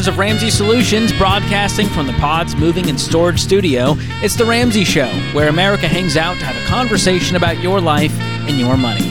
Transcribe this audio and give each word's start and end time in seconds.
headquarters 0.00 0.08
of 0.08 0.18
Ramsey 0.18 0.50
Solutions, 0.50 1.12
broadcasting 1.12 1.86
from 1.88 2.06
the 2.06 2.14
Pods 2.14 2.56
Moving 2.56 2.88
and 2.88 2.98
Storage 2.98 3.38
Studio, 3.38 3.96
it's 4.22 4.34
The 4.34 4.46
Ramsey 4.46 4.82
Show, 4.82 5.08
where 5.34 5.48
America 5.48 5.86
hangs 5.86 6.16
out 6.16 6.38
to 6.38 6.44
have 6.46 6.56
a 6.56 6.66
conversation 6.66 7.36
about 7.36 7.60
your 7.60 7.82
life 7.82 8.12
and 8.48 8.58
your 8.58 8.78
money. 8.78 9.04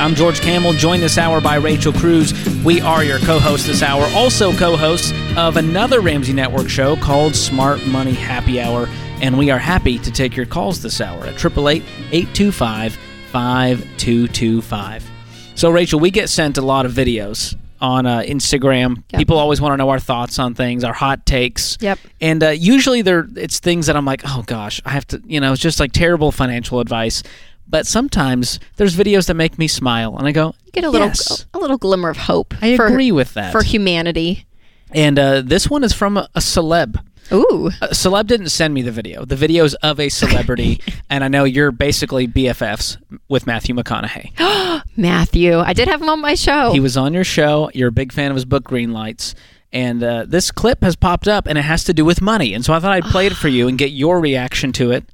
I'm 0.00 0.14
George 0.14 0.40
Kamel, 0.40 0.72
joined 0.72 1.02
this 1.02 1.18
hour 1.18 1.42
by 1.42 1.56
Rachel 1.56 1.92
Cruze. 1.92 2.32
We 2.64 2.80
are 2.80 3.04
your 3.04 3.18
co 3.18 3.38
hosts 3.38 3.66
this 3.66 3.82
hour, 3.82 4.06
also 4.14 4.52
co 4.52 4.78
hosts 4.78 5.12
of 5.36 5.58
another 5.58 6.00
Ramsey 6.00 6.32
Network 6.32 6.70
show 6.70 6.96
called 6.96 7.36
Smart 7.36 7.84
Money 7.86 8.14
Happy 8.14 8.62
Hour. 8.62 8.88
And 9.20 9.36
we 9.36 9.50
are 9.50 9.58
happy 9.58 9.98
to 9.98 10.10
take 10.10 10.34
your 10.36 10.46
calls 10.46 10.80
this 10.80 11.02
hour 11.02 11.26
at 11.26 11.34
888 11.34 11.84
825 12.12 12.94
5225. 13.30 15.10
So, 15.54 15.68
Rachel, 15.70 16.00
we 16.00 16.10
get 16.10 16.30
sent 16.30 16.56
a 16.56 16.62
lot 16.62 16.86
of 16.86 16.92
videos 16.92 17.56
on 17.80 18.06
uh, 18.06 18.20
Instagram. 18.20 19.02
Yep. 19.10 19.18
People 19.18 19.38
always 19.38 19.60
want 19.60 19.72
to 19.72 19.76
know 19.76 19.88
our 19.90 20.00
thoughts 20.00 20.38
on 20.38 20.54
things, 20.54 20.84
our 20.84 20.92
hot 20.92 21.26
takes. 21.26 21.78
Yep. 21.80 21.98
And 22.20 22.42
uh, 22.42 22.48
usually 22.50 23.02
they're 23.02 23.26
it's 23.36 23.58
things 23.60 23.86
that 23.86 23.96
I'm 23.96 24.04
like, 24.04 24.22
oh 24.26 24.42
gosh, 24.46 24.80
I 24.84 24.90
have 24.90 25.06
to, 25.08 25.22
you 25.24 25.40
know, 25.40 25.52
it's 25.52 25.62
just 25.62 25.80
like 25.80 25.92
terrible 25.92 26.32
financial 26.32 26.80
advice. 26.80 27.22
But 27.66 27.86
sometimes 27.86 28.58
there's 28.76 28.96
videos 28.96 29.26
that 29.28 29.34
make 29.34 29.56
me 29.56 29.68
smile, 29.68 30.16
and 30.18 30.26
I 30.26 30.32
go, 30.32 30.54
You 30.64 30.72
get 30.72 30.84
a 30.84 30.90
little 30.90 31.06
yes. 31.06 31.46
a 31.54 31.58
little 31.58 31.78
glimmer 31.78 32.08
of 32.08 32.16
hope. 32.16 32.52
I 32.60 32.76
for, 32.76 32.86
agree 32.86 33.12
with 33.12 33.34
that. 33.34 33.52
for 33.52 33.62
humanity. 33.62 34.46
And 34.92 35.18
uh, 35.18 35.42
this 35.42 35.70
one 35.70 35.84
is 35.84 35.92
from 35.92 36.16
a, 36.16 36.28
a 36.34 36.40
celeb. 36.40 37.00
Ooh, 37.32 37.70
A 37.80 37.88
celeb 37.88 38.26
didn't 38.26 38.48
send 38.48 38.74
me 38.74 38.82
the 38.82 38.90
video. 38.90 39.24
The 39.24 39.36
video 39.36 39.64
is 39.64 39.74
of 39.76 40.00
a 40.00 40.08
celebrity, 40.08 40.80
and 41.10 41.22
I 41.22 41.28
know 41.28 41.44
you're 41.44 41.70
basically 41.70 42.26
BFFs 42.26 42.96
with 43.28 43.46
Matthew 43.46 43.74
McConaughey. 43.74 44.82
Matthew. 44.96 45.58
I 45.58 45.72
did 45.72 45.88
have 45.88 46.02
him 46.02 46.08
on 46.08 46.20
my 46.20 46.34
show. 46.34 46.72
He 46.72 46.80
was 46.80 46.96
on 46.96 47.14
your 47.14 47.24
show. 47.24 47.70
You're 47.74 47.88
a 47.88 47.92
big 47.92 48.12
fan 48.12 48.30
of 48.30 48.34
his 48.34 48.44
book, 48.44 48.64
Green 48.64 48.92
Lights. 48.92 49.34
And 49.72 50.02
uh, 50.02 50.24
this 50.26 50.50
clip 50.50 50.82
has 50.82 50.96
popped 50.96 51.28
up, 51.28 51.46
and 51.46 51.56
it 51.56 51.62
has 51.62 51.84
to 51.84 51.94
do 51.94 52.04
with 52.04 52.20
money. 52.20 52.54
And 52.54 52.64
so 52.64 52.72
I 52.72 52.80
thought 52.80 52.92
I'd 52.92 53.04
play 53.04 53.26
it 53.26 53.34
for 53.34 53.48
you 53.48 53.68
and 53.68 53.78
get 53.78 53.90
your 53.92 54.20
reaction 54.20 54.72
to 54.72 54.90
it 54.90 55.04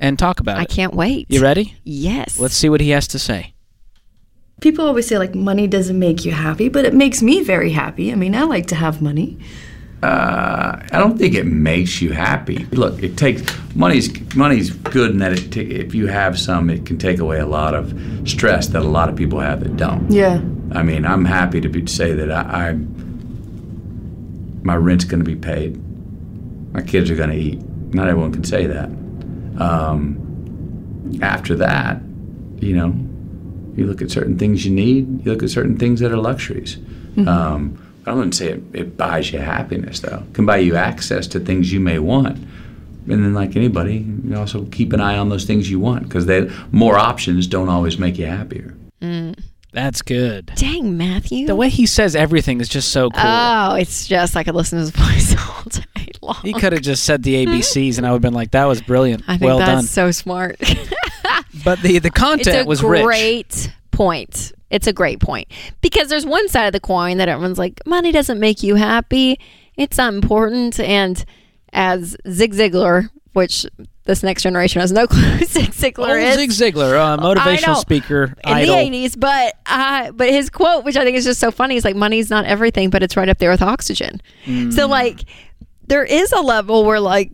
and 0.00 0.18
talk 0.18 0.40
about 0.40 0.56
I 0.56 0.62
it. 0.62 0.72
I 0.72 0.74
can't 0.74 0.94
wait. 0.94 1.26
You 1.30 1.42
ready? 1.42 1.74
Yes. 1.84 2.38
Let's 2.38 2.54
see 2.54 2.70
what 2.70 2.80
he 2.80 2.90
has 2.90 3.06
to 3.08 3.18
say. 3.18 3.52
People 4.62 4.86
always 4.86 5.06
say 5.06 5.18
like 5.18 5.34
money 5.34 5.66
doesn't 5.66 5.98
make 5.98 6.24
you 6.24 6.32
happy, 6.32 6.70
but 6.70 6.86
it 6.86 6.94
makes 6.94 7.20
me 7.20 7.42
very 7.42 7.72
happy. 7.72 8.10
I 8.10 8.14
mean, 8.14 8.34
I 8.34 8.44
like 8.44 8.66
to 8.68 8.74
have 8.74 9.02
money. 9.02 9.36
Uh, 10.02 10.78
I 10.92 10.98
don't 10.98 11.16
think 11.16 11.34
it 11.34 11.46
makes 11.46 12.02
you 12.02 12.12
happy. 12.12 12.66
Look, 12.66 13.02
it 13.02 13.16
takes 13.16 13.42
money's 13.74 14.10
money's 14.36 14.70
good 14.70 15.12
in 15.12 15.18
that 15.18 15.32
it 15.32 15.50
ta- 15.50 15.60
if 15.60 15.94
you 15.94 16.06
have 16.06 16.38
some, 16.38 16.68
it 16.68 16.84
can 16.84 16.98
take 16.98 17.18
away 17.18 17.38
a 17.40 17.46
lot 17.46 17.74
of 17.74 17.94
stress 18.28 18.68
that 18.68 18.82
a 18.82 18.88
lot 18.88 19.08
of 19.08 19.16
people 19.16 19.40
have 19.40 19.60
that 19.60 19.76
don't. 19.76 20.10
Yeah. 20.10 20.40
I 20.72 20.82
mean, 20.82 21.06
I'm 21.06 21.24
happy 21.24 21.60
to 21.60 21.68
be, 21.68 21.82
to 21.82 21.92
say 21.92 22.12
that 22.12 22.30
I, 22.30 22.70
I 22.70 22.72
my 24.62 24.76
rent's 24.76 25.04
going 25.04 25.20
to 25.20 25.24
be 25.24 25.36
paid, 25.36 25.80
my 26.74 26.82
kids 26.82 27.10
are 27.10 27.16
going 27.16 27.30
to 27.30 27.36
eat. 27.36 27.62
Not 27.94 28.08
everyone 28.08 28.32
can 28.32 28.44
say 28.44 28.66
that. 28.66 28.90
Um, 29.58 31.18
after 31.22 31.54
that, 31.56 32.00
you 32.60 32.74
know, 32.76 32.92
you 33.76 33.86
look 33.86 34.02
at 34.02 34.10
certain 34.10 34.36
things 34.36 34.66
you 34.66 34.72
need. 34.72 35.24
You 35.24 35.32
look 35.32 35.42
at 35.42 35.50
certain 35.50 35.78
things 35.78 36.00
that 36.00 36.12
are 36.12 36.16
luxuries. 36.18 36.76
Um, 37.26 37.78
I 38.06 38.12
wouldn't 38.12 38.34
say 38.34 38.50
it, 38.50 38.62
it 38.72 38.96
buys 38.96 39.32
you 39.32 39.38
happiness, 39.40 40.00
though. 40.00 40.22
It 40.28 40.34
can 40.34 40.46
buy 40.46 40.58
you 40.58 40.76
access 40.76 41.26
to 41.28 41.40
things 41.40 41.72
you 41.72 41.80
may 41.80 41.98
want. 41.98 42.36
And 43.08 43.24
then, 43.24 43.34
like 43.34 43.56
anybody, 43.56 43.98
you 44.24 44.36
also 44.36 44.64
keep 44.66 44.92
an 44.92 45.00
eye 45.00 45.16
on 45.16 45.28
those 45.28 45.44
things 45.44 45.70
you 45.70 45.78
want 45.78 46.04
because 46.08 46.26
more 46.72 46.96
options 46.96 47.46
don't 47.46 47.68
always 47.68 47.98
make 47.98 48.18
you 48.18 48.26
happier. 48.26 48.74
Mm. 49.00 49.38
That's 49.72 50.00
good. 50.00 50.50
Dang, 50.56 50.96
Matthew. 50.96 51.46
The 51.46 51.54
way 51.54 51.68
he 51.68 51.84
says 51.84 52.16
everything 52.16 52.62
is 52.62 52.68
just 52.68 52.92
so 52.92 53.10
cool. 53.10 53.22
Oh, 53.22 53.74
it's 53.74 54.06
just 54.06 54.34
I 54.34 54.42
could 54.42 54.54
listen 54.54 54.78
to 54.78 54.84
his 54.84 54.90
voice 55.34 55.36
all 55.38 55.62
day 55.64 56.10
long. 56.22 56.40
he 56.42 56.54
could 56.54 56.72
have 56.72 56.80
just 56.82 57.04
said 57.04 57.22
the 57.22 57.44
ABCs, 57.44 57.98
and 57.98 58.06
I 58.06 58.10
would 58.10 58.16
have 58.16 58.22
been 58.22 58.32
like, 58.32 58.52
"That 58.52 58.64
was 58.64 58.80
brilliant. 58.80 59.24
I 59.28 59.36
think 59.36 59.42
well 59.48 59.58
that's 59.58 59.70
done." 59.70 59.84
so 59.84 60.10
smart. 60.10 60.56
But 61.64 61.80
the 61.80 61.98
the 61.98 62.08
it's 62.08 62.16
content 62.18 62.64
a 62.66 62.68
was 62.68 62.82
rich. 62.82 63.02
great 63.02 63.72
point. 63.90 64.52
It's 64.70 64.86
a 64.86 64.92
great 64.92 65.20
point 65.20 65.48
because 65.80 66.08
there's 66.08 66.26
one 66.26 66.48
side 66.48 66.66
of 66.66 66.72
the 66.72 66.80
coin 66.80 67.18
that 67.18 67.28
everyone's 67.28 67.58
like, 67.58 67.80
money 67.86 68.10
doesn't 68.12 68.40
make 68.40 68.62
you 68.62 68.74
happy. 68.74 69.38
It's 69.76 69.96
not 69.98 70.12
important. 70.14 70.80
And 70.80 71.24
as 71.72 72.16
Zig 72.28 72.52
Ziglar, 72.54 73.10
which 73.32 73.66
this 74.04 74.22
next 74.22 74.42
generation 74.42 74.80
has 74.80 74.90
no 74.92 75.06
clue 75.08 75.38
Zig 75.44 75.70
Ziglar 75.72 76.08
Old 76.24 76.38
is. 76.40 76.56
Zig 76.56 76.74
Ziglar, 76.74 76.96
uh, 76.98 77.16
motivational 77.18 77.66
know. 77.66 77.74
speaker, 77.74 78.34
in 78.44 78.52
idol. 78.52 78.76
the 78.76 78.82
80s 78.82 79.18
but 79.20 79.54
uh, 79.66 80.10
but 80.12 80.30
his 80.30 80.48
quote 80.48 80.84
which 80.84 80.96
i 80.96 81.04
think 81.04 81.16
is 81.16 81.24
just 81.24 81.40
so 81.40 81.50
funny 81.50 81.76
is 81.76 81.84
like 81.84 81.96
money's 81.96 82.30
not 82.30 82.44
everything 82.46 82.88
but 82.88 83.02
it's 83.02 83.16
right 83.16 83.28
up 83.28 83.38
there 83.38 83.50
with 83.50 83.60
oxygen 83.62 84.22
Mm. 84.46 84.72
so 84.72 84.86
like 84.86 85.24
there 85.88 86.04
is 86.04 86.30
a 86.32 86.40
level 86.40 86.84
where 86.84 87.00
like 87.00 87.30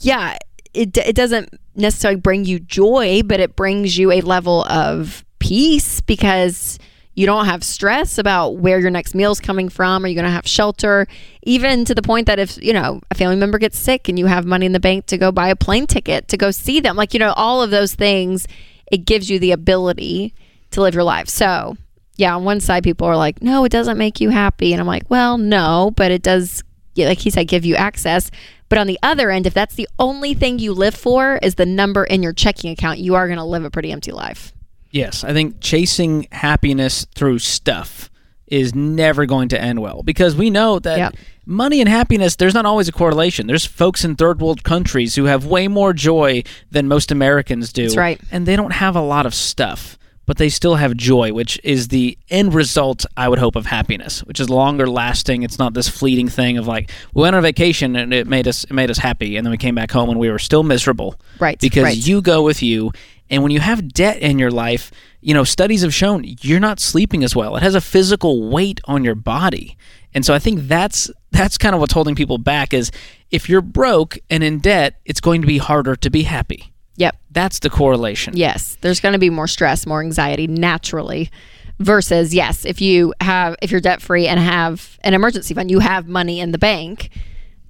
yeah 0.00 0.38
it, 0.72 0.96
it 0.96 1.14
doesn't 1.16 1.50
necessarily 1.74 2.18
bring 2.20 2.44
you 2.44 2.60
joy 2.60 3.20
but 3.24 3.40
it 3.40 3.56
brings 3.56 3.98
you 3.98 4.12
a 4.12 4.20
level 4.22 4.64
of 4.66 5.24
peace 5.38 6.00
because 6.00 6.78
you 7.16 7.24
don't 7.24 7.46
have 7.46 7.64
stress 7.64 8.18
about 8.18 8.58
where 8.58 8.78
your 8.78 8.90
next 8.90 9.14
meal 9.14 9.32
is 9.32 9.40
coming 9.40 9.70
from. 9.70 10.04
Are 10.04 10.08
you 10.08 10.14
going 10.14 10.26
to 10.26 10.30
have 10.30 10.46
shelter? 10.46 11.06
Even 11.42 11.86
to 11.86 11.94
the 11.94 12.02
point 12.02 12.26
that 12.26 12.38
if 12.38 12.62
you 12.62 12.74
know 12.74 13.00
a 13.10 13.14
family 13.14 13.36
member 13.36 13.58
gets 13.58 13.78
sick 13.78 14.08
and 14.08 14.18
you 14.18 14.26
have 14.26 14.44
money 14.44 14.66
in 14.66 14.72
the 14.72 14.80
bank 14.80 15.06
to 15.06 15.18
go 15.18 15.32
buy 15.32 15.48
a 15.48 15.56
plane 15.56 15.86
ticket 15.86 16.28
to 16.28 16.36
go 16.36 16.50
see 16.50 16.78
them 16.78 16.94
like 16.94 17.14
you 17.14 17.18
know 17.18 17.32
all 17.32 17.62
of 17.62 17.70
those 17.70 17.94
things 17.94 18.46
it 18.92 18.98
gives 18.98 19.28
you 19.28 19.38
the 19.38 19.50
ability 19.50 20.34
to 20.70 20.82
live 20.82 20.94
your 20.94 21.04
life. 21.04 21.28
So 21.28 21.76
yeah 22.16 22.36
on 22.36 22.44
one 22.44 22.60
side 22.60 22.84
people 22.84 23.06
are 23.06 23.16
like 23.16 23.42
no 23.42 23.64
it 23.64 23.72
doesn't 23.72 23.98
make 23.98 24.20
you 24.20 24.28
happy. 24.28 24.72
And 24.72 24.80
i'm 24.80 24.86
like 24.86 25.08
well 25.08 25.38
no 25.38 25.92
but 25.96 26.12
it 26.12 26.22
does 26.22 26.62
like 26.98 27.18
he 27.18 27.30
said 27.30 27.48
give 27.48 27.64
you 27.64 27.76
access. 27.76 28.30
But 28.68 28.78
on 28.78 28.86
the 28.86 28.98
other 29.02 29.30
end 29.30 29.46
if 29.46 29.54
that's 29.54 29.76
the 29.76 29.88
only 29.98 30.34
thing 30.34 30.58
you 30.58 30.74
live 30.74 30.94
for 30.94 31.38
is 31.42 31.54
the 31.54 31.66
number 31.66 32.04
in 32.04 32.22
your 32.22 32.34
checking 32.34 32.70
account 32.72 32.98
you 32.98 33.14
are 33.14 33.26
going 33.26 33.38
to 33.38 33.44
live 33.44 33.64
a 33.64 33.70
pretty 33.70 33.90
empty 33.90 34.12
life 34.12 34.52
Yes, 34.96 35.24
I 35.24 35.32
think 35.32 35.60
chasing 35.60 36.26
happiness 36.32 37.06
through 37.14 37.38
stuff 37.40 38.10
is 38.46 38.74
never 38.74 39.26
going 39.26 39.48
to 39.48 39.60
end 39.60 39.80
well 39.80 40.02
because 40.04 40.36
we 40.36 40.50
know 40.50 40.78
that 40.78 40.98
Yep. 40.98 41.16
money 41.46 41.80
and 41.80 41.88
happiness 41.88 42.36
there's 42.36 42.54
not 42.54 42.64
always 42.64 42.88
a 42.88 42.92
correlation. 42.92 43.46
There's 43.48 43.66
folks 43.66 44.04
in 44.04 44.14
third 44.14 44.40
world 44.40 44.62
countries 44.62 45.16
who 45.16 45.24
have 45.24 45.44
way 45.46 45.66
more 45.68 45.92
joy 45.92 46.44
than 46.70 46.86
most 46.86 47.10
Americans 47.10 47.72
do. 47.72 47.82
That's 47.82 47.96
right. 47.96 48.20
And 48.30 48.46
they 48.46 48.54
don't 48.56 48.72
have 48.72 48.94
a 48.94 49.00
lot 49.00 49.26
of 49.26 49.34
stuff, 49.34 49.98
but 50.26 50.36
they 50.36 50.48
still 50.48 50.76
have 50.76 50.96
joy, 50.96 51.32
which 51.32 51.58
is 51.64 51.88
the 51.88 52.16
end 52.30 52.54
result 52.54 53.04
I 53.16 53.28
would 53.28 53.40
hope 53.40 53.56
of 53.56 53.66
happiness, 53.66 54.22
which 54.24 54.38
is 54.38 54.48
longer 54.48 54.86
lasting. 54.88 55.42
It's 55.42 55.58
not 55.58 55.74
this 55.74 55.88
fleeting 55.88 56.28
thing 56.28 56.56
of 56.56 56.68
like 56.68 56.90
we 57.14 57.22
went 57.22 57.34
on 57.34 57.42
vacation 57.42 57.96
and 57.96 58.14
it 58.14 58.28
made 58.28 58.46
us 58.46 58.62
it 58.62 58.72
made 58.72 58.90
us 58.90 58.98
happy 58.98 59.36
and 59.36 59.44
then 59.44 59.50
we 59.50 59.58
came 59.58 59.74
back 59.74 59.90
home 59.90 60.08
and 60.08 60.20
we 60.20 60.30
were 60.30 60.38
still 60.38 60.62
miserable. 60.62 61.18
Right, 61.40 61.58
Because 61.58 61.82
right. 61.84 61.96
you 61.96 62.22
go 62.22 62.42
with 62.44 62.62
you 62.62 62.92
and 63.30 63.42
when 63.42 63.52
you 63.52 63.60
have 63.60 63.92
debt 63.92 64.18
in 64.18 64.38
your 64.38 64.50
life, 64.50 64.90
you 65.20 65.34
know, 65.34 65.44
studies 65.44 65.82
have 65.82 65.94
shown 65.94 66.24
you're 66.24 66.60
not 66.60 66.80
sleeping 66.80 67.24
as 67.24 67.34
well. 67.34 67.56
It 67.56 67.62
has 67.62 67.74
a 67.74 67.80
physical 67.80 68.48
weight 68.48 68.80
on 68.84 69.04
your 69.04 69.14
body. 69.14 69.76
And 70.14 70.24
so 70.24 70.32
I 70.32 70.38
think 70.38 70.68
that's 70.68 71.10
that's 71.30 71.58
kind 71.58 71.74
of 71.74 71.80
what's 71.80 71.92
holding 71.92 72.14
people 72.14 72.38
back 72.38 72.72
is 72.72 72.90
if 73.30 73.48
you're 73.48 73.60
broke 73.60 74.18
and 74.30 74.42
in 74.42 74.58
debt, 74.60 74.94
it's 75.04 75.20
going 75.20 75.40
to 75.42 75.46
be 75.46 75.58
harder 75.58 75.96
to 75.96 76.10
be 76.10 76.22
happy. 76.22 76.72
yep 76.96 77.16
That's 77.30 77.58
the 77.58 77.70
correlation. 77.70 78.36
Yes, 78.36 78.78
there's 78.80 79.00
going 79.00 79.12
to 79.12 79.18
be 79.18 79.30
more 79.30 79.48
stress, 79.48 79.86
more 79.86 80.00
anxiety 80.00 80.46
naturally 80.46 81.30
versus 81.78 82.34
yes, 82.34 82.64
if 82.64 82.80
you 82.80 83.12
have 83.20 83.56
if 83.62 83.70
you're 83.70 83.80
debt 83.80 84.00
free 84.00 84.26
and 84.26 84.40
have 84.40 84.98
an 85.02 85.14
emergency 85.14 85.54
fund, 85.54 85.70
you 85.70 85.80
have 85.80 86.08
money 86.08 86.40
in 86.40 86.52
the 86.52 86.58
bank. 86.58 87.10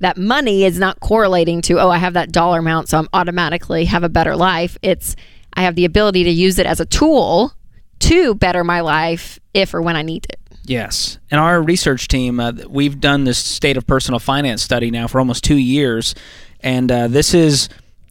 That 0.01 0.19
money 0.19 0.65
is 0.65 0.79
not 0.79 1.01
correlating 1.01 1.63
to 1.63 1.81
oh, 1.81 1.89
I 1.89 1.99
have 1.99 2.13
that 2.15 2.31
dollar 2.31 2.59
amount, 2.59 2.89
so 2.89 2.99
I'm 2.99 3.09
automatically 3.13 3.87
have 3.87 4.05
a 4.05 4.09
better 4.09 4.37
life. 4.37 4.77
It's 4.83 5.17
I 5.57 5.63
have 5.63 5.75
the 5.75 5.85
ability 5.85 6.25
to 6.25 6.31
use 6.31 6.59
it 6.59 6.67
as 6.67 6.81
a 6.81 6.87
tool 6.87 7.53
to 8.01 8.35
better 8.35 8.63
my 8.63 8.81
life 8.81 9.39
if 9.55 9.75
or 9.75 9.83
when 9.83 9.97
I 9.97 10.03
need 10.03 10.27
it. 10.29 10.39
Yes. 10.65 11.19
And 11.31 11.41
our 11.41 11.63
research 11.63 12.09
team, 12.09 12.41
uh, 12.41 12.53
we've 12.69 13.01
done 13.01 13.25
this 13.25 13.39
state 13.39 13.77
of 13.77 13.87
personal 13.87 14.19
finance 14.19 14.63
study 14.63 14.91
now 14.91 15.07
for 15.07 15.19
almost 15.19 15.45
two 15.45 15.57
years. 15.57 16.15
And 16.61 16.91
uh, 16.91 17.09
this 17.09 17.35
is 17.35 17.69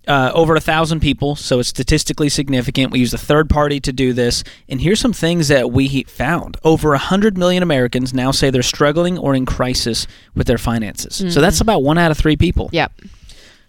uh, 0.07 0.31
over 0.33 0.56
a 0.56 0.62
thousand 0.62 1.00
people, 1.01 1.36
so 1.36 1.59
it's 1.59 1.69
statistically 1.69 2.30
significant. 2.30 2.92
We 2.92 3.00
use 3.00 3.13
a 3.13 3.18
third 3.18 3.50
party 3.50 3.80
to 3.81 3.91
do 3.91 4.13
this. 4.13 4.44
And 4.69 4.80
here's 4.80 5.00
some 5.00 5.13
things 5.13 5.48
that 5.50 5.71
we 5.71 6.03
found 6.03 6.57
over 6.63 6.89
a 6.89 6.98
100 6.98 7.38
million 7.38 7.63
Americans 7.63 8.13
now 8.13 8.31
say 8.31 8.50
they're 8.50 8.63
struggling 8.63 9.18
or 9.18 9.36
in 9.36 9.45
crisis 9.45 10.07
with 10.36 10.48
their 10.48 10.57
finances. 10.57 11.33
So 11.33 11.41
that's 11.41 11.62
about 11.62 11.83
one 11.83 11.98
out 11.98 12.12
of 12.12 12.18
three 12.18 12.38
people. 12.38 12.69
Yep. 12.71 12.94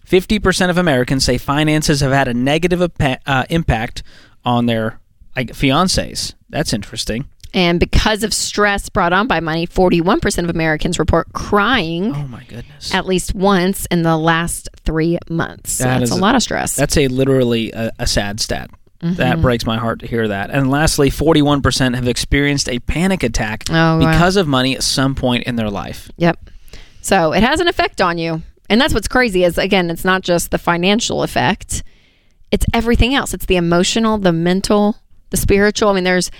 50% 0.09 0.69
of 0.69 0.77
Americans 0.77 1.23
say 1.25 1.37
finances 1.37 2.01
have 2.01 2.11
had 2.11 2.27
a 2.27 2.33
negative 2.33 2.79
impa- 2.79 3.19
uh, 3.25 3.45
impact 3.49 4.03
on 4.45 4.65
their 4.65 4.99
like, 5.35 5.49
fiancés. 5.49 6.33
That's 6.49 6.73
interesting. 6.73 7.27
And 7.53 7.79
because 7.79 8.23
of 8.23 8.33
stress 8.33 8.89
brought 8.89 9.13
on 9.13 9.27
by 9.27 9.39
money, 9.39 9.65
41% 9.65 10.43
of 10.43 10.49
Americans 10.49 10.99
report 10.99 11.31
crying 11.33 12.13
Oh, 12.13 12.27
my 12.27 12.43
goodness. 12.43 12.93
at 12.93 13.05
least 13.05 13.33
once 13.33 13.85
in 13.87 14.03
the 14.03 14.17
last 14.17 14.69
three 14.85 15.17
months. 15.29 15.73
So 15.73 15.85
That 15.85 15.99
that's 15.99 16.11
is 16.11 16.17
a 16.17 16.19
a- 16.19 16.21
lot 16.21 16.35
of 16.35 16.43
stress. 16.43 16.75
That's 16.75 16.97
a 16.97 17.07
literally 17.07 17.71
a, 17.71 17.91
a 17.99 18.05
sad 18.07 18.39
stat. 18.39 18.69
Mm-hmm. 19.01 19.15
That 19.15 19.41
breaks 19.41 19.65
my 19.65 19.77
heart 19.77 19.99
to 19.99 20.07
hear 20.07 20.27
that. 20.27 20.49
And 20.49 20.69
lastly, 20.71 21.09
41% 21.11 21.95
have 21.95 22.07
experienced 22.07 22.67
a 22.67 22.79
panic 22.79 23.23
attack 23.23 23.63
Oh, 23.69 23.73
wow. 23.73 23.99
because 23.99 24.35
of 24.37 24.47
money 24.47 24.75
at 24.75 24.83
some 24.83 25.15
point 25.15 25.43
in 25.45 25.55
their 25.55 25.69
life. 25.69 26.09
Yep. 26.17 26.49
So 27.01 27.31
it 27.31 27.43
has 27.43 27.59
an 27.59 27.67
effect 27.67 28.01
on 28.01 28.17
you. 28.17 28.41
And 28.69 28.79
that's 28.79 28.93
what's 28.93 29.07
crazy 29.07 29.43
is 29.43 29.57
again, 29.57 29.89
it's 29.89 30.05
not 30.05 30.21
just 30.21 30.51
the 30.51 30.57
financial 30.57 31.23
effect. 31.23 31.83
It's 32.51 32.65
everything 32.73 33.13
else. 33.13 33.33
It's 33.33 33.45
the 33.45 33.57
emotional, 33.57 34.17
the 34.17 34.33
mental, 34.33 34.97
the 35.29 35.37
spiritual. 35.37 35.89
I 35.89 35.93
mean, 35.93 36.03
there's 36.03 36.31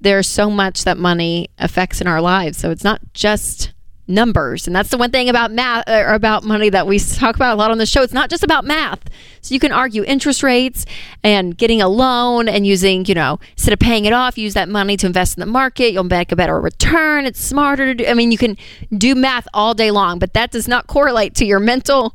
there's 0.00 0.28
so 0.28 0.50
much 0.50 0.84
that 0.84 0.98
money 0.98 1.48
affects 1.58 2.00
in 2.00 2.06
our 2.06 2.20
lives. 2.20 2.58
So 2.58 2.70
it's 2.70 2.84
not 2.84 3.00
just 3.14 3.72
numbers. 4.08 4.66
And 4.66 4.76
that's 4.76 4.90
the 4.90 4.98
one 4.98 5.10
thing 5.10 5.28
about 5.28 5.50
math 5.50 5.88
uh, 5.88 6.02
or 6.06 6.14
about 6.14 6.44
money 6.44 6.68
that 6.70 6.86
we 6.86 6.98
talk 6.98 7.36
about 7.36 7.54
a 7.54 7.58
lot 7.58 7.70
on 7.70 7.78
the 7.78 7.86
show. 7.86 8.02
It's 8.02 8.12
not 8.12 8.30
just 8.30 8.42
about 8.42 8.64
math. 8.64 9.00
So 9.40 9.54
you 9.54 9.60
can 9.60 9.72
argue 9.72 10.04
interest 10.04 10.42
rates 10.42 10.86
and 11.22 11.56
getting 11.56 11.80
a 11.82 11.88
loan 11.88 12.48
and 12.48 12.66
using, 12.66 13.04
you 13.06 13.14
know, 13.14 13.38
instead 13.52 13.72
of 13.72 13.78
paying 13.78 14.04
it 14.04 14.12
off, 14.12 14.38
use 14.38 14.54
that 14.54 14.68
money 14.68 14.96
to 14.96 15.06
invest 15.06 15.36
in 15.36 15.40
the 15.40 15.46
market. 15.46 15.92
You'll 15.92 16.04
make 16.04 16.32
a 16.32 16.36
better 16.36 16.60
return. 16.60 17.26
It's 17.26 17.40
smarter 17.40 17.86
to 17.86 17.94
do. 17.94 18.06
I 18.06 18.14
mean, 18.14 18.32
you 18.32 18.38
can 18.38 18.56
do 18.96 19.14
math 19.14 19.46
all 19.54 19.74
day 19.74 19.90
long, 19.90 20.18
but 20.18 20.34
that 20.34 20.50
does 20.50 20.68
not 20.68 20.86
correlate 20.86 21.34
to 21.36 21.44
your 21.44 21.60
mental, 21.60 22.14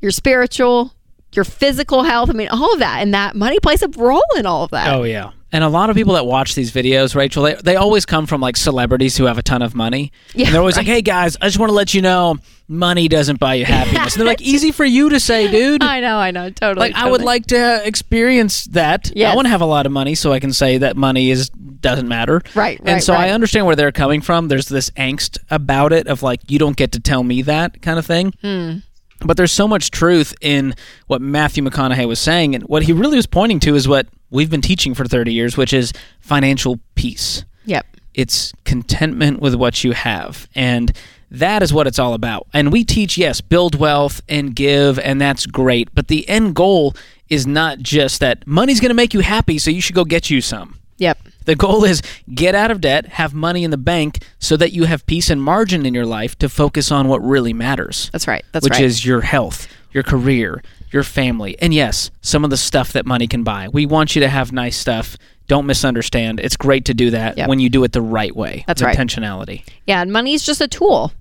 your 0.00 0.10
spiritual, 0.10 0.92
your 1.36 1.44
physical 1.44 2.02
health. 2.02 2.30
I 2.30 2.32
mean, 2.32 2.48
all 2.48 2.72
of 2.72 2.78
that. 2.80 3.00
And 3.00 3.14
that 3.14 3.34
money 3.36 3.58
plays 3.60 3.82
a 3.82 3.88
role 3.88 4.22
in 4.36 4.46
all 4.46 4.64
of 4.64 4.70
that. 4.70 4.92
Oh 4.94 5.02
yeah. 5.04 5.32
And 5.54 5.62
a 5.62 5.68
lot 5.68 5.90
of 5.90 5.96
people 5.96 6.14
that 6.14 6.24
watch 6.24 6.54
these 6.54 6.72
videos, 6.72 7.14
Rachel, 7.14 7.42
they, 7.42 7.54
they 7.56 7.76
always 7.76 8.06
come 8.06 8.24
from 8.24 8.40
like 8.40 8.56
celebrities 8.56 9.18
who 9.18 9.24
have 9.24 9.36
a 9.36 9.42
ton 9.42 9.60
of 9.60 9.74
money. 9.74 10.10
Yeah, 10.34 10.46
and 10.46 10.54
they're 10.54 10.62
always 10.62 10.76
right. 10.76 10.86
like, 10.86 10.94
hey 10.94 11.02
guys, 11.02 11.36
I 11.42 11.46
just 11.46 11.58
want 11.58 11.68
to 11.68 11.74
let 11.74 11.92
you 11.92 12.00
know 12.00 12.38
money 12.68 13.06
doesn't 13.06 13.38
buy 13.38 13.54
you 13.54 13.66
happiness. 13.66 14.14
and 14.14 14.20
they're 14.20 14.26
like, 14.26 14.40
easy 14.40 14.72
for 14.72 14.86
you 14.86 15.10
to 15.10 15.20
say, 15.20 15.50
dude. 15.50 15.82
I 15.82 16.00
know, 16.00 16.16
I 16.16 16.30
know, 16.30 16.48
totally. 16.48 16.88
like 16.88 16.96
I 16.96 17.10
would 17.10 17.20
like 17.20 17.46
to 17.48 17.86
experience 17.86 18.64
that. 18.66 19.12
Yes. 19.14 19.30
I 19.30 19.36
want 19.36 19.44
to 19.44 19.50
have 19.50 19.60
a 19.60 19.66
lot 19.66 19.84
of 19.84 19.92
money 19.92 20.14
so 20.14 20.32
I 20.32 20.40
can 20.40 20.54
say 20.54 20.78
that 20.78 20.96
money 20.96 21.30
is 21.30 21.50
doesn't 21.50 22.08
matter. 22.08 22.40
Right, 22.54 22.78
And 22.78 22.88
right, 22.88 23.02
so 23.02 23.12
I 23.12 23.30
understand 23.30 23.66
where 23.66 23.76
they're 23.76 23.92
coming 23.92 24.22
from. 24.22 24.48
There's 24.48 24.68
this 24.68 24.88
angst 24.90 25.36
about 25.50 25.92
it 25.92 26.06
of 26.06 26.22
like 26.22 26.50
you 26.50 26.58
don't 26.58 26.76
get 26.76 26.92
to 26.92 27.00
tell 27.00 27.22
me 27.22 27.42
that 27.42 27.82
kind 27.82 27.98
of 27.98 28.06
thing. 28.06 28.32
Hmm. 28.40 28.78
But 29.24 29.36
there's 29.36 29.52
so 29.52 29.66
much 29.68 29.90
truth 29.90 30.34
in 30.40 30.74
what 31.06 31.20
Matthew 31.22 31.62
McConaughey 31.62 32.06
was 32.08 32.20
saying 32.20 32.54
and 32.54 32.64
what 32.64 32.82
he 32.82 32.92
really 32.92 33.16
was 33.16 33.26
pointing 33.26 33.60
to 33.60 33.74
is 33.74 33.86
what 33.88 34.06
we've 34.30 34.50
been 34.50 34.60
teaching 34.62 34.94
for 34.94 35.04
30 35.04 35.32
years, 35.32 35.56
which 35.56 35.72
is 35.72 35.92
financial 36.20 36.78
peace 36.94 37.44
Yep. 37.64 37.86
it's 38.14 38.52
contentment 38.64 39.40
with 39.40 39.54
what 39.54 39.84
you 39.84 39.92
have 39.92 40.48
and 40.54 40.92
that 41.30 41.62
is 41.62 41.72
what 41.72 41.86
it's 41.86 41.98
all 41.98 42.12
about 42.14 42.46
and 42.52 42.70
we 42.72 42.84
teach 42.84 43.16
yes 43.16 43.40
build 43.40 43.74
wealth 43.74 44.20
and 44.28 44.54
give 44.54 44.98
and 44.98 45.20
that's 45.20 45.46
great 45.46 45.88
but 45.94 46.08
the 46.08 46.28
end 46.28 46.54
goal 46.54 46.94
is 47.30 47.46
not 47.46 47.78
just 47.78 48.20
that 48.20 48.46
money's 48.46 48.80
going 48.80 48.90
to 48.90 48.94
make 48.94 49.14
you 49.14 49.20
happy 49.20 49.58
so 49.58 49.70
you 49.70 49.80
should 49.80 49.94
go 49.94 50.04
get 50.04 50.28
you 50.30 50.40
some 50.40 50.78
Yep. 50.98 51.18
The 51.44 51.56
goal 51.56 51.84
is 51.84 52.02
get 52.34 52.54
out 52.54 52.70
of 52.70 52.80
debt 52.80 53.06
have 53.06 53.34
money 53.34 53.64
in 53.64 53.70
the 53.70 53.76
bank 53.76 54.24
so 54.38 54.56
that 54.56 54.72
you 54.72 54.84
have 54.84 55.04
peace 55.06 55.30
and 55.30 55.42
margin 55.42 55.84
in 55.86 55.94
your 55.94 56.06
life 56.06 56.36
to 56.38 56.48
focus 56.48 56.90
on 56.90 57.08
what 57.08 57.22
really 57.22 57.52
matters 57.52 58.10
That's 58.12 58.26
right. 58.28 58.44
That's 58.52 58.64
which 58.64 58.72
right. 58.72 58.80
Which 58.80 58.86
is 58.86 59.04
your 59.06 59.20
health, 59.22 59.68
your 59.92 60.02
career, 60.02 60.62
your 60.90 61.02
family, 61.02 61.56
and 61.60 61.72
yes, 61.72 62.10
some 62.20 62.44
of 62.44 62.50
the 62.50 62.56
stuff 62.56 62.92
that 62.92 63.06
money 63.06 63.26
can 63.26 63.42
buy. 63.44 63.68
We 63.68 63.86
want 63.86 64.14
you 64.14 64.20
to 64.20 64.28
have 64.28 64.52
nice 64.52 64.76
stuff. 64.76 65.16
Don't 65.48 65.66
misunderstand. 65.66 66.40
It's 66.40 66.56
great 66.56 66.84
to 66.86 66.94
do 66.94 67.10
that 67.10 67.36
Yep. 67.38 67.48
when 67.48 67.58
you 67.60 67.68
do 67.68 67.82
it 67.84 67.92
the 67.92 68.02
right 68.02 68.34
way. 68.34 68.64
That's 68.66 68.82
right. 68.82 68.96
Intentionality. 68.96 69.64
Yeah, 69.86 70.02
and 70.02 70.12
money 70.12 70.34
is 70.34 70.44
just 70.44 70.60
a 70.60 70.68
tool. 70.68 71.12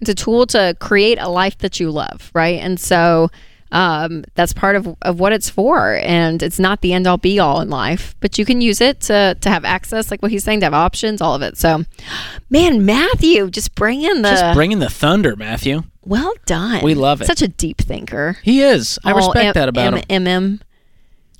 It's 0.00 0.10
a 0.10 0.14
tool 0.14 0.46
to 0.48 0.74
create 0.80 1.18
a 1.18 1.28
life 1.28 1.58
that 1.58 1.78
you 1.80 1.90
love, 1.90 2.30
right? 2.34 2.58
And 2.60 2.80
so 2.80 3.30
um, 3.72 4.24
that's 4.34 4.52
part 4.52 4.76
of, 4.76 4.96
of 5.02 5.20
what 5.20 5.32
it's 5.32 5.48
for. 5.50 5.96
And 6.02 6.42
it's 6.42 6.58
not 6.58 6.80
the 6.80 6.92
end 6.92 7.06
all 7.06 7.16
be 7.18 7.38
all 7.38 7.60
in 7.60 7.70
life, 7.70 8.14
but 8.20 8.38
you 8.38 8.44
can 8.44 8.60
use 8.60 8.80
it 8.80 9.00
to, 9.02 9.36
to 9.40 9.48
have 9.50 9.64
access, 9.64 10.10
like 10.10 10.22
what 10.22 10.30
he's 10.30 10.42
saying, 10.44 10.60
to 10.60 10.66
have 10.66 10.74
options, 10.74 11.20
all 11.20 11.34
of 11.34 11.42
it. 11.42 11.56
So, 11.56 11.84
man, 12.50 12.84
Matthew, 12.84 13.50
just 13.50 13.74
bring 13.74 14.02
in 14.02 14.22
the. 14.22 14.30
Just 14.30 14.54
bringing 14.54 14.78
the 14.80 14.90
thunder, 14.90 15.36
Matthew. 15.36 15.82
well 16.02 16.32
done. 16.46 16.82
We 16.82 16.94
love 16.94 17.22
it. 17.22 17.26
Such 17.26 17.42
a 17.42 17.48
deep 17.48 17.78
thinker. 17.78 18.36
He 18.42 18.62
is. 18.62 18.98
I 19.04 19.10
All 19.12 19.16
respect 19.18 19.44
M- 19.44 19.52
that 19.54 19.68
about 19.68 19.94
him. 19.94 20.04
M- 20.08 20.24
MM, 20.24 20.60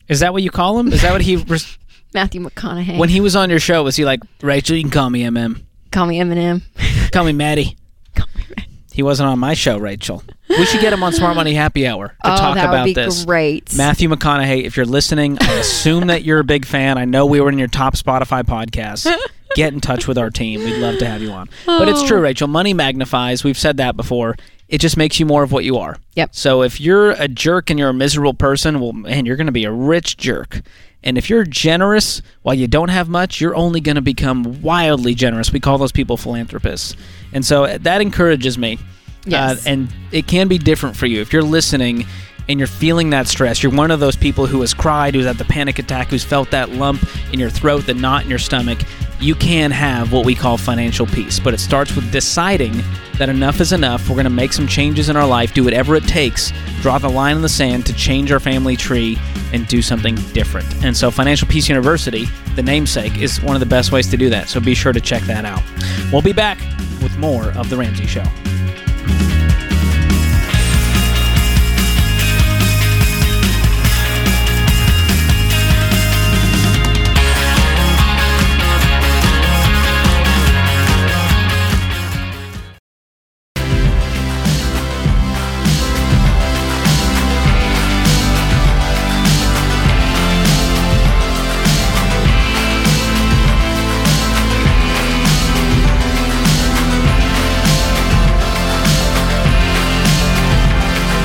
Is 0.08 0.20
that 0.20 0.32
what 0.32 0.42
you 0.42 0.50
call 0.50 0.78
him? 0.78 0.92
Is 0.92 1.02
that 1.02 1.12
what 1.12 1.22
he 1.22 1.36
res- 1.48 1.78
Matthew 2.14 2.40
McConaughey. 2.40 2.98
when 2.98 3.08
he 3.08 3.20
was 3.20 3.34
on 3.36 3.50
your 3.50 3.60
show? 3.60 3.82
Was 3.84 3.96
he 3.96 4.04
like 4.04 4.20
Rachel? 4.42 4.76
You 4.76 4.82
can 4.82 4.90
call 4.90 5.10
me 5.10 5.22
MM. 5.22 5.62
Call 5.90 6.06
me 6.06 6.18
Eminem. 6.20 6.62
Call 7.12 7.24
me 7.24 7.32
Maddie. 7.32 7.76
He 8.92 9.02
wasn't 9.02 9.28
on 9.28 9.38
my 9.38 9.54
show, 9.54 9.78
Rachel. 9.78 10.22
We 10.58 10.66
should 10.66 10.80
get 10.80 10.92
him 10.92 11.02
on 11.02 11.12
Smart 11.12 11.36
Money 11.36 11.54
Happy 11.54 11.86
Hour 11.86 12.08
to 12.08 12.14
oh, 12.24 12.36
talk 12.36 12.54
that 12.56 12.66
about 12.66 12.80
would 12.86 12.86
be 12.86 12.92
this. 12.94 13.24
great. 13.24 13.74
Matthew 13.76 14.08
McConaughey, 14.08 14.64
if 14.64 14.76
you're 14.76 14.84
listening, 14.86 15.38
I 15.40 15.52
assume 15.54 16.08
that 16.08 16.24
you're 16.24 16.40
a 16.40 16.44
big 16.44 16.64
fan. 16.66 16.98
I 16.98 17.04
know 17.04 17.24
we 17.26 17.40
were 17.40 17.48
in 17.50 17.58
your 17.58 17.68
top 17.68 17.94
Spotify 17.94 18.42
podcast. 18.42 19.10
Get 19.54 19.72
in 19.72 19.80
touch 19.80 20.06
with 20.06 20.18
our 20.18 20.30
team. 20.30 20.60
We'd 20.60 20.78
love 20.78 20.98
to 20.98 21.06
have 21.06 21.22
you 21.22 21.30
on. 21.30 21.48
But 21.66 21.88
it's 21.88 22.00
Oh. 22.02 22.06
true, 22.06 22.20
Rachel. 22.20 22.46
Money 22.48 22.74
magnifies. 22.74 23.42
We've 23.44 23.58
said 23.58 23.76
that 23.78 23.96
before. 23.96 24.36
It 24.68 24.80
just 24.80 24.96
makes 24.96 25.18
you 25.18 25.26
more 25.26 25.42
of 25.42 25.50
what 25.50 25.64
you 25.64 25.78
are. 25.78 25.96
Yep. 26.14 26.34
So 26.34 26.62
if 26.62 26.80
you're 26.80 27.10
a 27.12 27.26
jerk 27.26 27.70
and 27.70 27.78
you're 27.78 27.88
a 27.88 27.94
miserable 27.94 28.34
person, 28.34 28.78
well, 28.80 28.92
man, 28.92 29.26
you're 29.26 29.36
going 29.36 29.46
to 29.46 29.52
be 29.52 29.64
a 29.64 29.72
rich 29.72 30.16
jerk. 30.16 30.60
And 31.02 31.16
if 31.18 31.30
you're 31.30 31.44
generous 31.44 32.22
while 32.42 32.54
you 32.54 32.68
don't 32.68 32.90
have 32.90 33.08
much, 33.08 33.40
you're 33.40 33.56
only 33.56 33.80
going 33.80 33.96
to 33.96 34.02
become 34.02 34.62
wildly 34.62 35.14
generous. 35.14 35.52
We 35.52 35.58
call 35.58 35.78
those 35.78 35.92
people 35.92 36.16
philanthropists. 36.16 36.94
And 37.32 37.44
so 37.44 37.78
that 37.78 38.00
encourages 38.00 38.58
me. 38.58 38.78
Yes. 39.24 39.66
Uh, 39.66 39.70
and 39.70 39.88
it 40.12 40.26
can 40.26 40.48
be 40.48 40.58
different 40.58 40.96
for 40.96 41.06
you. 41.06 41.20
If 41.20 41.32
you're 41.32 41.42
listening 41.42 42.06
and 42.48 42.58
you're 42.58 42.66
feeling 42.66 43.10
that 43.10 43.28
stress, 43.28 43.62
you're 43.62 43.72
one 43.72 43.90
of 43.90 44.00
those 44.00 44.16
people 44.16 44.46
who 44.46 44.60
has 44.62 44.74
cried, 44.74 45.14
who's 45.14 45.26
had 45.26 45.38
the 45.38 45.44
panic 45.44 45.78
attack, 45.78 46.08
who's 46.08 46.24
felt 46.24 46.50
that 46.50 46.70
lump 46.70 47.04
in 47.32 47.38
your 47.38 47.50
throat, 47.50 47.86
the 47.86 47.94
knot 47.94 48.24
in 48.24 48.30
your 48.30 48.38
stomach, 48.38 48.80
you 49.20 49.34
can 49.34 49.70
have 49.70 50.12
what 50.12 50.24
we 50.24 50.34
call 50.34 50.56
financial 50.56 51.06
peace. 51.06 51.38
But 51.38 51.54
it 51.54 51.60
starts 51.60 51.94
with 51.94 52.10
deciding 52.10 52.72
that 53.18 53.28
enough 53.28 53.60
is 53.60 53.72
enough. 53.72 54.08
We're 54.08 54.14
going 54.14 54.24
to 54.24 54.30
make 54.30 54.52
some 54.52 54.66
changes 54.66 55.10
in 55.10 55.16
our 55.16 55.26
life, 55.26 55.52
do 55.52 55.62
whatever 55.62 55.94
it 55.94 56.04
takes, 56.04 56.52
draw 56.80 56.98
the 56.98 57.10
line 57.10 57.36
in 57.36 57.42
the 57.42 57.48
sand 57.48 57.84
to 57.86 57.92
change 57.92 58.32
our 58.32 58.40
family 58.40 58.76
tree 58.76 59.18
and 59.52 59.66
do 59.68 59.82
something 59.82 60.14
different. 60.32 60.66
And 60.82 60.96
so, 60.96 61.10
Financial 61.10 61.46
Peace 61.46 61.68
University, 61.68 62.26
the 62.56 62.62
namesake, 62.62 63.18
is 63.18 63.42
one 63.42 63.54
of 63.54 63.60
the 63.60 63.66
best 63.66 63.92
ways 63.92 64.08
to 64.10 64.16
do 64.16 64.30
that. 64.30 64.48
So 64.48 64.58
be 64.58 64.74
sure 64.74 64.92
to 64.92 65.00
check 65.00 65.22
that 65.24 65.44
out. 65.44 65.62
We'll 66.10 66.22
be 66.22 66.32
back 66.32 66.58
with 67.02 67.16
more 67.18 67.50
of 67.52 67.68
The 67.68 67.76
Ramsey 67.76 68.06
Show. 68.06 68.24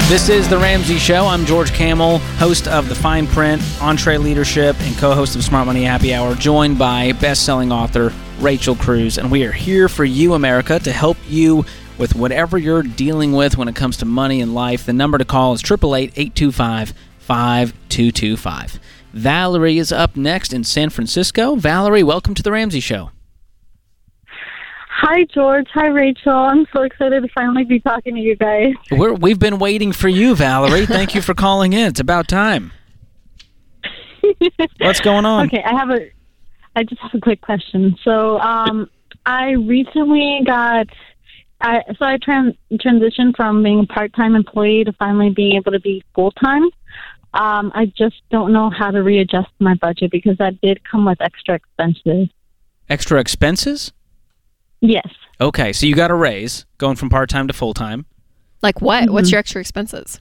This 0.07 0.29
is 0.29 0.47
The 0.47 0.59
Ramsey 0.59 0.99
Show. 0.99 1.25
I'm 1.25 1.47
George 1.47 1.73
Kamel, 1.73 2.19
host 2.37 2.67
of 2.67 2.89
The 2.89 2.93
Fine 2.93 3.25
Print, 3.25 3.59
EntreLeadership, 3.79 4.79
and 4.81 4.95
co 4.99 5.15
host 5.15 5.35
of 5.35 5.43
Smart 5.43 5.65
Money 5.65 5.83
Happy 5.83 6.13
Hour, 6.13 6.35
joined 6.35 6.77
by 6.77 7.13
best 7.13 7.43
selling 7.43 7.71
author 7.71 8.13
Rachel 8.39 8.75
Cruze. 8.75 9.17
And 9.17 9.31
we 9.31 9.45
are 9.45 9.51
here 9.51 9.89
for 9.89 10.05
you, 10.05 10.35
America, 10.35 10.77
to 10.77 10.91
help 10.91 11.17
you 11.27 11.65
with 11.97 12.13
whatever 12.13 12.59
you're 12.59 12.83
dealing 12.83 13.31
with 13.31 13.57
when 13.57 13.67
it 13.67 13.75
comes 13.75 13.97
to 13.97 14.05
money 14.05 14.41
and 14.41 14.53
life. 14.53 14.85
The 14.85 14.93
number 14.93 15.17
to 15.17 15.25
call 15.25 15.53
is 15.53 15.63
888 15.63 16.11
825 16.15 16.93
5225. 17.17 18.79
Valerie 19.11 19.79
is 19.79 19.91
up 19.91 20.15
next 20.15 20.53
in 20.53 20.63
San 20.63 20.91
Francisco. 20.91 21.55
Valerie, 21.55 22.03
welcome 22.03 22.35
to 22.35 22.43
The 22.43 22.51
Ramsey 22.51 22.79
Show. 22.79 23.09
Hi, 25.07 25.23
George. 25.25 25.67
Hi, 25.75 25.85
Rachel. 25.85 26.33
I'm 26.33 26.65
so 26.73 26.81
excited 26.81 27.21
to 27.21 27.29
finally 27.29 27.63
be 27.63 27.79
talking 27.79 28.15
to 28.15 28.19
you 28.19 28.35
guys. 28.35 28.73
We're, 28.89 29.13
we've 29.13 29.37
been 29.37 29.59
waiting 29.59 29.91
for 29.91 30.09
you, 30.09 30.35
Valerie. 30.35 30.87
Thank 30.87 31.13
you 31.13 31.21
for 31.21 31.35
calling 31.35 31.73
in. 31.73 31.89
It's 31.89 31.99
about 31.99 32.27
time. 32.27 32.71
What's 34.79 35.01
going 35.01 35.23
on? 35.25 35.45
Okay, 35.45 35.61
I 35.61 35.77
have 35.77 35.91
a. 35.91 36.09
I 36.75 36.81
just 36.81 36.99
have 37.01 37.11
a 37.13 37.19
quick 37.19 37.39
question. 37.41 37.95
So, 38.03 38.39
um, 38.39 38.89
I 39.27 39.51
recently 39.51 40.39
got. 40.43 40.87
I 41.61 41.83
so 41.99 42.05
I 42.05 42.17
tran- 42.17 42.57
transitioned 42.73 43.35
from 43.35 43.61
being 43.61 43.81
a 43.81 43.85
part-time 43.85 44.35
employee 44.35 44.85
to 44.85 44.93
finally 44.93 45.29
being 45.29 45.55
able 45.55 45.71
to 45.71 45.79
be 45.79 46.03
full-time. 46.15 46.63
Um, 47.35 47.71
I 47.75 47.93
just 47.95 48.15
don't 48.31 48.51
know 48.51 48.71
how 48.71 48.89
to 48.89 49.03
readjust 49.03 49.51
my 49.59 49.75
budget 49.75 50.09
because 50.09 50.35
that 50.39 50.59
did 50.61 50.81
come 50.83 51.05
with 51.05 51.21
extra 51.21 51.53
expenses. 51.53 52.29
Extra 52.89 53.19
expenses? 53.19 53.91
Yes. 54.81 55.07
Okay, 55.41 55.73
so 55.73 55.85
you 55.85 55.95
got 55.95 56.11
a 56.11 56.15
raise 56.15 56.65
going 56.77 56.95
from 56.95 57.09
part 57.09 57.29
time 57.29 57.47
to 57.47 57.53
full 57.53 57.73
time. 57.73 58.05
Like 58.61 58.81
what? 58.81 59.09
What's 59.09 59.31
your 59.31 59.39
extra 59.39 59.61
expenses? 59.61 60.19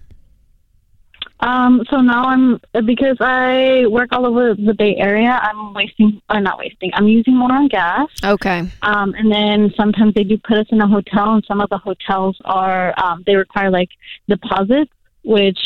Um, 1.40 1.82
so 1.90 2.00
now 2.00 2.24
I'm 2.24 2.60
because 2.86 3.16
I 3.20 3.86
work 3.88 4.10
all 4.12 4.24
over 4.24 4.54
the 4.54 4.74
Bay 4.74 4.96
Area. 4.96 5.38
I'm 5.42 5.74
wasting, 5.74 6.20
or 6.30 6.40
not 6.40 6.58
wasting. 6.58 6.90
I'm 6.94 7.08
using 7.08 7.36
more 7.36 7.52
on 7.52 7.68
gas. 7.68 8.08
Okay. 8.24 8.68
Um, 8.82 9.14
and 9.14 9.30
then 9.30 9.72
sometimes 9.76 10.14
they 10.14 10.24
do 10.24 10.38
put 10.38 10.58
us 10.58 10.66
in 10.70 10.80
a 10.80 10.88
hotel, 10.88 11.34
and 11.34 11.44
some 11.46 11.60
of 11.60 11.68
the 11.70 11.78
hotels 11.78 12.36
are 12.44 12.94
um, 12.98 13.22
they 13.26 13.36
require 13.36 13.70
like 13.70 13.90
deposits, 14.28 14.90
which 15.22 15.58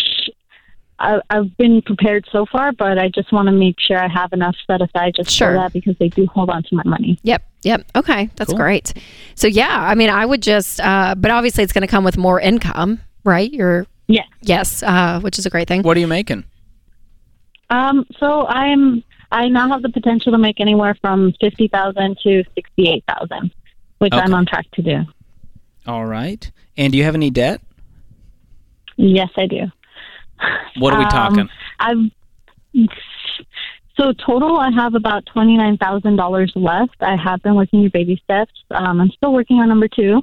I, 1.00 1.20
I've 1.30 1.56
been 1.56 1.80
prepared 1.82 2.26
so 2.32 2.44
far, 2.46 2.72
but 2.72 2.98
I 2.98 3.08
just 3.08 3.32
want 3.32 3.46
to 3.46 3.52
make 3.52 3.76
sure 3.78 3.98
I 3.98 4.08
have 4.08 4.32
enough 4.32 4.56
set 4.66 4.80
aside 4.82 5.14
just 5.16 5.30
Sure. 5.30 5.48
for 5.50 5.54
that 5.54 5.72
because 5.72 5.96
they 5.98 6.08
do 6.08 6.26
hold 6.26 6.50
on 6.50 6.62
to 6.64 6.74
my 6.74 6.82
money. 6.84 7.18
Yep. 7.22 7.42
Yep. 7.62 7.86
Okay. 7.96 8.30
That's 8.36 8.50
Cool. 8.50 8.58
great. 8.58 8.92
So 9.36 9.46
yeah, 9.46 9.68
I 9.88 9.94
mean, 9.94 10.10
I 10.10 10.26
would 10.26 10.42
just, 10.42 10.80
uh, 10.80 11.14
but 11.16 11.30
obviously 11.30 11.62
it's 11.64 11.72
going 11.72 11.82
to 11.82 11.88
come 11.88 12.02
with 12.04 12.16
more 12.16 12.40
income, 12.40 13.00
right? 13.24 13.52
You're 13.52 13.86
Yeah. 14.08 14.24
yes, 14.42 14.82
uh, 14.82 15.20
which 15.20 15.38
is 15.38 15.46
a 15.46 15.50
great 15.50 15.68
thing. 15.68 15.82
What 15.82 15.96
are 15.96 16.00
you 16.00 16.06
making? 16.08 16.44
Um, 17.70 18.04
so 18.18 18.46
I'm 18.46 19.04
I 19.30 19.48
now 19.48 19.68
have 19.68 19.82
the 19.82 19.90
potential 19.90 20.32
to 20.32 20.38
make 20.38 20.58
anywhere 20.58 20.96
from 21.02 21.32
fifty 21.40 21.68
thousand 21.68 22.16
to 22.22 22.42
sixty 22.54 22.88
eight 22.88 23.04
thousand, 23.06 23.52
which 23.98 24.12
Okay. 24.14 24.22
I'm 24.22 24.32
on 24.34 24.46
track 24.46 24.66
to 24.72 24.82
do. 24.82 25.02
All 25.86 26.06
right. 26.06 26.50
And 26.76 26.92
do 26.92 26.98
you 26.98 27.04
have 27.04 27.14
any 27.14 27.30
debt? 27.30 27.60
Yes, 28.96 29.28
I 29.36 29.46
do. 29.46 29.70
What 30.78 30.94
are 30.94 30.98
we 30.98 31.04
Um, 31.04 31.10
talking? 31.10 31.48
I've 31.80 32.10
so 33.96 34.12
total 34.12 34.58
I 34.58 34.70
have 34.70 34.94
about 34.94 35.26
twenty 35.26 35.56
nine 35.56 35.76
thousand 35.76 36.16
dollars 36.16 36.52
left. 36.54 36.96
I 37.00 37.16
have 37.16 37.42
been 37.42 37.54
working 37.54 37.80
your 37.80 37.90
baby 37.90 38.20
steps. 38.22 38.52
Um, 38.70 39.00
I'm 39.00 39.10
still 39.10 39.32
working 39.32 39.58
on 39.58 39.68
number 39.68 39.88
two. 39.88 40.22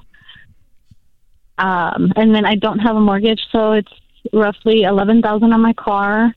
Um, 1.58 2.12
and 2.16 2.34
then 2.34 2.46
I 2.46 2.56
don't 2.56 2.80
have 2.80 2.96
a 2.96 3.02
mortgage, 3.02 3.42
so 3.52 3.74
it's 3.74 3.92
roughly 4.34 4.84
eleven 4.84 5.22
thousand 5.22 5.54
on 5.54 5.62
my 5.62 5.74
car. 5.74 6.34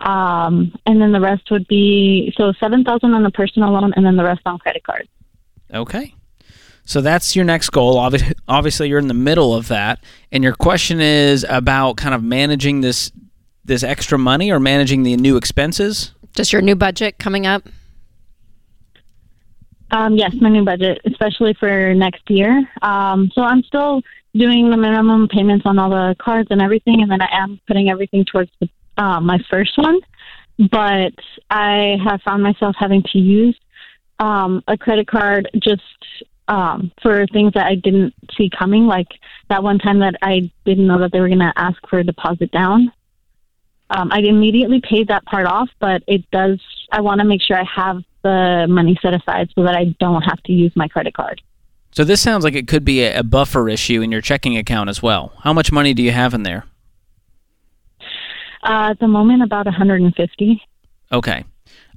Um, 0.00 0.72
and 0.86 1.00
then 1.00 1.12
the 1.12 1.20
rest 1.20 1.50
would 1.50 1.66
be 1.68 2.32
so 2.36 2.52
seven 2.60 2.84
thousand 2.84 3.14
on 3.14 3.22
the 3.22 3.30
personal 3.30 3.72
loan, 3.72 3.92
and 3.96 4.04
then 4.04 4.16
the 4.16 4.24
rest 4.24 4.42
on 4.46 4.58
credit 4.58 4.82
cards. 4.84 5.08
Okay. 5.72 6.14
So 6.88 7.02
that's 7.02 7.36
your 7.36 7.44
next 7.44 7.68
goal. 7.68 7.98
Obviously, 8.48 8.88
you're 8.88 8.98
in 8.98 9.08
the 9.08 9.14
middle 9.14 9.54
of 9.54 9.68
that, 9.68 10.02
and 10.32 10.42
your 10.42 10.54
question 10.54 11.02
is 11.02 11.44
about 11.46 11.98
kind 11.98 12.14
of 12.14 12.24
managing 12.24 12.80
this 12.80 13.12
this 13.62 13.82
extra 13.82 14.16
money 14.16 14.50
or 14.50 14.58
managing 14.58 15.02
the 15.02 15.14
new 15.16 15.36
expenses. 15.36 16.12
Just 16.34 16.50
your 16.50 16.62
new 16.62 16.74
budget 16.74 17.18
coming 17.18 17.46
up. 17.46 17.68
Um, 19.90 20.16
yes, 20.16 20.32
my 20.40 20.48
new 20.48 20.64
budget, 20.64 21.02
especially 21.04 21.52
for 21.60 21.92
next 21.92 22.22
year. 22.30 22.66
Um, 22.80 23.30
so 23.34 23.42
I'm 23.42 23.62
still 23.64 24.00
doing 24.34 24.70
the 24.70 24.78
minimum 24.78 25.28
payments 25.28 25.66
on 25.66 25.78
all 25.78 25.90
the 25.90 26.16
cards 26.18 26.48
and 26.50 26.62
everything, 26.62 27.02
and 27.02 27.10
then 27.10 27.20
I 27.20 27.28
am 27.32 27.60
putting 27.66 27.90
everything 27.90 28.24
towards 28.24 28.50
the, 28.60 28.68
uh, 28.96 29.20
my 29.20 29.38
first 29.50 29.76
one. 29.76 30.00
But 30.70 31.12
I 31.50 31.98
have 32.02 32.22
found 32.22 32.42
myself 32.42 32.76
having 32.78 33.02
to 33.12 33.18
use 33.18 33.58
um, 34.20 34.62
a 34.66 34.76
credit 34.78 35.06
card 35.06 35.50
just 35.62 35.82
um, 36.48 36.90
for 37.02 37.26
things 37.26 37.52
that 37.54 37.66
I 37.66 37.74
didn't 37.76 38.14
see 38.36 38.50
coming, 38.50 38.86
like 38.86 39.08
that 39.48 39.62
one 39.62 39.78
time 39.78 40.00
that 40.00 40.14
I 40.22 40.50
didn't 40.64 40.86
know 40.86 40.98
that 41.00 41.12
they 41.12 41.20
were 41.20 41.28
going 41.28 41.38
to 41.38 41.52
ask 41.56 41.76
for 41.88 41.98
a 41.98 42.04
deposit 42.04 42.50
down. 42.50 42.92
Um, 43.90 44.10
I 44.12 44.18
immediately 44.18 44.80
paid 44.80 45.08
that 45.08 45.24
part 45.24 45.46
off, 45.46 45.68
but 45.78 46.02
it 46.06 46.28
does. 46.30 46.60
I 46.90 47.00
want 47.00 47.20
to 47.20 47.26
make 47.26 47.40
sure 47.42 47.58
I 47.58 47.64
have 47.64 48.02
the 48.22 48.66
money 48.68 48.98
set 49.00 49.14
aside 49.14 49.48
so 49.54 49.62
that 49.62 49.74
I 49.74 49.96
don't 50.00 50.22
have 50.22 50.42
to 50.44 50.52
use 50.52 50.72
my 50.74 50.88
credit 50.88 51.14
card. 51.14 51.40
So 51.92 52.04
this 52.04 52.20
sounds 52.20 52.44
like 52.44 52.54
it 52.54 52.68
could 52.68 52.84
be 52.84 53.04
a, 53.04 53.22
buffer 53.22 53.68
issue 53.68 54.02
in 54.02 54.12
your 54.12 54.20
checking 54.20 54.56
account 54.56 54.90
as 54.90 55.02
well. 55.02 55.32
How 55.42 55.52
much 55.52 55.72
money 55.72 55.94
do 55.94 56.02
you 56.02 56.12
have 56.12 56.34
in 56.34 56.42
there? 56.42 56.64
Uh, 58.62 58.90
at 58.90 59.00
the 59.00 59.08
moment, 59.08 59.42
about 59.42 59.66
150. 59.66 60.62
Okay. 61.12 61.44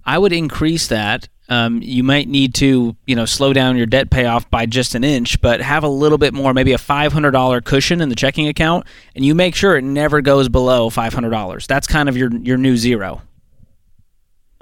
I 0.06 0.18
would 0.18 0.32
increase 0.32 0.88
that. 0.88 1.28
Um, 1.52 1.82
you 1.82 2.02
might 2.02 2.30
need 2.30 2.56
to, 2.56 2.96
you 3.06 3.14
know, 3.14 3.26
slow 3.26 3.52
down 3.52 3.76
your 3.76 3.86
debt 3.86 4.10
payoff 4.10 4.50
by 4.50 4.66
just 4.66 4.96
an 4.96 5.04
inch, 5.04 5.42
but 5.42 5.60
have 5.60 5.84
a 5.84 5.90
little 5.90 6.18
bit 6.18 6.34
more, 6.34 6.54
maybe 6.54 6.72
a 6.72 6.78
$500 6.78 7.66
cushion 7.66 8.00
in 8.00 8.08
the 8.08 8.16
checking 8.16 8.48
account, 8.48 8.86
and 9.18 9.26
you 9.26 9.36
make 9.36 9.54
sure 9.54 9.76
it 9.76 9.84
never 9.84 10.22
goes 10.22 10.48
below 10.48 10.90
$500. 10.90 11.68
That's 11.68 11.88
kind 11.88 12.08
of 12.08 12.16
your 12.16 12.32
your 12.38 12.56
new 12.58 12.78
zero. 12.78 13.22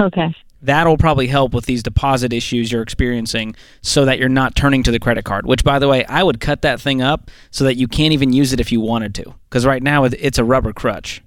Okay. 0.02 0.36
That'll 0.64 0.98
probably 0.98 1.28
help 1.28 1.54
with 1.54 1.68
these 1.68 1.84
deposit 1.84 2.34
issues 2.34 2.72
you're 2.72 2.82
experiencing 2.82 3.56
so 3.84 4.06
that 4.06 4.18
you're 4.18 4.28
not 4.28 4.56
turning 4.56 4.82
to 4.82 4.92
the 4.92 5.00
credit 5.00 5.26
card, 5.26 5.46
which, 5.46 5.64
by 5.64 5.78
the 5.78 5.88
way, 5.88 6.06
I 6.06 6.24
would 6.24 6.40
cut 6.40 6.64
that 6.64 6.82
thing 6.82 7.04
up 7.04 7.30
so 7.52 7.66
that 7.66 7.76
you 7.76 7.88
can't 7.88 8.14
even 8.14 8.34
use 8.34 8.52
it 8.52 8.60
if 8.60 8.72
you 8.72 8.82
wanted 8.82 9.14
to. 9.16 9.36
Because 9.48 9.64
right 9.64 9.84
now 9.84 10.06
it's 10.06 10.40
a 10.40 10.44
rubber 10.44 10.74
crutch. 10.74 11.22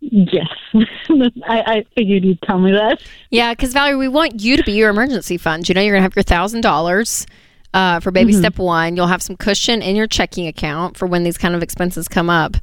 Yes. 0.00 0.48
I, 0.74 1.60
I 1.60 1.84
figured 1.94 2.24
you'd 2.24 2.40
tell 2.42 2.58
me 2.58 2.72
that. 2.72 3.02
Yeah, 3.30 3.52
because 3.52 3.72
Valerie, 3.72 3.96
we 3.96 4.08
want 4.08 4.40
you 4.40 4.56
to 4.56 4.62
be 4.62 4.72
your 4.72 4.90
emergency 4.90 5.36
fund. 5.36 5.68
You 5.68 5.74
know, 5.74 5.80
you're 5.82 5.94
gonna 5.94 6.02
have 6.02 6.16
your 6.16 6.22
thousand 6.22 6.62
dollars 6.62 7.26
uh, 7.74 8.00
for 8.00 8.10
baby 8.10 8.32
step 8.32 8.58
one. 8.58 8.96
You'll 8.96 9.06
have 9.06 9.22
some 9.22 9.36
cushion 9.36 9.82
in 9.82 9.96
your 9.96 10.06
checking 10.06 10.46
account 10.46 10.96
for 10.96 11.06
when 11.06 11.22
these 11.22 11.38
kind 11.38 11.54
of 11.54 11.62
expenses 11.62 12.08
come 12.08 12.30
up, 12.30 12.56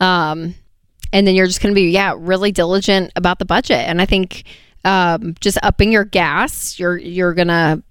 um, 0.00 0.54
and 1.12 1.26
then 1.26 1.34
you're 1.34 1.46
just 1.46 1.60
gonna 1.60 1.74
be 1.74 1.90
yeah 1.90 2.14
really 2.16 2.52
diligent 2.52 3.12
about 3.16 3.38
the 3.38 3.44
budget. 3.44 3.88
And 3.88 4.00
I 4.00 4.06
think 4.06 4.44
um, 4.84 5.34
just 5.40 5.58
upping 5.62 5.90
your 5.90 6.04
gas, 6.04 6.78
you're 6.78 6.96
you're 6.96 7.34
gonna 7.34 7.82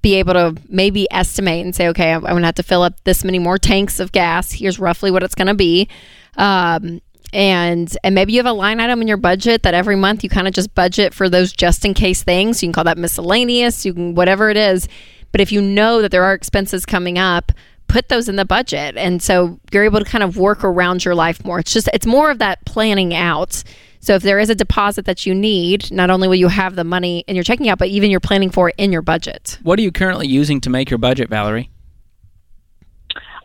be 0.00 0.14
able 0.14 0.34
to 0.34 0.54
maybe 0.68 1.08
estimate 1.10 1.64
and 1.64 1.74
say, 1.74 1.88
okay, 1.88 2.12
I'm, 2.12 2.24
I'm 2.26 2.34
gonna 2.34 2.46
have 2.46 2.54
to 2.56 2.62
fill 2.62 2.82
up 2.82 3.02
this 3.04 3.24
many 3.24 3.38
more 3.38 3.58
tanks 3.58 3.98
of 4.00 4.12
gas. 4.12 4.52
Here's 4.52 4.78
roughly 4.78 5.10
what 5.10 5.22
it's 5.22 5.34
gonna 5.34 5.54
be. 5.54 5.88
Um, 6.36 7.00
and 7.34 7.94
and 8.04 8.14
maybe 8.14 8.32
you 8.32 8.38
have 8.38 8.46
a 8.46 8.52
line 8.52 8.80
item 8.80 9.02
in 9.02 9.08
your 9.08 9.16
budget 9.16 9.64
that 9.64 9.74
every 9.74 9.96
month 9.96 10.22
you 10.22 10.30
kind 10.30 10.46
of 10.46 10.54
just 10.54 10.74
budget 10.74 11.12
for 11.12 11.28
those 11.28 11.52
just 11.52 11.84
in 11.84 11.92
case 11.92 12.22
things. 12.22 12.62
You 12.62 12.68
can 12.68 12.72
call 12.72 12.84
that 12.84 12.96
miscellaneous. 12.96 13.84
You 13.84 13.92
can 13.92 14.14
whatever 14.14 14.48
it 14.50 14.56
is. 14.56 14.88
But 15.32 15.40
if 15.40 15.50
you 15.50 15.60
know 15.60 16.00
that 16.00 16.12
there 16.12 16.22
are 16.22 16.32
expenses 16.32 16.86
coming 16.86 17.18
up, 17.18 17.50
put 17.88 18.08
those 18.08 18.28
in 18.28 18.36
the 18.36 18.44
budget, 18.44 18.96
and 18.96 19.20
so 19.20 19.58
you're 19.72 19.84
able 19.84 19.98
to 19.98 20.04
kind 20.04 20.22
of 20.22 20.36
work 20.36 20.62
around 20.62 21.04
your 21.04 21.16
life 21.16 21.44
more. 21.44 21.58
It's 21.58 21.72
just 21.72 21.88
it's 21.92 22.06
more 22.06 22.30
of 22.30 22.38
that 22.38 22.64
planning 22.66 23.12
out. 23.12 23.64
So 23.98 24.14
if 24.14 24.22
there 24.22 24.38
is 24.38 24.48
a 24.50 24.54
deposit 24.54 25.06
that 25.06 25.26
you 25.26 25.34
need, 25.34 25.90
not 25.90 26.10
only 26.10 26.28
will 26.28 26.34
you 26.36 26.48
have 26.48 26.76
the 26.76 26.84
money 26.84 27.24
in 27.26 27.34
your 27.34 27.42
checking 27.42 27.66
account, 27.66 27.78
but 27.78 27.88
even 27.88 28.10
you're 28.10 28.20
planning 28.20 28.50
for 28.50 28.68
it 28.68 28.74
in 28.76 28.92
your 28.92 29.02
budget. 29.02 29.58
What 29.62 29.78
are 29.78 29.82
you 29.82 29.90
currently 29.90 30.28
using 30.28 30.60
to 30.60 30.70
make 30.70 30.90
your 30.90 30.98
budget, 30.98 31.30
Valerie? 31.30 31.70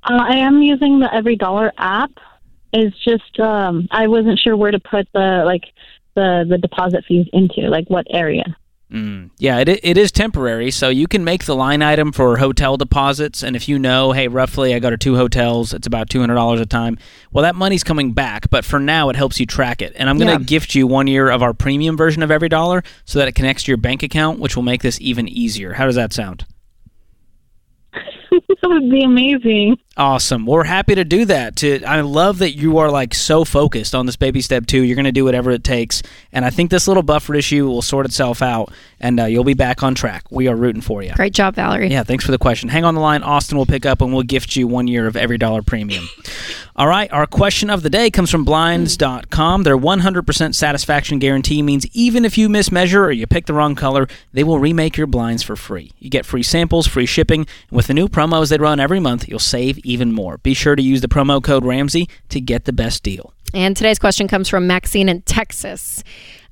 Uh, 0.03 0.21
I 0.21 0.35
am 0.37 0.61
using 0.61 0.99
the 0.99 1.07
EveryDollar 1.07 1.71
app. 1.77 2.11
It's 2.73 2.95
just 3.03 3.39
um, 3.39 3.87
I 3.91 4.07
wasn't 4.07 4.39
sure 4.39 4.55
where 4.55 4.71
to 4.71 4.79
put 4.79 5.07
the 5.13 5.43
like 5.45 5.63
the 6.15 6.45
the 6.47 6.57
deposit 6.57 7.03
fees 7.07 7.27
into, 7.33 7.61
like 7.69 7.89
what 7.89 8.05
area. 8.09 8.43
Mm, 8.91 9.29
yeah, 9.37 9.59
it, 9.59 9.69
it 9.69 9.97
is 9.99 10.11
temporary, 10.11 10.71
so 10.71 10.89
you 10.89 11.07
can 11.07 11.23
make 11.23 11.45
the 11.45 11.55
line 11.55 11.83
item 11.83 12.11
for 12.11 12.37
hotel 12.37 12.75
deposits. 12.75 13.43
And 13.43 13.55
if 13.55 13.69
you 13.69 13.77
know, 13.77 14.13
hey, 14.13 14.27
roughly 14.27 14.73
I 14.73 14.79
go 14.79 14.89
to 14.89 14.97
two 14.97 15.15
hotels, 15.15 15.75
it's 15.75 15.85
about 15.85 16.09
$200 16.09 16.59
a 16.59 16.65
time, 16.65 16.97
well, 17.31 17.43
that 17.43 17.53
money's 17.53 17.83
coming 17.83 18.13
back. 18.13 18.49
But 18.49 18.65
for 18.65 18.79
now, 18.79 19.09
it 19.09 19.15
helps 19.15 19.39
you 19.39 19.45
track 19.45 19.83
it. 19.83 19.93
And 19.95 20.09
I'm 20.09 20.17
going 20.17 20.25
to 20.25 20.33
Yeah. 20.41 20.47
gift 20.47 20.73
you 20.73 20.87
one 20.87 21.05
year 21.05 21.29
of 21.29 21.43
our 21.43 21.53
premium 21.53 21.97
version 21.97 22.23
of 22.23 22.31
EveryDollar 22.31 22.83
so 23.05 23.19
that 23.19 23.27
it 23.27 23.35
connects 23.35 23.61
to 23.65 23.71
your 23.71 23.77
bank 23.77 24.01
account, 24.01 24.39
which 24.39 24.55
will 24.55 24.63
make 24.63 24.81
this 24.81 24.99
even 24.99 25.27
easier. 25.27 25.73
How 25.73 25.85
does 25.85 25.93
that 25.93 26.11
sound? 26.11 26.45
that 27.93 28.57
would 28.63 28.89
be 28.89 29.03
amazing. 29.03 29.77
Awesome. 29.99 30.45
Well, 30.45 30.55
we're 30.55 30.63
happy 30.63 30.95
to 30.95 31.03
do 31.03 31.25
that. 31.25 31.57
To 31.57 31.83
I 31.83 31.99
love 31.99 32.37
that 32.37 32.51
you 32.51 32.77
are 32.77 32.89
like 32.89 33.13
so 33.13 33.43
focused 33.43 33.93
on 33.93 34.05
this 34.05 34.15
baby 34.15 34.39
step 34.39 34.65
two. 34.65 34.81
You're 34.81 34.95
going 34.95 35.03
to 35.03 35.11
do 35.11 35.25
whatever 35.25 35.51
it 35.51 35.61
takes, 35.61 36.01
and 36.31 36.45
I 36.45 36.51
think 36.51 36.71
this 36.71 36.87
little 36.87 37.03
buffer 37.03 37.35
issue 37.35 37.67
will 37.67 37.81
sort 37.81 38.05
itself 38.05 38.41
out, 38.41 38.71
and 39.01 39.19
uh, 39.19 39.25
you'll 39.25 39.43
be 39.43 39.55
back 39.55 39.83
on 39.83 39.95
track. 39.95 40.23
We 40.31 40.47
are 40.47 40.55
rooting 40.55 40.81
for 40.81 41.03
you. 41.03 41.11
Great 41.15 41.33
job, 41.33 41.55
Valerie. 41.55 41.89
Yeah, 41.89 42.03
thanks 42.03 42.23
for 42.23 42.31
the 42.31 42.37
question. 42.37 42.69
Hang 42.69 42.85
on 42.85 42.95
the 42.95 43.01
line. 43.01 43.23
Austin 43.23 43.57
will 43.57 43.65
pick 43.65 43.85
up 43.85 44.01
and 44.01 44.13
we'll 44.13 44.23
gift 44.23 44.55
you 44.55 44.67
one 44.67 44.87
year 44.87 45.05
of 45.05 45.17
every 45.17 45.37
dollar 45.37 45.61
premium. 45.61 46.07
All 46.79 46.87
right, 46.87 47.11
our 47.11 47.27
question 47.27 47.69
of 47.69 47.83
the 47.83 47.89
day 47.89 48.09
comes 48.09 48.31
from 48.31 48.45
blinds.com. 48.45 49.63
Their 49.63 49.77
100% 49.77 50.55
satisfaction 50.55 51.19
guarantee 51.19 51.61
means 51.61 51.85
even 51.87 52.23
if 52.23 52.37
you 52.37 52.47
mismeasure 52.47 53.01
or 53.01 53.11
you 53.11 53.27
pick 53.27 53.47
the 53.47 53.53
wrong 53.53 53.75
color, 53.75 54.07
they 54.31 54.45
will 54.45 54.59
remake 54.59 54.95
your 54.95 55.05
blinds 55.05 55.43
for 55.43 55.57
free. 55.57 55.91
You 55.99 56.09
get 56.09 56.25
free 56.25 56.41
samples, 56.41 56.87
free 56.87 57.05
shipping, 57.05 57.41
and 57.41 57.75
with 57.75 57.87
the 57.87 57.93
new 57.93 58.07
promos 58.07 58.49
they 58.49 58.57
run 58.57 58.79
every 58.79 59.01
month, 59.01 59.27
you'll 59.27 59.39
save 59.39 59.77
even 59.89 60.11
more. 60.11 60.37
Be 60.37 60.53
sure 60.53 60.75
to 60.75 60.81
use 60.81 61.01
the 61.01 61.07
promo 61.07 61.43
code 61.43 61.65
Ramsey 61.65 62.07
to 62.29 62.39
get 62.39 62.65
the 62.65 62.73
best 62.73 63.03
deal. 63.03 63.33
And 63.53 63.75
today's 63.75 63.99
question 63.99 64.27
comes 64.27 64.47
from 64.47 64.67
Maxine 64.67 65.09
in 65.09 65.23
Texas. 65.23 66.03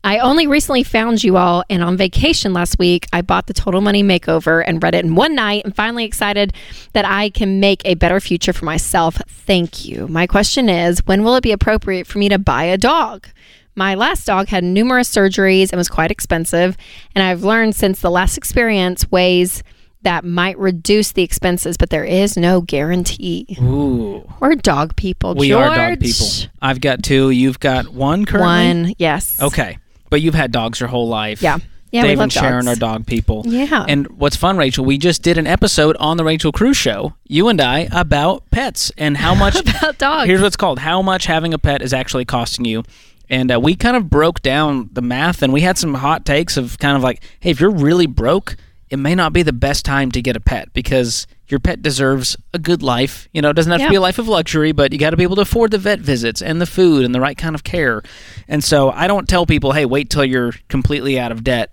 I 0.04 0.20
only 0.20 0.48
recently 0.48 0.84
found 0.84 1.24
you 1.24 1.38
all, 1.38 1.64
and 1.70 1.84
on 1.84 1.98
vacation 1.98 2.54
last 2.54 2.80
week, 2.80 3.08
I 3.12 3.22
bought 3.22 3.48
the 3.48 3.54
Total 3.54 3.82
Money 3.82 4.04
Makeover 4.04 4.64
and 4.66 4.82
read 4.82 4.96
it 4.96 5.04
in 5.04 5.16
one 5.16 5.36
night, 5.36 5.66
and 5.66 5.76
finally 5.76 6.06
excited 6.06 6.54
that 6.94 7.06
I 7.06 7.30
can 7.30 7.60
make 7.60 7.82
a 7.84 7.96
better 7.96 8.20
future 8.20 8.54
for 8.54 8.66
myself. 8.66 9.22
Thank 9.28 9.86
you. 9.86 10.08
My 10.08 10.26
question 10.26 10.70
is 10.70 11.06
when 11.06 11.24
will 11.24 11.36
it 11.36 11.44
be 11.44 11.52
appropriate 11.52 12.08
for 12.08 12.20
me 12.20 12.30
to 12.30 12.40
buy 12.40 12.64
a 12.64 12.78
dog? 12.78 13.28
My 13.76 13.96
last 13.96 14.26
dog 14.26 14.48
had 14.48 14.64
numerous 14.64 15.10
surgeries 15.14 15.72
and 15.72 15.78
was 15.78 15.90
quite 15.90 16.10
expensive, 16.10 16.78
and 17.14 17.24
I've 17.24 17.44
learned 17.44 17.76
since 17.76 18.00
the 18.00 18.10
last 18.10 18.38
experience 18.38 19.12
ways 19.12 19.62
that 20.08 20.24
might 20.24 20.58
reduce 20.58 21.12
the 21.12 21.22
expenses, 21.22 21.76
but 21.76 21.90
there 21.90 22.06
is 22.06 22.38
no 22.38 22.62
guarantee. 22.62 23.46
Ooh. 23.60 24.24
We're 24.40 24.56
dog 24.56 24.96
people. 24.96 25.36
We 25.36 25.52
are 25.52 25.76
dog 25.76 26.00
people. 26.00 26.28
I've 26.62 26.80
got 26.80 27.04
two. 27.04 27.30
You've 27.30 27.60
got 27.60 27.90
one 27.90 28.24
currently? 28.24 28.84
One, 28.86 28.94
yes. 28.98 29.42
Okay. 29.42 29.80
But 30.10 30.22
you've 30.22 30.34
had 30.34 30.54
dogs 30.54 30.80
your 30.80 30.88
whole 30.88 31.10
life. 31.10 31.42
Yeah. 31.42 31.58
Yeah, 31.92 32.04
we 32.04 32.08
Dave 32.08 32.18
love 32.20 32.24
and 32.24 32.34
Sharon 32.34 32.66
dogs. 32.66 32.78
are 32.78 32.80
dog 32.80 33.06
people. 33.06 33.44
Yeah. 33.46 33.86
And 33.86 34.08
what's 34.18 34.38
fun, 34.38 34.58
Rachel, 34.58 34.86
we 34.86 34.98
just 34.98 35.24
did 35.24 35.38
an 35.38 35.46
episode 35.46 35.98
on 35.98 36.16
the 36.16 36.24
Rachel 36.24 36.54
Cruze 36.54 36.76
Show, 36.78 37.14
you 37.28 37.50
and 37.50 37.60
I, 37.60 37.90
about 37.92 38.50
pets 38.50 38.90
and 38.98 39.18
how 39.18 39.36
much. 39.40 39.58
About 39.60 39.98
dogs. 39.98 40.28
Here's 40.28 40.42
what's 40.42 40.56
called 40.56 40.80
how 40.80 41.02
much 41.02 41.26
having 41.26 41.54
a 41.54 41.60
pet 41.60 41.82
is 41.82 41.92
actually 41.94 42.24
costing 42.24 42.64
you. 42.64 42.84
And 43.30 43.52
uh, 43.52 43.60
we 43.60 43.76
kind 43.76 43.98
of 43.98 44.10
broke 44.10 44.42
down 44.42 44.90
the 44.94 45.02
math 45.02 45.42
and 45.42 45.52
we 45.52 45.60
had 45.62 45.78
some 45.78 45.96
hot 45.96 46.26
takes 46.26 46.56
of 46.56 46.80
kind 46.80 46.96
of 46.96 47.04
like, 47.04 47.22
hey, 47.42 47.50
if 47.52 47.60
you're 47.60 47.70
really 47.72 48.06
broke, 48.06 48.56
it 48.90 48.98
may 48.98 49.16
not 49.16 49.34
be 49.34 49.44
the 49.44 49.54
best 49.54 49.84
time 49.86 50.12
to 50.12 50.22
get 50.22 50.36
a 50.36 50.40
pet 50.40 50.72
because 50.74 51.28
your 51.48 51.60
pet 51.60 51.82
deserves 51.82 52.36
a 52.54 52.60
good 52.60 52.82
life. 52.84 53.28
You 53.34 53.42
know, 53.42 53.50
it 53.50 53.54
doesn't 53.56 53.72
have 53.72 53.82
Yeah. 53.82 53.88
to 53.88 53.92
be 53.92 53.96
a 53.98 54.02
life 54.02 54.20
of 54.20 54.28
luxury, 54.28 54.72
but 54.72 54.92
you 54.94 55.00
got 55.00 55.12
to 55.12 55.18
be 55.18 55.24
able 55.24 55.36
to 55.38 55.42
afford 55.44 55.72
the 55.72 55.78
vet 55.78 56.00
visits 56.00 56.42
and 56.42 56.60
the 56.62 56.66
food 56.66 57.06
and 57.06 57.16
the 57.16 57.22
right 57.22 57.38
kind 57.38 57.56
of 57.56 57.64
care. 57.64 58.02
And 58.48 58.64
so 58.64 58.92
I 58.92 59.08
don't 59.08 59.28
tell 59.28 59.46
people, 59.46 59.72
hey, 59.74 59.86
wait 59.86 60.10
till 60.10 60.26
you're 60.26 60.54
completely 60.70 61.20
out 61.20 61.32
of 61.32 61.44
debt 61.44 61.72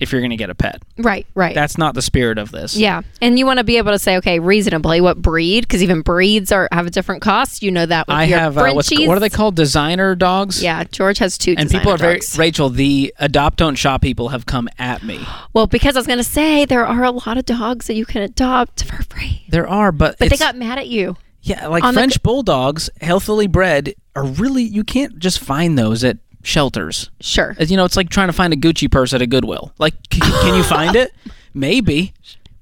if 0.00 0.12
you're 0.12 0.20
going 0.20 0.30
to 0.30 0.36
get 0.36 0.50
a 0.50 0.54
pet. 0.54 0.82
right, 0.98 1.26
right. 1.34 1.54
That's 1.54 1.76
not 1.78 1.94
the 1.94 2.02
spirit 2.02 2.38
of 2.38 2.50
this. 2.50 2.76
yeah, 2.76 3.02
and 3.20 3.38
you 3.38 3.46
want 3.46 3.58
to 3.58 3.64
be 3.64 3.78
able 3.78 3.92
to 3.92 3.98
say, 3.98 4.16
okay, 4.18 4.38
reasonably, 4.38 5.00
what 5.00 5.20
breed? 5.20 5.62
Because 5.62 5.82
even 5.82 6.02
breeds 6.02 6.52
are 6.52 6.68
have 6.72 6.86
a 6.86 6.90
different 6.90 7.22
cost. 7.22 7.62
You 7.62 7.70
know 7.70 7.86
that. 7.86 8.06
With 8.06 8.16
I 8.16 8.24
your 8.24 8.38
have 8.38 8.58
uh, 8.58 8.70
what's 8.72 8.90
what 8.90 9.16
are 9.16 9.20
they 9.20 9.28
called? 9.30 9.56
Designer 9.56 10.14
dogs. 10.14 10.62
Yeah, 10.62 10.84
George 10.84 11.18
has 11.18 11.36
two. 11.38 11.54
And 11.56 11.70
people 11.70 11.92
are 11.92 11.98
very. 11.98 12.20
Rachel. 12.36 12.70
The 12.70 13.14
adopt 13.18 13.58
don't 13.58 13.74
shop 13.76 14.02
people 14.02 14.28
have 14.28 14.46
come 14.46 14.68
at 14.78 15.02
me. 15.02 15.20
well 15.52 15.66
because 15.66 15.96
I 15.96 15.98
was 16.00 16.06
going 16.06 16.18
to 16.18 16.24
say 16.24 16.64
there 16.64 16.86
are 16.86 17.04
a 17.04 17.10
lot 17.10 17.38
of 17.38 17.44
dogs 17.46 17.86
that 17.86 17.94
you 17.94 18.06
can 18.06 18.22
adopt 18.22 18.84
for 18.84 19.02
free, 19.04 19.42
There 19.48 19.68
are, 19.68 19.92
but 19.92 20.18
but 20.18 20.30
they 20.30 20.36
got 20.36 20.56
mad 20.56 20.78
at 20.78 20.88
you. 20.88 21.16
yeah, 21.42 21.66
like 21.66 21.82
on 21.84 21.94
the- 21.94 21.98
French 22.00 22.22
bulldogs, 22.22 22.90
healthily 23.00 23.46
bred, 23.46 23.94
are 24.14 24.24
really 24.24 24.62
you 24.62 24.84
can't 24.84 25.18
just 25.18 25.38
find 25.38 25.78
those 25.78 26.04
at 26.04 26.18
shelters. 26.42 27.10
Sure. 27.20 27.54
As 27.58 27.70
You 27.70 27.76
know, 27.76 27.84
it's 27.84 27.96
like 27.96 28.08
trying 28.10 28.28
to 28.28 28.32
find 28.32 28.52
a 28.52 28.56
Gucci 28.56 28.90
purse 28.90 29.12
at 29.12 29.22
a 29.22 29.26
Goodwill. 29.26 29.72
Like, 29.78 29.94
c- 30.12 30.20
can 30.20 30.54
you 30.54 30.62
find 30.62 30.96
it? 30.96 31.12
Maybe, 31.54 32.12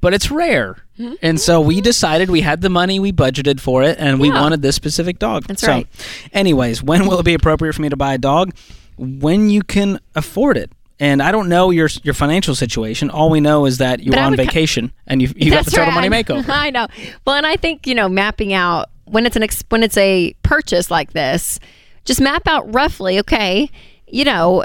but 0.01 0.15
it's 0.15 0.31
rare. 0.31 0.79
Hmm? 0.97 1.15
And 1.23 1.41
so 1.41 1.61
we 1.61 1.81
decided 1.81 2.31
we 2.31 2.41
had 2.41 2.63
the 2.63 2.71
money, 2.71 2.99
we 2.99 3.13
budgeted 3.13 3.61
for 3.61 3.83
it, 3.83 3.97
and 3.99 4.19
we 4.19 4.29
Yeah. 4.29 4.41
wanted 4.41 4.63
this 4.63 4.75
specific 4.77 5.19
dog. 5.19 5.45
That's 5.47 5.61
so, 5.61 5.69
right. 5.69 5.87
Anyways, 6.33 6.83
when 6.83 7.07
will 7.07 7.19
it 7.21 7.25
be 7.25 7.35
appropriate 7.35 7.75
for 7.75 7.83
me 7.83 7.89
to 7.91 7.97
buy 7.97 8.15
a 8.15 8.19
dog? 8.19 8.55
When 8.97 9.51
you 9.51 9.63
can 9.63 10.01
afford 10.15 10.57
it. 10.57 10.71
And 10.99 11.23
I 11.23 11.31
don't 11.31 11.51
know 11.51 11.69
your 11.71 11.91
your 12.05 12.15
financial 12.15 12.55
situation. 12.55 13.11
All 13.11 13.29
we 13.29 13.39
know 13.41 13.67
is 13.67 13.77
that 13.79 14.01
you 14.01 14.11
But 14.13 14.17
were 14.17 14.23
I 14.23 14.25
on 14.25 14.31
would 14.33 14.41
ki- 14.41 14.47
vacation 14.47 14.93
and 15.07 15.21
you 15.21 15.29
you 15.37 15.51
got 15.51 15.67
the 15.67 15.71
That's 15.71 15.77
total 15.77 15.93
right. 15.95 16.09
money 16.11 16.25
makeover. 16.25 16.49
I 16.49 16.71
know. 16.71 16.87
Well, 17.27 17.37
and 17.37 17.45
I 17.45 17.57
think 17.57 17.87
you 17.87 17.95
know 17.95 18.09
mapping 18.09 18.55
out 18.55 18.89
when 19.05 19.27
it's 19.27 19.37
an 19.37 19.43
ex- 19.43 19.63
when 19.69 19.83
it's 19.83 19.99
a 19.99 20.33
purchase 20.43 20.91
like 20.91 21.13
this, 21.13 21.61
just 22.07 22.21
map 22.21 22.47
out 22.47 22.73
roughly. 22.73 23.19
Okay, 23.19 23.71
you 24.07 24.25
know 24.25 24.65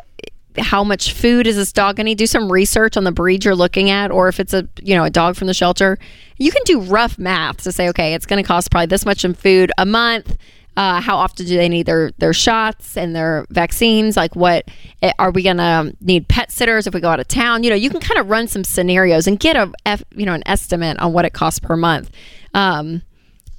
how 0.57 0.83
much 0.83 1.13
food 1.13 1.48
is 1.48 1.55
this 1.55 1.71
dog 1.71 1.95
going 1.95 2.07
to? 2.07 2.15
Do 2.15 2.25
some 2.25 2.51
research 2.51 2.98
on 2.98 3.03
the 3.03 3.12
breed 3.12 3.45
you're 3.45 3.55
looking 3.55 3.89
at, 3.89 4.12
or 4.12 4.27
if 4.27 4.39
it's 4.39 4.53
a 4.53 4.67
you 4.81 4.95
know 4.95 5.03
a 5.03 5.10
dog 5.10 5.36
from 5.36 5.48
the 5.48 5.53
shelter, 5.53 5.98
you 6.38 6.51
can 6.51 6.62
do 6.65 6.79
rough 6.79 7.17
math 7.17 7.63
to 7.63 7.71
say 7.71 7.89
okay, 7.89 8.13
it's 8.13 8.25
going 8.25 8.41
to 8.41 8.48
cost 8.48 8.71
probably 8.71 8.88
this 8.88 9.05
much 9.05 9.25
in 9.25 9.33
food 9.33 9.71
a 9.77 9.86
month. 9.86 10.38
Uh, 10.77 11.01
how 11.01 11.17
often 11.17 11.45
do 11.45 11.57
they 11.57 11.67
need 11.67 11.86
their 11.86 12.12
their 12.17 12.34
shots 12.34 12.95
and 12.95 13.13
their 13.13 13.45
vaccines? 13.49 14.15
Like, 14.15 14.36
what 14.36 14.65
eh, 15.01 15.12
are 15.19 15.32
we 15.32 15.43
gonna 15.43 15.91
need 15.99 16.30
pet 16.30 16.49
sitters 16.49 16.88
if 16.88 16.93
we 16.93 17.01
go 17.01 17.10
out 17.10 17.19
of 17.19 17.27
town? 17.27 17.63
You 17.63 17.71
know, 17.71 17.75
you 17.75 17.89
can 17.89 17.99
kind 17.99 18.19
of 18.19 18.30
run 18.30 18.47
some 18.47 18.63
scenarios 18.63 19.27
and 19.27 19.38
get 19.39 19.58
a 19.58 19.99
you 20.15 20.25
know 20.25 20.34
an 20.34 20.43
estimate 20.45 20.97
on 20.99 21.12
what 21.12 21.25
it 21.25 21.34
costs 21.34 21.60
per 21.60 21.75
month. 21.75 22.10
Um, 22.54 23.01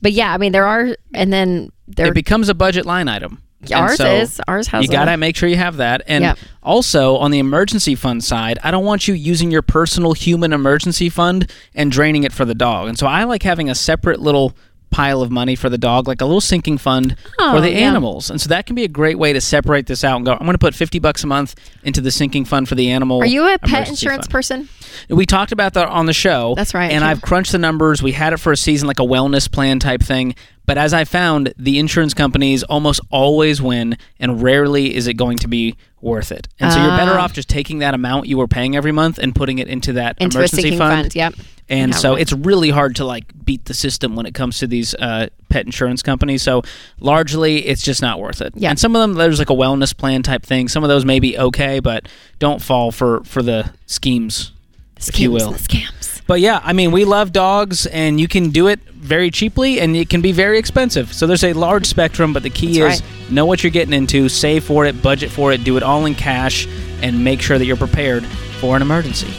but 0.00 0.12
yeah, 0.12 0.32
I 0.32 0.38
mean 0.38 0.52
there 0.52 0.66
are, 0.66 0.96
and 1.12 1.32
then 1.32 1.70
there 1.86 2.06
it 2.06 2.14
becomes 2.14 2.48
a 2.48 2.54
budget 2.54 2.86
line 2.86 3.08
item. 3.08 3.42
And 3.62 3.72
Ours 3.72 3.96
so 3.96 4.06
is. 4.06 4.40
Ours 4.48 4.66
has 4.68 4.84
You 4.84 4.90
got 4.90 5.04
to 5.04 5.16
make 5.16 5.36
sure 5.36 5.48
you 5.48 5.56
have 5.56 5.76
that. 5.76 6.02
And 6.06 6.22
Yep. 6.24 6.38
also 6.62 7.16
on 7.16 7.30
the 7.30 7.38
emergency 7.38 7.94
fund 7.94 8.24
side, 8.24 8.58
I 8.62 8.70
don't 8.70 8.84
want 8.84 9.06
you 9.06 9.14
using 9.14 9.50
your 9.50 9.62
personal 9.62 10.12
human 10.14 10.52
emergency 10.52 11.08
fund 11.08 11.50
and 11.74 11.90
draining 11.92 12.24
it 12.24 12.32
for 12.32 12.44
the 12.44 12.54
dog. 12.54 12.88
And 12.88 12.98
so 12.98 13.06
I 13.06 13.24
like 13.24 13.42
having 13.44 13.70
a 13.70 13.74
separate 13.74 14.20
little 14.20 14.56
pile 14.92 15.22
of 15.22 15.30
money 15.30 15.56
for 15.56 15.68
the 15.68 15.78
dog, 15.78 16.06
like 16.06 16.20
a 16.20 16.24
little 16.24 16.40
sinking 16.40 16.78
fund 16.78 17.16
Oh, 17.38 17.54
for 17.54 17.60
the 17.60 17.70
yeah. 17.70 17.78
animals. 17.88 18.30
And 18.30 18.40
so 18.40 18.48
that 18.50 18.66
can 18.66 18.76
be 18.76 18.84
a 18.84 18.88
great 18.88 19.18
way 19.18 19.32
to 19.32 19.40
separate 19.40 19.86
this 19.86 20.04
out 20.04 20.16
and 20.16 20.24
go, 20.24 20.32
I'm 20.32 20.40
going 20.40 20.52
to 20.52 20.58
put 20.58 20.74
50 20.74 20.98
bucks 21.00 21.24
a 21.24 21.26
month 21.26 21.54
into 21.82 22.00
the 22.00 22.10
sinking 22.10 22.44
fund 22.44 22.68
for 22.68 22.74
the 22.76 22.90
animal. 22.90 23.18
Are 23.20 23.26
you 23.26 23.46
a 23.52 23.58
pet 23.58 23.88
insurance 23.88 24.26
fund. 24.26 24.30
person? 24.30 24.68
We 25.08 25.26
talked 25.26 25.52
about 25.52 25.74
that 25.74 25.88
on 25.88 26.06
the 26.06 26.12
show. 26.12 26.54
That's 26.54 26.74
right, 26.74 26.92
And 26.92 27.02
yeah. 27.02 27.08
I've 27.08 27.22
crunched 27.22 27.52
the 27.52 27.58
numbers. 27.58 28.02
We 28.02 28.12
had 28.12 28.32
it 28.32 28.36
for 28.38 28.52
a 28.52 28.56
season, 28.56 28.86
like 28.86 29.00
a 29.00 29.04
wellness 29.04 29.50
plan 29.50 29.78
type 29.78 30.02
thing. 30.02 30.34
But 30.64 30.78
as 30.78 30.94
I 30.94 31.04
found, 31.04 31.52
the 31.56 31.78
insurance 31.80 32.14
companies 32.14 32.62
almost 32.62 33.00
always 33.10 33.60
win, 33.60 33.96
and 34.20 34.40
rarely 34.42 34.94
is 34.94 35.08
it 35.08 35.14
going 35.14 35.38
to 35.38 35.48
be 35.48 35.76
worth 36.00 36.30
it. 36.30 36.46
And 36.60 36.72
so 36.72 36.78
you're 36.80 36.96
better 36.96 37.12
Ah. 37.18 37.22
off 37.24 37.32
just 37.32 37.48
taking 37.48 37.78
that 37.80 37.94
amount 37.94 38.26
you 38.28 38.38
were 38.38 38.46
paying 38.46 38.76
every 38.76 38.92
month 38.92 39.18
and 39.18 39.34
putting 39.34 39.58
it 39.58 39.66
into 39.68 39.94
that 39.94 40.16
Into 40.20 40.36
a 40.36 40.40
emergency 40.40 40.62
sinking 40.62 40.78
fund. 40.78 41.02
fund, 41.02 41.14
yep. 41.16 41.34
And 41.72 41.92
Yeah, 41.92 41.96
so 41.96 42.12
right. 42.12 42.20
it's 42.20 42.34
really 42.34 42.68
hard 42.68 42.96
to 42.96 43.04
like 43.06 43.24
beat 43.46 43.64
the 43.64 43.72
system 43.72 44.14
when 44.14 44.26
it 44.26 44.34
comes 44.34 44.58
to 44.58 44.66
these 44.66 44.94
uh, 44.94 45.28
pet 45.48 45.64
insurance 45.64 46.02
companies. 46.02 46.42
So 46.42 46.62
largely, 47.00 47.66
it's 47.66 47.82
just 47.82 48.02
not 48.02 48.20
worth 48.20 48.42
it. 48.42 48.52
Yeah. 48.54 48.68
And 48.70 48.78
some 48.78 48.94
of 48.94 49.00
them, 49.00 49.14
there's 49.14 49.38
like 49.38 49.48
a 49.48 49.54
wellness 49.54 49.96
plan 49.96 50.22
type 50.22 50.44
thing. 50.44 50.68
Some 50.68 50.84
of 50.84 50.88
those 50.88 51.06
may 51.06 51.18
be 51.18 51.38
okay, 51.38 51.80
but 51.80 52.08
don't 52.38 52.60
fall 52.60 52.92
for 52.92 53.24
for 53.24 53.42
the 53.42 53.72
schemes, 53.86 54.52
if 54.98 55.18
you 55.18 55.30
Scams 55.30 55.32
will. 55.32 55.50
the 55.52 55.58
scams. 55.58 56.22
But 56.26 56.40
yeah, 56.40 56.60
I 56.62 56.72
mean, 56.74 56.92
we 56.92 57.04
love 57.04 57.32
dogs, 57.32 57.86
and 57.86 58.20
you 58.20 58.28
can 58.28 58.50
do 58.50 58.68
it 58.68 58.78
very 58.90 59.30
cheaply, 59.30 59.80
and 59.80 59.96
it 59.96 60.08
can 60.10 60.20
be 60.20 60.30
very 60.32 60.58
expensive. 60.58 61.12
So 61.12 61.26
there's 61.26 61.42
a 61.42 61.52
large 61.54 61.86
spectrum, 61.86 62.32
but 62.32 62.42
the 62.42 62.50
key 62.50 62.78
That's 62.80 63.00
is 63.00 63.30
know 63.30 63.44
what 63.46 63.64
you're 63.64 63.72
getting 63.72 63.94
into, 63.94 64.28
save 64.28 64.62
for 64.64 64.84
it, 64.84 65.02
budget 65.02 65.30
for 65.30 65.52
it, 65.52 65.64
do 65.64 65.76
it 65.78 65.82
all 65.82 66.04
in 66.06 66.14
cash, 66.14 66.68
and 67.02 67.24
make 67.24 67.40
sure 67.40 67.58
that 67.58 67.64
you're 67.64 67.76
prepared 67.76 68.24
for 68.60 68.76
an 68.76 68.82
emergency. 68.82 69.32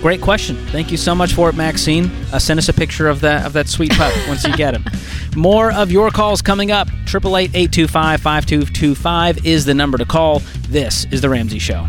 Great 0.00 0.20
question. 0.20 0.56
Thank 0.68 0.90
you 0.90 0.96
so 0.96 1.14
much 1.14 1.32
for 1.32 1.48
it, 1.48 1.56
Maxine. 1.56 2.10
Uh, 2.32 2.38
send 2.38 2.58
us 2.58 2.68
a 2.68 2.72
picture 2.72 3.08
of 3.08 3.20
that 3.22 3.46
of 3.46 3.52
that 3.54 3.68
sweet 3.68 3.92
pup 3.92 4.12
once 4.28 4.44
you 4.44 4.54
get 4.56 4.74
him. 4.74 4.84
More 5.36 5.72
of 5.72 5.90
your 5.90 6.10
calls 6.10 6.42
coming 6.42 6.70
up. 6.70 6.88
888-825-5225 7.06 9.44
is 9.44 9.64
the 9.64 9.74
number 9.74 9.98
to 9.98 10.04
call. 10.04 10.42
This 10.68 11.06
is 11.10 11.22
the 11.22 11.28
Ramsey 11.28 11.58
Show. 11.58 11.86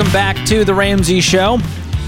Welcome 0.00 0.14
back 0.14 0.46
to 0.46 0.64
the 0.64 0.72
Ramsey 0.72 1.20
Show. 1.20 1.58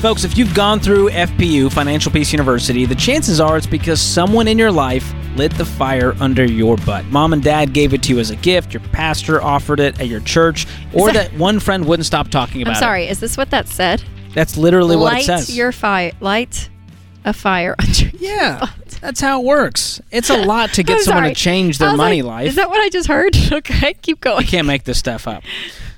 Folks, 0.00 0.24
if 0.24 0.38
you've 0.38 0.55
gone 0.55 0.81
through 0.81 1.11
FPU, 1.11 1.70
Financial 1.70 2.11
Peace 2.11 2.33
University, 2.33 2.87
the 2.87 2.94
chances 2.94 3.38
are 3.38 3.59
it's 3.59 3.66
because 3.66 4.00
someone 4.00 4.48
in 4.48 4.57
your 4.59 4.72
life 4.72 5.12
lit 5.37 5.52
the 5.59 5.64
fire 5.66 6.14
under 6.18 6.42
your 6.42 6.78
butt. 6.78 7.05
Mom 7.09 7.35
and 7.35 7.42
dad 7.42 7.74
gave 7.74 7.92
it 7.92 8.02
to 8.05 8.14
you 8.14 8.18
as 8.18 8.31
a 8.31 8.37
gift, 8.37 8.72
your 8.72 8.81
pastor 8.92 9.42
offered 9.42 9.78
it 9.78 10.00
at 10.00 10.07
your 10.09 10.20
church, 10.20 10.66
or 10.94 11.12
that- 11.12 11.33
that 11.33 11.38
one 11.38 11.61
friend 11.61 11.85
wouldn't 11.85 12.07
stop 12.07 12.28
talking 12.28 12.62
about 12.62 12.76
I'm 12.76 12.81
sorry. 12.81 13.09
Is 13.09 13.20
this 13.20 13.37
what 13.37 13.50
that 13.50 13.68
said? 13.68 14.02
That's 14.33 14.57
literally 14.57 14.96
what 14.96 15.18
it 15.18 15.24
says. 15.24 15.55
your 15.55 15.70
fire. 15.70 16.12
Light 16.20 16.70
a 17.26 17.35
fire 17.35 17.76
under. 17.78 18.16
yeah, 18.16 18.70
that's 19.02 19.20
how 19.20 19.42
it 19.42 19.44
works. 19.44 20.00
It's 20.11 20.31
a 20.31 20.42
lot 20.42 20.72
to 20.72 20.83
get 20.83 21.02
someone 21.02 21.24
sorry. 21.24 21.35
to 21.35 21.38
change 21.40 21.76
their 21.76 21.94
money 21.94 22.22
like, 22.22 22.37
life. 22.37 22.48
Is 22.48 22.55
that 22.55 22.70
what 22.70 22.81
I 22.81 22.88
just 22.88 23.09
heard? 23.09 23.37
Okay, 23.52 23.92
keep 24.00 24.22
going. 24.22 24.40
You 24.40 24.48
can't 24.48 24.66
make 24.66 24.85
this 24.85 24.98
stuff 24.98 25.28
up. 25.28 25.42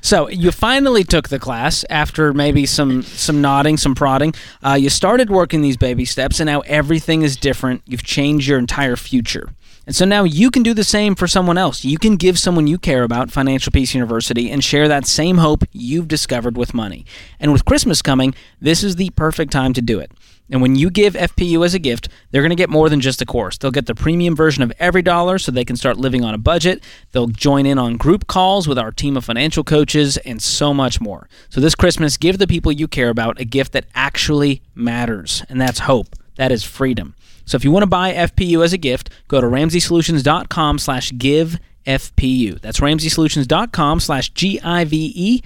So 0.04 0.28
you 0.28 0.52
finally 0.52 1.02
took 1.02 1.30
the 1.30 1.38
class 1.38 1.82
after 1.88 2.34
maybe 2.34 2.66
some 2.66 3.02
some 3.02 3.40
nodding, 3.40 3.78
some 3.78 3.94
prodding. 3.94 4.34
Uh, 4.62 4.74
you 4.74 4.90
started 4.90 5.30
working 5.30 5.62
these 5.62 5.78
baby 5.78 6.04
steps, 6.04 6.40
and 6.40 6.46
now 6.46 6.60
everything 6.60 7.22
is 7.22 7.38
different. 7.38 7.80
You've 7.86 8.02
changed 8.02 8.46
your 8.46 8.58
entire 8.58 8.96
future. 8.96 9.48
And 9.86 9.96
so 9.96 10.04
now 10.04 10.24
you 10.24 10.50
can 10.50 10.62
do 10.62 10.74
the 10.74 10.84
same 10.84 11.14
for 11.14 11.26
someone 11.26 11.56
else. 11.56 11.86
You 11.86 11.96
can 11.96 12.16
give 12.16 12.38
someone 12.38 12.66
you 12.66 12.76
care 12.76 13.02
about 13.02 13.30
Financial 13.30 13.72
Peace 13.72 13.94
University 13.94 14.50
and 14.50 14.62
share 14.62 14.88
that 14.88 15.06
same 15.06 15.38
hope 15.38 15.64
you've 15.72 16.08
discovered 16.08 16.58
with 16.58 16.74
money. 16.74 17.06
And 17.40 17.50
with 17.50 17.64
Christmas 17.64 18.02
coming, 18.02 18.34
this 18.60 18.84
is 18.84 18.96
the 18.96 19.08
perfect 19.10 19.52
time 19.52 19.72
to 19.72 19.82
do 19.82 20.00
it. 20.00 20.12
And 20.50 20.60
when 20.60 20.76
you 20.76 20.90
give 20.90 21.14
FPU 21.14 21.64
as 21.64 21.74
a 21.74 21.78
gift, 21.78 22.08
they're 22.30 22.42
going 22.42 22.50
to 22.50 22.56
get 22.56 22.68
more 22.68 22.88
than 22.88 23.00
just 23.00 23.22
a 23.22 23.26
course. 23.26 23.56
They'll 23.56 23.70
get 23.70 23.86
the 23.86 23.94
premium 23.94 24.36
version 24.36 24.62
of 24.62 24.72
every 24.78 25.02
dollar 25.02 25.38
so 25.38 25.50
they 25.50 25.64
can 25.64 25.76
start 25.76 25.96
living 25.96 26.22
on 26.22 26.34
a 26.34 26.38
budget. 26.38 26.84
They'll 27.12 27.28
join 27.28 27.64
in 27.66 27.78
on 27.78 27.96
group 27.96 28.26
calls 28.26 28.68
with 28.68 28.78
our 28.78 28.92
team 28.92 29.16
of 29.16 29.24
financial 29.24 29.64
coaches 29.64 30.16
and 30.18 30.42
so 30.42 30.74
much 30.74 31.00
more. 31.00 31.28
So 31.48 31.60
this 31.60 31.74
Christmas, 31.74 32.16
give 32.16 32.38
the 32.38 32.46
people 32.46 32.72
you 32.72 32.86
care 32.86 33.08
about 33.08 33.40
a 33.40 33.44
gift 33.44 33.72
that 33.72 33.86
actually 33.94 34.62
matters, 34.74 35.42
and 35.48 35.60
that's 35.60 35.80
hope. 35.80 36.08
That 36.36 36.52
is 36.52 36.62
freedom. 36.64 37.14
So 37.46 37.56
if 37.56 37.64
you 37.64 37.70
want 37.70 37.82
to 37.82 37.88
buy 37.88 38.12
FPU 38.12 38.64
as 38.64 38.72
a 38.72 38.78
gift, 38.78 39.10
go 39.28 39.40
to 39.40 39.46
ramseysolutions.com 39.46 40.78
slash 40.78 41.12
give 41.16 41.58
FPU. 41.86 42.60
That's 42.60 42.80
ramseysolutions.com 42.80 44.00
slash 44.00 44.30
G-I-V-E-F-P-U. 44.30 45.42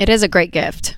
It 0.00 0.08
is 0.08 0.22
a 0.22 0.28
great 0.28 0.52
gift. 0.52 0.96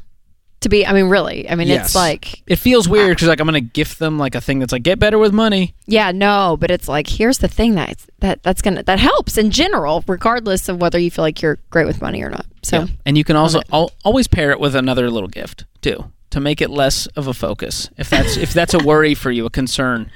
To 0.62 0.68
be, 0.68 0.87
I 0.87 0.92
mean, 0.92 1.07
really. 1.07 1.48
I 1.51 1.55
mean, 1.55 1.68
Yes. 1.68 1.87
it's 1.87 1.94
like, 1.94 2.42
It 2.46 2.57
feels 2.57 2.88
weird 2.88 3.16
because 3.16 3.29
like 3.29 3.40
I'm 3.40 3.46
going 3.46 3.55
to 3.62 3.68
gift 3.72 3.98
them 3.98 4.18
like 4.18 4.35
a 4.35 4.40
thing 4.40 4.59
that's 4.61 4.72
like 4.72 4.83
get 4.83 4.98
better 4.98 5.18
with 5.18 5.33
money. 5.33 5.75
yeah, 5.87 6.11
no, 6.12 6.57
but 6.59 6.70
it's 6.70 6.88
like, 6.88 7.07
here's 7.09 7.38
the 7.38 7.48
thing 7.48 7.75
that 7.75 7.98
that 8.20 8.42
that's 8.42 8.62
gonna 8.62 8.83
that 8.85 8.98
helps 9.01 9.37
in 9.37 9.51
general, 9.51 10.05
regardless 10.07 10.68
of 10.68 10.81
whether 10.81 10.98
you 10.98 11.11
feel 11.11 11.22
like 11.25 11.42
you're 11.42 11.59
great 11.70 11.87
with 11.87 12.01
money 12.01 12.22
or 12.22 12.31
not. 12.31 12.46
So 12.62 12.87
And 13.05 13.18
you 13.18 13.25
can 13.25 13.37
also 13.37 13.61
al- 13.72 13.90
always 14.05 14.29
pair 14.29 14.51
it 14.53 14.61
with 14.61 14.75
another 14.77 15.11
little 15.11 15.29
gift 15.29 15.64
too 15.81 16.11
to 16.31 16.40
make 16.40 16.61
it 16.62 16.70
less 16.70 17.07
of 17.09 17.27
a 17.27 17.35
focus. 17.35 17.90
If 17.98 18.09
that's 18.09 18.37
if 18.37 18.53
that's 18.55 18.72
a 18.75 18.79
worry 18.79 19.14
for 19.14 19.31
you, 19.31 19.44
a 19.46 19.51
concern. 19.51 20.11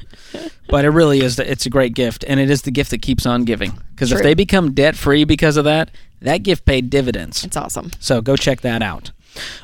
But 0.69 0.85
it 0.85 0.91
really 0.91 1.21
is 1.21 1.37
the, 1.37 1.51
it's 1.51 1.67
a 1.67 1.71
great 1.71 1.95
gift 1.95 2.25
and 2.27 2.41
it 2.41 2.51
is 2.51 2.63
the 2.63 2.71
gift 2.71 2.91
that 2.91 3.03
keeps 3.03 3.27
on 3.27 3.45
giving. 3.45 3.73
Because 3.91 4.11
if 4.13 4.19
True. 4.19 4.25
they 4.25 4.35
become 4.35 4.73
debt 4.73 4.97
free 4.97 5.25
because 5.25 5.57
of 5.57 5.65
that, 5.65 5.91
that 6.23 6.39
gift 6.43 6.65
paid 6.65 6.91
dividends. 6.91 7.45
it's 7.45 7.57
awesome. 7.57 7.91
So 8.01 8.21
go 8.23 8.37
check 8.37 8.61
that 8.63 8.83
out. 8.83 9.11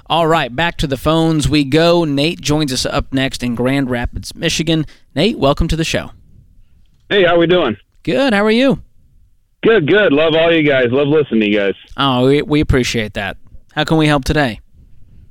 All 0.06 0.26
right, 0.26 0.54
back 0.54 0.76
to 0.78 0.86
the 0.86 0.96
phones 0.96 1.48
we 1.48 1.64
go. 1.64 2.04
Nate 2.04 2.40
joins 2.40 2.72
us 2.72 2.84
up 2.86 3.12
next 3.12 3.42
in 3.42 3.54
Grand 3.54 3.90
Rapids, 3.90 4.34
Michigan. 4.34 4.86
Nate, 5.14 5.38
welcome 5.38 5.68
to 5.68 5.76
the 5.76 5.84
show. 5.84 6.10
Hey, 7.08 7.24
how 7.24 7.34
are 7.34 7.38
we 7.38 7.46
doing? 7.46 7.76
Good. 8.02 8.32
How 8.32 8.44
are 8.44 8.50
you? 8.50 8.82
Good, 9.62 9.86
good. 9.86 10.12
Love 10.12 10.34
all 10.34 10.52
you 10.52 10.68
guys. 10.68 10.86
Love 10.90 11.08
listening 11.08 11.40
to 11.42 11.48
you 11.48 11.58
guys. 11.58 11.74
Oh, 11.96 12.26
we, 12.26 12.42
we 12.42 12.60
appreciate 12.60 13.14
that. 13.14 13.36
How 13.72 13.84
can 13.84 13.96
we 13.96 14.06
help 14.06 14.24
today? 14.24 14.60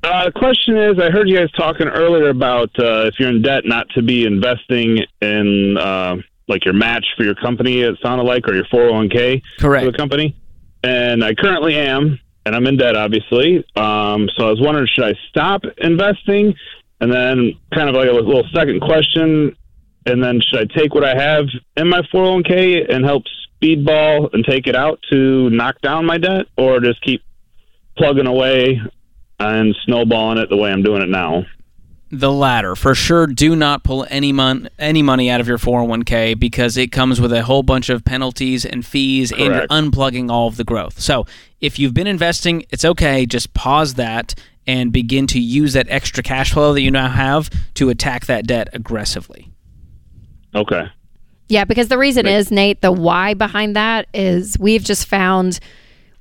Uh, 0.04 0.26
the 0.26 0.32
question 0.32 0.78
is, 0.78 1.00
I 1.00 1.12
heard 1.12 1.30
you 1.30 1.38
guys 1.38 1.52
talking 1.52 1.88
earlier 1.88 2.30
about 2.30 2.70
uh, 2.80 3.06
if 3.08 3.16
you're 3.20 3.30
in 3.30 3.42
debt, 3.42 3.66
not 3.66 3.88
to 3.90 4.02
be 4.02 4.26
investing 4.26 5.00
in 5.22 5.78
uh, 5.78 6.16
like 6.48 6.66
your 6.66 6.74
match 6.74 7.06
for 7.18 7.24
your 7.24 7.36
company. 7.36 7.82
It 7.82 7.96
sounded 8.02 8.24
like, 8.24 8.48
or 8.48 8.56
your 8.56 8.66
401k 8.66 9.42
for 9.58 9.62
Correct. 9.62 9.86
the 9.92 9.98
company. 9.98 10.36
And 10.84 11.24
I 11.24 11.36
currently 11.36 11.76
am, 11.76 12.20
and 12.46 12.56
I'm 12.56 12.66
in 12.68 12.78
debt, 12.78 12.96
obviously. 12.96 13.58
Um, 13.76 14.30
so 14.36 14.48
I 14.48 14.50
was 14.50 14.60
wondering, 14.60 14.88
should 14.94 15.06
I 15.06 15.14
stop 15.30 15.62
investing? 15.78 16.54
And 17.00 17.12
then, 17.12 17.54
kind 17.74 17.90
of 17.90 17.96
like 17.96 18.08
a 18.08 18.12
little 18.12 18.44
second 18.54 18.82
question, 18.82 19.56
and 20.06 20.24
then 20.24 20.40
should 20.42 20.60
I 20.60 20.80
take 20.80 20.94
what 20.94 21.04
I 21.04 21.16
have 21.20 21.46
in 21.76 21.90
my 21.90 22.02
401k 22.14 22.94
and 22.94 23.04
help 23.04 23.24
speedball 23.62 24.32
and 24.34 24.46
take 24.46 24.68
it 24.68 24.76
out 24.76 25.00
to 25.12 25.50
knock 25.50 25.82
down 25.82 26.06
my 26.06 26.18
debt, 26.18 26.48
or 26.58 26.80
just 26.80 27.02
keep 27.02 27.24
plugging 27.98 28.28
away 28.28 28.80
and 29.40 29.76
snowballing 29.86 30.38
it 30.38 30.50
the 30.50 30.58
way 30.58 30.72
I'm 30.72 30.84
doing 30.84 31.02
it 31.02 31.10
now? 31.10 31.46
The 32.12 32.32
latter, 32.32 32.76
for 32.76 32.94
sure. 32.94 33.26
Do 33.26 33.56
not 33.56 33.84
pull 33.84 34.06
any 34.10 34.34
mon- 34.34 34.70
any 34.78 35.02
money 35.02 35.30
out 35.30 35.40
of 35.40 35.48
your 35.48 35.58
401k 35.58 36.38
because 36.38 36.76
it 36.76 36.92
comes 36.92 37.22
with 37.22 37.32
a 37.32 37.42
whole 37.42 37.64
bunch 37.64 37.90
of 37.90 38.04
penalties 38.04 38.66
and 38.66 38.86
fees, 38.86 39.32
and 39.32 39.40
you're 39.40 39.68
unplugging 39.68 40.30
all 40.30 40.48
of 40.48 40.58
the 40.58 40.66
growth. 40.66 41.00
So, 41.00 41.26
if 41.62 41.80
you've 41.80 41.94
been 41.94 42.08
investing, 42.08 42.66
it's 42.70 42.84
okay. 42.84 43.26
Just 43.26 43.54
pause 43.54 43.94
that 43.94 44.34
and 44.68 44.92
begin 44.92 45.28
to 45.28 45.40
use 45.40 45.74
that 45.74 45.88
extra 45.90 46.22
cash 46.24 46.54
flow 46.54 46.74
that 46.74 46.82
you 46.82 46.92
now 46.92 47.10
have 47.10 47.50
to 47.76 47.90
attack 47.90 48.26
that 48.26 48.46
debt 48.46 48.70
aggressively. 48.74 49.52
Okay. 50.54 50.90
Yeah, 51.48 51.66
because 51.66 51.88
the 51.88 51.98
reason 51.98 52.28
is, 52.28 52.52
Nate, 52.52 52.82
the 52.82 52.92
why 52.92 53.34
behind 53.34 53.76
that 53.76 54.08
is 54.14 54.58
we've 54.60 54.84
just 54.84 55.06
found 55.06 55.60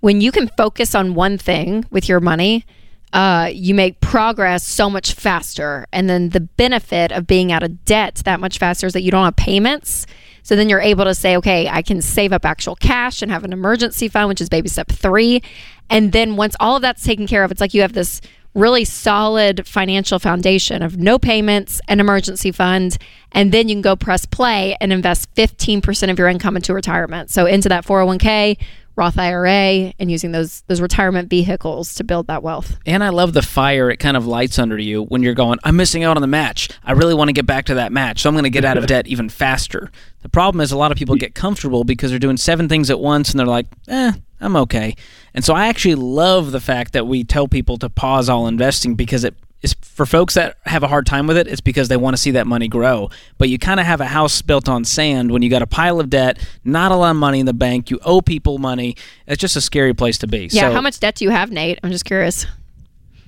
when 0.01 0.21
you 0.21 0.33
can 0.33 0.49
focus 0.57 0.95
on 0.95 1.15
one 1.15 1.39
thing 1.39 1.85
with 1.91 2.09
your 2.09 2.21
money, 2.21 2.65
uh, 3.13 3.51
you 3.53 3.75
make 3.75 4.01
progress 4.01 4.67
so 4.67 4.89
much 4.89 5.13
faster. 5.13 5.87
And 5.93 6.09
then 6.09 6.31
the 6.31 6.41
benefit 6.41 7.13
of 7.13 7.27
being 7.27 7.53
out 7.53 7.63
of 7.63 7.85
debt 7.85 8.23
that 8.25 8.41
much 8.41 8.59
faster 8.59 8.87
is 8.87 8.93
that 8.95 9.03
you 9.03 9.11
don't 9.11 9.25
have 9.25 9.37
payments. 9.37 10.07
So 10.43 10.57
then 10.57 10.69
you're 10.69 10.81
able 10.81 11.05
to 11.05 11.15
say, 11.15 11.37
okay, 11.37 11.69
I 11.69 11.83
can 11.83 12.03
save 12.03 12.33
up 12.33 12.45
actual 12.45 12.77
cash 12.77 13.23
and 13.23 13.31
have 13.31 13.45
an 13.45 13.53
emergency 13.53 14.09
fund, 14.09 14.29
which 14.29 14.41
is 14.41 14.49
baby 14.49 14.69
step 14.69 14.89
three. 14.89 15.43
And 15.89 16.13
then 16.13 16.37
once 16.37 16.57
all 16.61 16.77
of 16.77 16.83
that's 16.83 17.05
taken 17.05 17.27
care 17.27 17.45
of, 17.45 17.51
it's 17.51 17.61
like 17.61 17.75
you 17.75 17.83
have 17.83 17.93
this 17.93 18.21
really 18.55 18.85
solid 18.85 19.67
financial 19.67 20.19
foundation 20.19 20.83
of 20.83 20.97
no 20.97 21.19
payments, 21.19 21.81
an 21.89 22.01
emergency 22.01 22.51
fund, 22.51 22.99
and 23.33 23.53
then 23.53 23.69
you 23.69 23.77
can 23.77 23.83
go 23.83 23.95
press 23.95 24.27
play 24.27 24.77
and 24.81 24.93
invest 24.93 25.33
15% 25.35 26.11
of 26.11 26.19
your 26.19 26.29
income 26.29 26.57
into 26.57 26.75
retirement. 26.75 27.31
So 27.31 27.47
into 27.47 27.69
that 27.69 27.85
401k, 27.87 28.59
Roth 28.97 29.19
IRA, 29.19 29.93
and 29.99 30.11
using 30.11 30.33
those 30.33 30.63
those 30.63 30.81
retirement 30.81 31.31
vehicles 31.31 31.95
to 31.95 32.05
build 32.05 32.27
that 32.27 32.43
wealth. 32.43 32.79
And 32.87 33.03
I 33.03 33.11
love 33.11 33.33
the 33.33 33.43
fire 33.43 33.91
it 33.91 33.99
kind 33.99 34.17
of 34.17 34.27
lights 34.27 34.59
under 34.59 34.79
you 34.79 35.05
when 35.05 35.23
you're 35.23 35.35
going, 35.35 35.59
I'm 35.65 35.77
missing 35.77 36.05
out 36.05 36.17
on 36.17 36.21
the 36.21 36.27
match. 36.27 36.69
I 36.85 36.93
really 36.93 37.15
want 37.15 37.29
to 37.29 37.33
get 37.33 37.47
back 37.47 37.67
to 37.67 37.75
that 37.75 37.93
match. 37.93 38.21
So 38.21 38.29
I'm 38.29 38.35
going 38.35 38.45
to 38.45 38.51
get 38.51 38.65
out 38.65 38.77
of 38.77 38.87
debt 38.89 39.07
even 39.07 39.29
faster. 39.29 39.91
The 40.23 40.29
problem 40.29 40.61
is 40.61 40.73
a 40.73 40.77
lot 40.77 40.93
of 40.93 40.99
people 40.99 41.17
get 41.17 41.35
comfortable 41.35 41.85
because 41.85 42.11
they're 42.11 42.19
doing 42.19 42.37
seven 42.37 42.69
things 42.69 42.91
at 42.91 43.01
once 43.01 43.31
and 43.31 43.41
they're 43.41 43.47
like, 43.47 43.67
eh, 43.89 44.13
I'm 44.41 44.57
okay. 44.57 44.95
And 45.35 45.45
so 45.45 45.55
I 45.55 45.69
actually 45.69 45.95
love 45.95 46.53
the 46.53 46.61
fact 46.61 46.93
that 46.93 47.07
we 47.07 47.25
tell 47.25 47.49
people 47.49 47.79
to 47.79 47.89
pause 47.89 48.29
all 48.29 48.47
investing 48.47 48.95
because 48.95 49.25
it 49.25 49.35
is 49.63 49.75
for 49.83 50.07
folks 50.07 50.35
that 50.35 50.57
have 50.65 50.83
a 50.83 50.89
hard 50.89 51.05
time 51.07 51.27
with 51.27 51.37
it, 51.37 51.47
it's 51.47 51.61
because 51.61 51.89
they 51.89 51.97
want 51.97 52.17
to 52.17 52.21
see 52.23 52.31
that 52.33 52.47
money 52.47 52.67
grow. 52.69 53.11
But 53.39 53.49
you 53.51 53.59
kind 53.59 53.79
of 53.79 53.87
have 53.87 54.01
a 54.01 54.07
house 54.07 54.41
built 54.43 54.69
on 54.69 54.85
sand 54.85 55.31
when 55.31 55.43
you 55.43 55.51
got 55.51 55.61
a 55.63 55.67
pile 55.67 56.01
of 56.01 56.09
debt, 56.09 56.39
not 56.65 56.93
a 56.93 56.97
lot 56.97 57.11
of 57.11 57.17
money 57.17 57.41
in 57.41 57.47
the 57.47 57.53
bank, 57.53 57.91
you 57.91 57.99
owe 58.05 58.21
people 58.23 58.59
money. 58.59 58.97
It's 59.27 59.41
just 59.41 59.57
a 59.57 59.61
scary 59.61 59.93
place 59.95 60.17
to 60.19 60.27
be. 60.27 60.49
Yeah, 60.51 60.69
so, 60.69 60.73
how 60.73 60.81
much 60.81 60.99
debt 61.01 61.17
do 61.17 61.25
you 61.25 61.31
have, 61.31 61.51
Nate? 61.51 61.79
I'm 61.83 61.91
just 61.91 62.05
curious. 62.05 62.47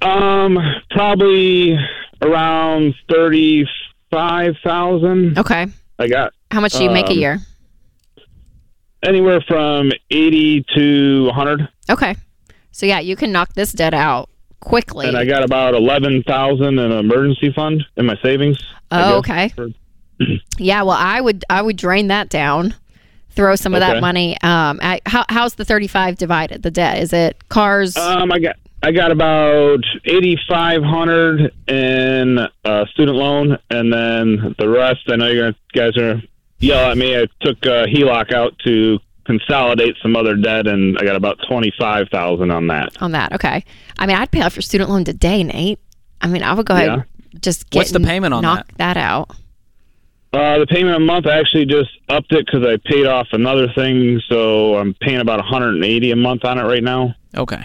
Um, 0.00 0.58
probably 0.90 1.76
around 2.22 2.94
thirty-five 3.10 4.54
thousand. 4.64 5.38
Okay. 5.38 5.66
I 5.98 6.08
got 6.08 6.32
How 6.50 6.60
much 6.60 6.72
do 6.72 6.82
you 6.82 6.90
make 6.90 7.06
a 7.06 7.12
Um, 7.12 7.18
year? 7.18 7.38
anywhere 9.04 9.40
from 9.46 9.92
eighty 10.10 10.64
to 10.74 11.30
hundred, 11.34 11.68
Okay. 11.90 12.16
So 12.70 12.86
yeah, 12.86 13.00
you 13.00 13.16
can 13.16 13.30
knock 13.32 13.52
this 13.54 13.72
debt 13.72 13.92
out 13.94 14.30
quickly. 14.62 15.06
and 15.06 15.16
I 15.16 15.24
got 15.24 15.42
about 15.44 15.74
eleven 15.74 16.22
thousand 16.22 16.78
in 16.78 16.90
an 16.90 16.92
emergency 16.92 17.52
fund 17.52 17.84
in 17.96 18.06
my 18.06 18.16
savings. 18.22 18.58
Oh, 18.90 19.18
okay. 19.18 19.52
Yeah, 20.58 20.82
well, 20.82 20.96
I 20.96 21.20
would 21.20 21.44
I 21.50 21.60
would 21.62 21.76
drain 21.76 22.06
that 22.08 22.28
down, 22.28 22.74
throw 23.30 23.56
some 23.56 23.74
of 23.74 23.80
that 23.80 24.00
money. 24.00 24.36
Um, 24.42 24.78
at, 24.80 25.00
how, 25.04 25.24
how's 25.28 25.54
the 25.56 25.64
thirty 25.64 25.88
five 25.88 26.16
divided? 26.16 26.62
The 26.62 26.70
debt 26.70 27.02
is 27.02 27.12
it 27.12 27.48
cars? 27.48 27.96
Um, 27.96 28.30
I 28.30 28.38
got 28.38 28.56
I 28.84 28.92
got 28.92 29.10
about 29.10 29.80
eighty-five 30.04 30.84
hundred 30.84 31.52
in 31.66 32.38
uh, 32.64 32.84
student 32.92 33.16
loan, 33.16 33.58
and 33.70 33.92
then 33.92 34.54
the 34.58 34.68
rest. 34.68 35.00
I 35.08 35.16
know 35.16 35.26
you 35.28 35.52
guys 35.74 35.96
are 35.96 36.22
yell 36.60 36.90
at 36.92 36.96
me. 36.96 37.16
I 37.18 37.26
took 37.40 37.66
uh, 37.66 37.86
HELOC 37.86 38.32
out 38.32 38.56
to 38.64 39.00
consolidate 39.24 39.96
some 40.02 40.16
other 40.16 40.36
debt, 40.36 40.66
and 40.66 40.98
I 40.98 41.04
got 41.04 41.16
about 41.16 41.38
twenty-five 41.48 42.08
thousand 42.10 42.50
on 42.50 42.66
that. 42.68 43.00
on 43.00 43.12
that? 43.12 43.32
Okay. 43.32 43.64
I 43.98 44.06
mean, 44.06 44.16
I'd 44.16 44.30
pay 44.30 44.42
off 44.42 44.54
your 44.56 44.62
student 44.62 44.90
loan 44.90 45.04
today, 45.04 45.42
Nate. 45.44 45.78
I 46.20 46.26
mean, 46.28 46.42
I 46.42 46.52
would 46.54 46.66
go 46.66 46.74
ahead 46.74 46.86
Yeah. 46.86 47.02
and 47.32 47.42
just 47.42 47.68
get 47.70 47.78
What's 47.80 47.90
the 47.92 48.00
payment 48.00 48.32
on 48.34 48.42
knock 48.42 48.66
that? 48.76 48.96
out. 48.96 49.30
Uh, 50.32 50.58
the 50.58 50.66
payment 50.66 50.96
a 50.96 51.00
month 51.00 51.26
I 51.26 51.38
actually 51.38 51.66
just 51.66 51.90
upped 52.08 52.32
it 52.32 52.46
because 52.46 52.66
I 52.66 52.78
paid 52.90 53.06
off 53.06 53.28
another 53.32 53.68
thing, 53.74 54.18
so 54.28 54.76
I'm 54.78 54.94
paying 54.94 55.20
about 55.20 55.38
180 55.40 56.10
a 56.10 56.16
month 56.16 56.44
on 56.46 56.58
it 56.58 56.62
right 56.62 56.82
now. 56.82 57.14
Okay. 57.36 57.62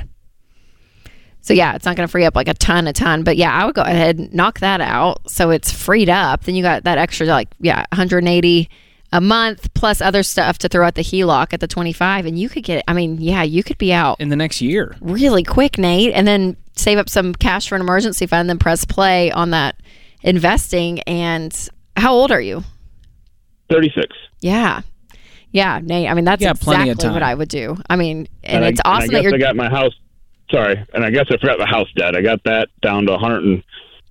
So 1.42 1.54
yeah, 1.54 1.76
it's 1.76 1.86
not 1.86 1.96
going 1.96 2.06
to 2.06 2.12
free 2.12 2.26
up 2.26 2.36
like 2.36 2.50
a 2.50 2.54
ton, 2.54 2.88
a 2.88 2.94
ton. 2.94 3.24
But 3.24 3.38
yeah, 3.38 3.54
I 3.54 3.66
would 3.66 3.74
go 3.76 3.84
ahead 3.84 4.20
and 4.20 4.34
knock 4.34 4.60
that 4.60 4.82
out 4.82 5.32
so 5.32 5.50
it's 5.50 5.72
freed 5.72 6.10
up. 6.10 6.44
Then 6.44 6.56
you 6.56 6.62
got 6.64 6.84
that 6.84 6.98
extra 6.98 7.26
like 7.28 7.48
yeah, 7.62 7.86
180 7.94 8.70
a 9.12 9.22
month 9.22 9.74
plus 9.74 10.02
other 10.02 10.22
stuff 10.24 10.58
to 10.60 10.68
throw 10.68 10.86
out 10.86 10.96
the 10.96 11.02
HELOC 11.04 11.54
at 11.54 11.60
the 11.60 11.68
25, 11.68 12.26
and 12.26 12.38
you 12.38 12.50
could 12.50 12.64
get. 12.64 12.84
I 12.88 12.94
mean, 12.94 13.20
yeah, 13.22 13.44
you 13.44 13.64
could 13.64 13.78
be 13.78 13.94
out 13.94 14.20
In 14.20 14.30
the 14.30 14.36
next 14.36 14.62
year. 14.62 14.96
really 15.02 15.44
quick, 15.44 15.78
Nate, 15.78 16.14
and 16.14 16.28
then 16.28 16.58
save 16.76 16.98
up 16.98 17.10
some 17.10 17.34
cash 17.34 17.70
for 17.70 17.76
an 17.76 17.82
emergency 17.82 18.26
fund, 18.28 18.50
then 18.50 18.60
press 18.60 18.86
play 18.86 19.32
on 19.32 19.52
that 19.52 19.76
investing. 20.24 21.00
And 21.02 21.56
how 21.96 22.14
old 22.14 22.32
are 22.32 22.42
you? 22.42 22.64
36. 23.70 24.08
Yeah. 24.42 24.82
Yeah, 25.52 25.80
Nate. 25.82 26.10
I 26.10 26.14
mean, 26.14 26.26
that's 26.26 26.42
Yeah, 26.42 26.52
exactly 26.52 26.90
of 26.92 27.14
what. 27.14 27.24
I 27.24 27.34
would 27.34 27.50
do. 27.50 27.78
I 27.90 27.96
mean, 27.96 28.28
and, 28.44 28.64
I- 28.66 28.68
it's 28.70 28.82
awesome 28.86 29.10
I 29.12 29.14
that 29.14 29.24
you're. 29.24 29.34
I 29.36 29.38
got 29.38 29.56
my 29.56 29.70
house. 29.70 29.94
Sorry, 30.52 30.82
and 30.94 31.04
I 31.04 31.10
guess 31.10 31.26
I 31.30 31.38
forgot 31.38 31.58
the 31.60 31.66
house 31.66 31.88
debt. 31.98 32.16
I 32.16 32.22
got 32.22 32.42
that 32.46 32.70
down 32.82 33.06
to 33.08 33.18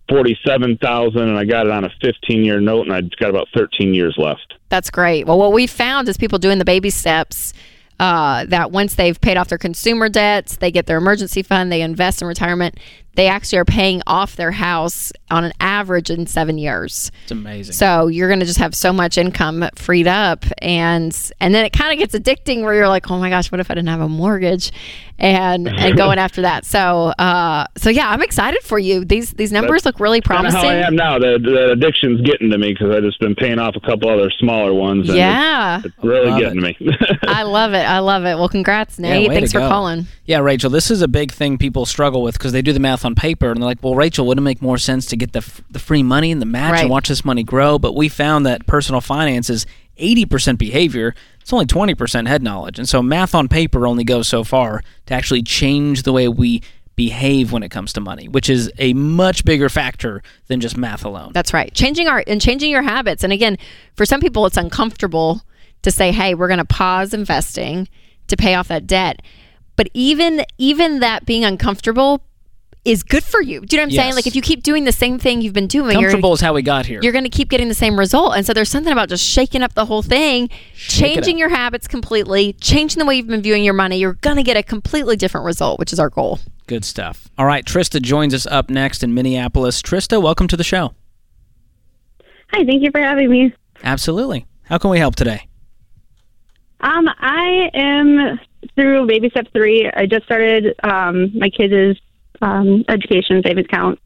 forty-seven 0.08 0.78
thousand, 0.78 1.22
and 1.22 1.38
I 1.38 1.44
got 1.44 1.66
it 1.66 1.72
on 1.72 1.84
a 1.84 1.90
fifteen-year 2.00 2.60
note, 2.60 2.86
and 2.86 2.92
I 2.92 3.02
got 3.20 3.30
about 3.30 3.48
thirteen 3.54 3.94
years 3.94 4.14
left. 4.18 4.54
That's 4.68 4.90
great. 4.90 5.26
Well, 5.26 5.38
what 5.38 5.52
we 5.52 5.66
found 5.66 6.08
is 6.08 6.16
people 6.16 6.38
doing 6.38 6.58
the 6.58 6.64
baby 6.64 6.90
steps. 6.90 7.52
Uh, 7.98 8.44
that 8.44 8.72
once 8.72 8.96
they've 8.96 9.18
paid 9.22 9.38
off 9.38 9.48
their 9.48 9.56
consumer 9.56 10.10
debts, 10.10 10.58
they 10.58 10.70
get 10.70 10.84
their 10.84 10.98
emergency 10.98 11.42
fund, 11.42 11.72
they 11.72 11.80
invest 11.80 12.20
in 12.20 12.28
retirement. 12.28 12.78
They 13.16 13.28
actually 13.28 13.58
are 13.58 13.64
paying 13.64 14.02
off 14.06 14.36
their 14.36 14.52
house 14.52 15.12
on 15.30 15.42
an 15.44 15.52
average 15.58 16.10
in 16.10 16.26
seven 16.26 16.58
years. 16.58 17.10
It's 17.24 17.32
amazing. 17.32 17.72
So 17.72 18.06
you're 18.06 18.28
going 18.28 18.40
to 18.40 18.46
just 18.46 18.58
have 18.58 18.74
so 18.74 18.92
much 18.92 19.18
income 19.18 19.68
freed 19.74 20.06
up, 20.06 20.44
and 20.58 21.16
and 21.40 21.54
then 21.54 21.64
it 21.64 21.72
kind 21.72 21.92
of 21.92 21.98
gets 21.98 22.14
addicting 22.14 22.62
where 22.62 22.74
you're 22.74 22.88
like, 22.88 23.10
oh 23.10 23.18
my 23.18 23.30
gosh, 23.30 23.50
what 23.50 23.60
if 23.60 23.70
I 23.70 23.74
didn't 23.74 23.88
have 23.88 24.00
a 24.02 24.08
mortgage, 24.08 24.70
and 25.18 25.68
and 25.68 25.96
going 25.98 26.18
after 26.18 26.42
that. 26.42 26.64
So 26.64 27.06
uh, 27.18 27.66
so 27.76 27.90
yeah, 27.90 28.08
I'm 28.10 28.22
excited 28.22 28.62
for 28.62 28.78
you. 28.78 29.04
These 29.04 29.32
these 29.32 29.50
numbers 29.52 29.84
look 29.84 29.98
really 29.98 30.20
promising. 30.20 30.60
how 30.60 30.68
I 30.68 30.74
am 30.86 30.94
now. 30.94 31.18
The, 31.18 31.38
the 31.42 31.72
addiction's 31.72 32.20
getting 32.20 32.50
to 32.50 32.58
me 32.58 32.72
because 32.74 32.94
I've 32.94 33.02
just 33.02 33.18
been 33.20 33.34
paying 33.34 33.58
off 33.58 33.74
a 33.76 33.80
couple 33.80 34.08
other 34.10 34.30
smaller 34.38 34.74
ones. 34.74 35.08
And 35.08 35.18
Yeah. 35.18 35.78
it's, 35.78 35.86
it's 35.86 36.04
really 36.04 36.30
love 36.30 36.40
getting 36.40 36.60
to 36.60 36.66
me. 36.68 36.96
I 37.22 37.42
love 37.44 37.72
it. 37.72 37.78
I 37.84 38.00
love 38.00 38.24
it. 38.24 38.36
Well, 38.36 38.48
congrats, 38.48 38.98
Nate. 38.98 39.28
way 39.28 39.34
Thanks 39.36 39.52
for 39.52 39.60
go. 39.60 39.68
calling. 39.68 40.06
Yeah, 40.26 40.38
Rachel, 40.38 40.70
this 40.70 40.90
is 40.90 41.02
a 41.02 41.08
big 41.08 41.32
thing 41.32 41.56
people 41.56 41.86
struggle 41.86 42.20
with 42.22 42.34
because 42.36 42.52
they 42.52 42.60
do 42.62 42.72
the 42.72 42.80
math 42.80 43.04
on 43.06 43.14
paper 43.14 43.50
and 43.50 43.56
they're 43.62 43.66
like, 43.66 43.82
well, 43.82 43.94
Rachel, 43.94 44.26
wouldn't 44.26 44.42
it 44.42 44.48
make 44.48 44.60
more 44.60 44.76
sense 44.76 45.06
to 45.06 45.16
get 45.16 45.32
the, 45.32 45.38
f- 45.38 45.62
the 45.70 45.78
free 45.78 46.02
money 46.02 46.30
and 46.30 46.42
the 46.42 46.46
match 46.46 46.72
Right. 46.72 46.80
and 46.82 46.90
watch 46.90 47.08
this 47.08 47.24
money 47.24 47.42
grow? 47.42 47.78
But 47.78 47.94
we 47.94 48.08
found 48.10 48.44
that 48.44 48.66
personal 48.66 49.00
finance 49.00 49.48
is 49.48 49.64
80% 49.98 50.58
behavior, 50.58 51.14
it's 51.40 51.52
only 51.52 51.64
20% 51.64 52.26
head 52.28 52.42
knowledge. 52.42 52.78
And 52.78 52.86
so 52.88 53.02
math 53.02 53.34
on 53.34 53.48
paper 53.48 53.86
only 53.86 54.04
goes 54.04 54.28
so 54.28 54.44
far 54.44 54.82
to 55.06 55.14
actually 55.14 55.42
change 55.42 56.02
the 56.02 56.12
way 56.12 56.28
we 56.28 56.62
behave 56.96 57.52
when 57.52 57.62
it 57.62 57.70
comes 57.70 57.92
to 57.94 58.00
money, 58.00 58.26
which 58.28 58.48
is 58.50 58.70
a 58.78 58.92
much 58.94 59.44
bigger 59.44 59.68
factor 59.68 60.22
than 60.48 60.60
just 60.60 60.76
math 60.76 61.04
alone. 61.04 61.30
That's 61.32 61.52
right. 61.54 61.72
Changing 61.74 62.08
our 62.08 62.22
and 62.26 62.40
changing 62.40 62.70
your 62.70 62.82
habits. 62.82 63.22
And 63.22 63.32
again, 63.32 63.56
for 63.94 64.04
some 64.06 64.20
people, 64.20 64.44
it's 64.46 64.56
uncomfortable 64.56 65.42
to 65.82 65.90
say, 65.90 66.10
"Hey, 66.10 66.34
we're 66.34 66.48
going 66.48 66.58
to 66.58 66.64
pause 66.64 67.12
investing 67.12 67.86
to 68.28 68.36
pay 68.36 68.54
off 68.54 68.68
that 68.68 68.86
debt." 68.86 69.20
But 69.76 69.88
even 69.92 70.42
even 70.56 71.00
that 71.00 71.26
being 71.26 71.44
uncomfortable 71.44 72.22
is 72.86 73.02
good 73.02 73.24
for 73.24 73.42
you. 73.42 73.60
Do 73.60 73.76
you 73.76 73.82
know 73.82 73.86
what 73.86 73.92
I'm 73.92 73.96
saying? 73.96 74.14
Like 74.14 74.26
if 74.26 74.36
you 74.36 74.42
keep 74.42 74.62
doing 74.62 74.84
the 74.84 74.92
same 74.92 75.18
thing 75.18 75.42
you've 75.42 75.52
been 75.52 75.66
doing, 75.66 75.98
you're 75.98 76.10
Comfortable 76.10 76.32
is 76.32 76.40
how 76.40 76.54
we 76.54 76.62
got 76.62 76.86
here. 76.86 77.00
you're 77.02 77.12
going 77.12 77.24
to 77.24 77.30
keep 77.30 77.48
getting 77.48 77.68
the 77.68 77.74
same 77.74 77.98
result. 77.98 78.36
And 78.36 78.46
so 78.46 78.52
there's 78.52 78.70
something 78.70 78.92
about 78.92 79.08
just 79.08 79.24
shaking 79.24 79.62
up 79.62 79.74
the 79.74 79.84
whole 79.86 80.02
thing, 80.02 80.44
it 80.44 80.76
changing 80.76 81.36
your 81.36 81.48
habits 81.48 81.88
completely, 81.88 82.52
changing 82.54 82.98
the 83.00 83.04
way 83.04 83.16
you've 83.16 83.26
been 83.26 83.42
viewing 83.42 83.64
your 83.64 83.74
money. 83.74 83.98
You're 83.98 84.14
going 84.14 84.36
to 84.36 84.42
get 84.42 84.56
a 84.56 84.62
completely 84.62 85.16
different 85.16 85.44
result, 85.44 85.78
which 85.78 85.92
is 85.92 85.98
our 85.98 86.08
goal. 86.10 86.38
Good 86.66 86.84
stuff. 86.84 87.28
All 87.36 87.46
right, 87.46 87.64
Trista 87.64 88.00
joins 88.00 88.32
us 88.34 88.46
up 88.46 88.70
next 88.70 89.02
in 89.02 89.14
Minneapolis. 89.14 89.82
Trista, 89.82 90.22
welcome 90.22 90.48
to 90.48 90.56
the 90.56 90.64
show. 90.64 90.94
Hi, 92.52 92.64
thank 92.64 92.82
you 92.82 92.90
for 92.92 93.00
having 93.00 93.28
me. 93.30 93.52
Absolutely. 93.82 94.46
How 94.62 94.78
can 94.78 94.90
we 94.90 94.98
help 94.98 95.16
today? 95.16 95.48
Um, 96.80 97.08
I 97.18 97.70
am 97.74 98.38
through 98.74 99.06
Baby 99.06 99.30
Step 99.30 99.46
Three. 99.52 99.90
I 99.94 100.06
just 100.06 100.24
started 100.24 100.74
um, 100.82 101.36
my 101.36 101.48
kids' 101.48 101.98
um, 102.42 102.84
education 102.88 103.42
savings 103.44 103.66
account, 103.66 103.98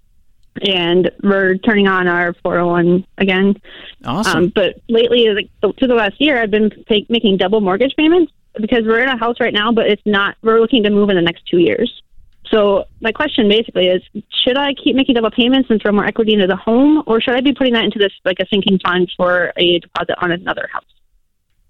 and 0.62 1.10
we're 1.22 1.56
turning 1.58 1.86
on 1.86 2.08
our 2.08 2.34
401 2.42 3.06
again. 3.18 3.60
Awesome. 4.04 4.44
Um, 4.44 4.52
but 4.54 4.80
lately, 4.88 5.28
like 5.28 5.76
to 5.76 5.86
the 5.86 5.94
last 5.94 6.20
year, 6.20 6.40
I've 6.40 6.50
been 6.50 6.70
pay- 6.86 7.06
making 7.08 7.36
double 7.36 7.60
mortgage 7.60 7.94
payments 7.96 8.32
because 8.60 8.82
we're 8.84 9.00
in 9.00 9.08
a 9.08 9.18
house 9.18 9.36
right 9.40 9.54
now, 9.54 9.72
but 9.72 9.86
it's 9.86 10.02
not. 10.04 10.36
We're 10.42 10.60
looking 10.60 10.82
to 10.84 10.90
move 10.90 11.10
in 11.10 11.16
the 11.16 11.22
next 11.22 11.46
two 11.46 11.58
years. 11.58 12.02
So 12.50 12.84
my 13.00 13.12
question 13.12 13.48
basically 13.48 13.86
is: 13.86 14.02
Should 14.44 14.56
I 14.56 14.74
keep 14.74 14.96
making 14.96 15.14
double 15.14 15.30
payments 15.30 15.70
and 15.70 15.80
throw 15.80 15.92
more 15.92 16.04
equity 16.04 16.34
into 16.34 16.46
the 16.46 16.56
home, 16.56 17.02
or 17.06 17.20
should 17.20 17.34
I 17.34 17.40
be 17.40 17.52
putting 17.52 17.74
that 17.74 17.84
into 17.84 17.98
this 17.98 18.12
like 18.24 18.38
a 18.40 18.46
sinking 18.52 18.80
fund 18.80 19.10
for 19.16 19.52
a 19.56 19.78
deposit 19.78 20.16
on 20.22 20.32
another 20.32 20.68
house? 20.72 20.84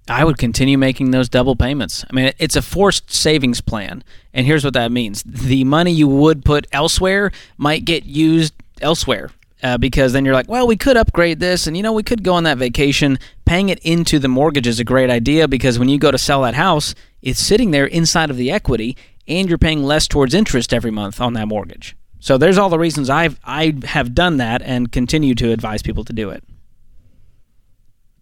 I 0.08 0.24
would 0.24 0.38
continue 0.38 0.76
making 0.76 1.10
those 1.10 1.28
double 1.28 1.54
payments. 1.54 2.04
I 2.10 2.14
mean, 2.14 2.32
it's 2.38 2.56
a 2.56 2.62
forced 2.62 3.12
savings 3.12 3.60
plan. 3.60 4.02
And 4.34 4.46
here's 4.46 4.64
what 4.64 4.74
that 4.74 4.90
means 4.90 5.22
the 5.22 5.64
money 5.64 5.92
you 5.92 6.08
would 6.08 6.44
put 6.44 6.66
elsewhere 6.72 7.30
might 7.56 7.84
get 7.84 8.04
used 8.04 8.54
elsewhere. 8.80 9.30
Uh, 9.62 9.76
because 9.76 10.14
then 10.14 10.24
you're 10.24 10.32
like, 10.32 10.48
well, 10.48 10.66
we 10.66 10.74
could 10.74 10.96
upgrade 10.96 11.38
this, 11.38 11.66
and 11.66 11.76
you 11.76 11.82
know, 11.82 11.92
we 11.92 12.02
could 12.02 12.24
go 12.24 12.32
on 12.32 12.44
that 12.44 12.56
vacation. 12.56 13.18
Paying 13.44 13.68
it 13.68 13.78
into 13.80 14.18
the 14.18 14.26
mortgage 14.26 14.66
is 14.66 14.80
a 14.80 14.84
great 14.84 15.10
idea 15.10 15.46
because 15.46 15.78
when 15.78 15.90
you 15.90 15.98
go 15.98 16.10
to 16.10 16.16
sell 16.16 16.40
that 16.42 16.54
house, 16.54 16.94
it's 17.20 17.40
sitting 17.40 17.70
there 17.70 17.84
inside 17.84 18.30
of 18.30 18.38
the 18.38 18.50
equity, 18.50 18.96
and 19.28 19.50
you're 19.50 19.58
paying 19.58 19.82
less 19.82 20.08
towards 20.08 20.32
interest 20.32 20.72
every 20.72 20.90
month 20.90 21.20
on 21.20 21.34
that 21.34 21.46
mortgage. 21.46 21.94
So 22.20 22.38
there's 22.38 22.56
all 22.56 22.70
the 22.70 22.78
reasons 22.78 23.10
I've 23.10 23.38
I 23.44 23.74
have 23.84 24.14
done 24.14 24.38
that 24.38 24.62
and 24.62 24.90
continue 24.90 25.34
to 25.36 25.52
advise 25.52 25.82
people 25.82 26.04
to 26.04 26.12
do 26.12 26.30
it. 26.30 26.42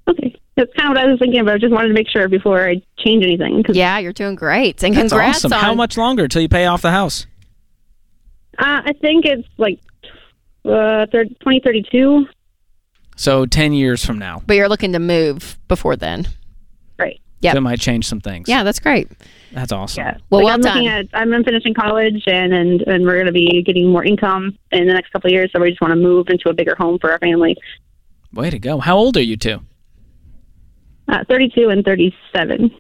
Okay, 0.09 0.41
that's 0.59 0.73
kind 0.75 0.91
of 0.91 0.97
what 0.97 1.05
I 1.07 1.11
was 1.11 1.19
thinking, 1.19 1.41
about. 1.41 1.55
I 1.55 1.59
just 1.59 1.73
wanted 1.73 1.89
to 1.89 1.95
make 1.95 2.11
sure 2.11 2.29
before 2.29 2.69
I 2.69 2.83
change 2.99 3.25
anything. 3.25 3.63
'cause, 3.63 3.75
Yeah, 3.77 3.99
you're 3.99 4.13
doing 4.13 4.35
great. 4.35 4.83
And 4.83 4.95
That's 4.95 5.09
congrats 5.11 5.39
awesome. 5.45 5.53
on 5.55 5.61
How 5.61 5.75
much 5.75 5.97
longer 5.97 6.29
till 6.29 6.43
you 6.43 6.49
pay 6.49 6.67
off 6.67 6.83
the 6.83 6.91
house? 6.91 7.27
uh, 8.59 8.83
I 8.85 8.93
think 9.01 9.25
it's 9.25 9.47
like 9.57 9.79
uh, 10.65 11.07
thir- 11.13 11.25
2032. 11.25 12.27
So 13.17 13.47
10 13.47 13.73
years 13.73 14.05
from 14.05 14.19
now. 14.19 14.43
But 14.47 14.57
you're 14.57 14.69
looking 14.69 14.93
to 14.93 14.99
move 14.99 15.59
before 15.69 15.97
then. 15.97 16.29
Right. 16.99 17.21
Yep. 17.41 17.55
That 17.55 17.61
might 17.61 17.81
change 17.81 18.07
some 18.07 18.21
things. 18.21 18.49
Yeah, 18.49 18.65
that's 18.65 18.79
great. 18.81 19.09
That's 19.53 19.73
awesome. 19.73 20.03
Yeah. 20.05 20.17
Well, 20.31 20.41
Like, 20.41 20.45
well 20.47 20.55
I'm 20.55 20.61
done. 20.61 20.75
looking 20.75 20.89
at. 20.89 21.07
I'm 21.15 21.45
finishing 21.45 21.73
college, 21.73 22.23
and 22.27 22.53
and 22.53 22.83
and 22.83 23.05
we're 23.05 23.15
going 23.15 23.27
to 23.27 23.33
be 23.33 23.63
getting 23.65 23.89
more 23.91 24.05
income 24.05 24.59
in 24.73 24.87
the 24.87 24.93
next 24.93 25.11
couple 25.13 25.29
of 25.29 25.33
years. 25.33 25.51
So 25.55 25.61
we 25.63 25.71
just 25.71 25.81
want 25.81 25.93
to 25.93 25.97
move 26.01 26.27
into 26.29 26.49
a 26.51 26.53
bigger 26.55 26.75
home 26.77 26.99
for 27.01 27.11
our 27.13 27.19
family. 27.19 27.57
Way 28.33 28.51
to 28.51 28.59
go. 28.59 28.79
How 28.79 28.97
old 28.97 29.17
are 29.17 29.23
you 29.23 29.37
two? 29.37 29.61
Uh, 31.09 31.25
32 31.29 31.69
and 31.71 31.85
37. 31.85 32.71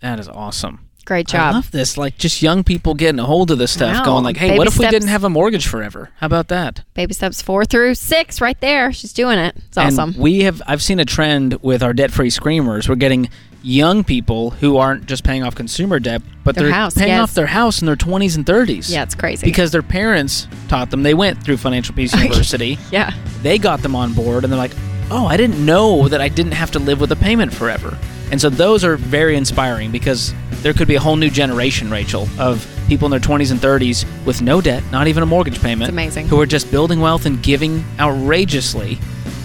That 0.00 0.18
is 0.20 0.28
awesome. 0.28 0.88
Great 1.04 1.26
job. 1.26 1.52
I 1.52 1.56
love 1.56 1.70
this. 1.72 1.98
Like 1.98 2.16
just 2.16 2.42
young 2.42 2.62
people 2.62 2.94
getting 2.94 3.18
a 3.18 3.24
hold 3.24 3.50
of 3.50 3.58
this 3.58 3.72
stuff, 3.72 3.92
Wow. 3.98 4.04
going 4.04 4.24
like, 4.24 4.36
"Hey, 4.36 4.50
Baby 4.50 4.58
what 4.58 4.68
if 4.68 4.78
we 4.78 4.86
didn't 4.88 5.08
have 5.08 5.24
a 5.24 5.28
mortgage 5.30 5.66
forever? 5.66 6.10
How 6.20 6.26
about 6.26 6.46
that?" 6.46 6.82
Baby 6.94 7.12
steps 7.12 7.42
four 7.42 7.64
through 7.64 7.96
six 7.96 8.40
right 8.40 8.58
there. 8.60 8.92
She's 8.92 9.12
doing 9.12 9.36
it. 9.36 9.56
It's 9.66 9.76
awesome. 9.76 9.98
And 9.98 10.10
awesome. 10.12 10.22
we 10.22 10.42
have 10.42 10.62
I've 10.64 10.80
seen 10.80 11.00
a 11.00 11.04
trend 11.04 11.54
with 11.60 11.82
our 11.82 11.92
debt-free 11.92 12.30
screamers. 12.30 12.88
We're 12.88 12.94
getting 12.94 13.28
young 13.64 14.04
people 14.04 14.50
who 14.50 14.76
aren't 14.76 15.06
just 15.06 15.24
paying 15.24 15.42
off 15.42 15.56
consumer 15.56 15.98
debt, 15.98 16.22
but 16.44 16.54
Their 16.54 16.66
they're 16.66 16.72
house, 16.72 16.94
paying 16.94 17.08
yes. 17.08 17.20
off 17.20 17.34
their 17.34 17.46
house 17.46 17.80
in 17.82 17.86
their 17.86 17.96
20s 17.96 18.36
and 18.36 18.46
30s. 18.46 18.88
yeah, 18.90 19.02
it's 19.02 19.14
crazy. 19.16 19.44
Because 19.44 19.70
their 19.72 19.82
parents 19.82 20.46
taught 20.68 20.90
them. 20.90 21.02
They 21.02 21.14
went 21.14 21.42
through 21.44 21.56
Financial 21.56 21.94
Peace 21.96 22.12
University. 22.20 22.78
yeah. 22.92 23.12
they 23.42 23.58
got 23.58 23.80
them 23.82 23.94
on 23.96 24.12
board 24.14 24.44
and 24.44 24.52
they're 24.52 24.58
like, 24.58 24.72
oh, 25.10 25.26
I 25.26 25.36
didn't 25.36 25.64
know 25.64 26.08
that 26.08 26.20
I 26.20 26.28
didn't 26.28 26.52
have 26.52 26.70
to 26.72 26.78
live 26.78 27.00
with 27.00 27.12
a 27.12 27.16
payment 27.16 27.52
forever. 27.52 27.98
And 28.30 28.40
so 28.40 28.48
those 28.48 28.84
are 28.84 28.96
very 28.96 29.36
inspiring 29.36 29.90
because 29.90 30.32
there 30.62 30.72
could 30.72 30.88
be 30.88 30.94
a 30.94 31.00
whole 31.00 31.16
new 31.16 31.28
generation, 31.30 31.90
Rachel, 31.90 32.28
of 32.38 32.66
people 32.88 33.06
in 33.06 33.10
their 33.10 33.20
20s 33.20 33.50
and 33.50 33.60
30s 33.60 34.06
with 34.24 34.40
no 34.40 34.60
debt, 34.60 34.82
not 34.90 35.06
even 35.08 35.22
a 35.22 35.26
mortgage 35.26 35.60
payment. 35.60 35.82
It's 35.88 35.92
amazing. 35.92 36.28
Who 36.28 36.40
are 36.40 36.46
just 36.46 36.70
building 36.70 37.00
wealth 37.00 37.26
and 37.26 37.42
giving 37.42 37.84
outrageously. 37.98 38.98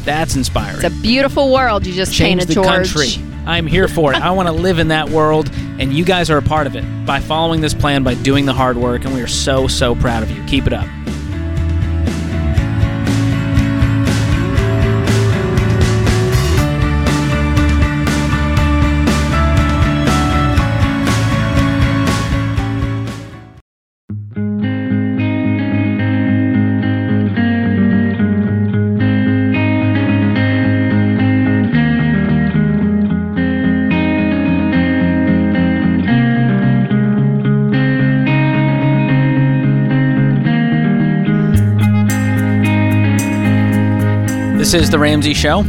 That's 0.04 0.36
inspiring. 0.36 0.84
It's 0.86 0.96
a 0.96 1.02
beautiful 1.02 1.52
world 1.52 1.86
you 1.86 1.94
just 1.94 2.14
Change 2.14 2.42
painted, 2.42 2.48
the 2.48 2.54
George. 2.54 2.94
country. 2.94 3.08
I'm 3.46 3.68
here 3.68 3.88
for 3.88 4.14
it. 4.14 4.22
I 4.22 4.32
want 4.32 4.48
to 4.48 4.54
live 4.68 4.80
in 4.80 4.90
that 4.90 5.10
world, 5.10 5.50
and 5.54 5.92
you 5.94 6.06
guys 6.06 6.30
are 6.30 6.38
a 6.38 6.42
part 6.42 6.68
of 6.68 6.76
it 6.76 6.84
by 7.06 7.20
following 7.20 7.60
this 7.62 7.74
plan, 7.74 8.04
by 8.04 8.14
doing 8.14 8.46
the 8.46 8.54
hard 8.54 8.78
work, 8.78 9.04
and 9.06 9.14
we 9.14 9.22
are 9.22 9.28
so, 9.28 9.68
so 9.68 9.96
proud 9.96 10.24
of 10.24 10.32
you. 10.32 10.42
Keep 10.46 10.68
it 10.68 10.74
up. 10.74 10.88
This 44.68 44.82
is 44.82 44.90
the 44.90 45.00
Ramsey 45.00 45.34
Show. 45.34 45.64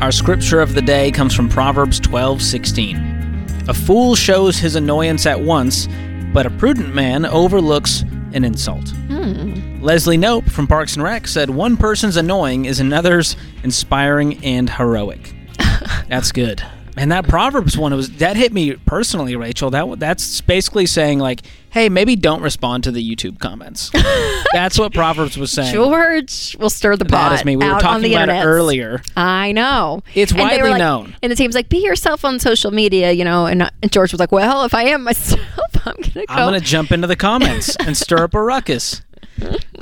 Our 0.00 0.10
scripture 0.10 0.60
of 0.60 0.74
the 0.74 0.82
day 0.82 1.12
comes 1.12 1.32
from 1.32 1.48
Proverbs 1.48 2.00
12:16. 2.00 3.68
A 3.68 3.72
fool 3.72 4.16
shows 4.16 4.58
his 4.58 4.74
annoyance 4.74 5.26
at 5.26 5.40
once, 5.40 5.86
but 6.32 6.44
a 6.44 6.50
prudent 6.50 6.92
man 6.92 7.24
overlooks 7.24 8.02
an 8.32 8.42
insult. 8.42 8.88
Hmm. 9.06 9.80
Leslie 9.80 10.18
Knope 10.18 10.50
from 10.50 10.66
Parks 10.66 10.96
and 10.96 11.04
Rec 11.04 11.28
said 11.28 11.50
one 11.50 11.76
person's 11.76 12.16
annoying 12.16 12.64
is 12.64 12.80
another's 12.80 13.36
inspiring 13.62 14.44
and 14.44 14.68
heroic. 14.68 15.32
That's 16.08 16.32
good. 16.32 16.64
And 16.96 17.10
that 17.10 17.26
Proverbs 17.26 17.76
one 17.76 17.94
was 17.94 18.10
that 18.18 18.36
hit 18.36 18.52
me 18.52 18.74
personally, 18.74 19.34
Rachel. 19.34 19.70
That 19.70 19.98
that's 19.98 20.40
basically 20.42 20.84
saying 20.86 21.18
like, 21.18 21.40
hey, 21.70 21.88
maybe 21.88 22.16
don't 22.16 22.42
respond 22.42 22.84
to 22.84 22.90
the 22.90 23.02
YouTube 23.16 23.38
comments. 23.38 23.90
that's 24.52 24.78
what 24.78 24.92
Proverbs 24.92 25.38
was 25.38 25.50
saying. 25.50 25.72
George 25.72 26.54
will 26.60 26.68
stir 26.70 26.96
the 26.96 27.06
pot. 27.06 27.30
That 27.30 27.40
is 27.40 27.44
me. 27.46 27.56
We 27.56 27.64
were 27.66 27.80
talking 27.80 28.12
about 28.12 28.22
internet. 28.28 28.42
it 28.44 28.46
earlier. 28.46 29.02
I 29.16 29.52
know. 29.52 30.02
It's 30.14 30.32
And 30.32 30.40
widely 30.40 30.70
like- 30.70 30.78
known. 30.78 31.16
And 31.22 31.32
the 31.32 31.36
team's 31.36 31.54
like, 31.54 31.70
be 31.70 31.78
yourself 31.78 32.24
on 32.26 32.38
social 32.38 32.70
media, 32.70 33.12
you 33.12 33.24
know. 33.24 33.46
And, 33.46 33.70
and 33.82 33.90
George 33.90 34.12
was 34.12 34.20
like, 34.20 34.32
well, 34.32 34.64
if 34.64 34.74
I 34.74 34.84
am 34.84 35.02
myself, 35.04 35.40
I'm 35.86 35.94
going 35.94 36.02
to 36.02 36.12
go. 36.12 36.24
I'm 36.28 36.46
gonna 36.46 36.60
jump 36.60 36.92
into 36.92 37.06
the 37.06 37.16
comments 37.16 37.74
and 37.80 37.96
stir 37.96 38.24
up 38.24 38.34
a 38.34 38.42
ruckus. 38.42 39.00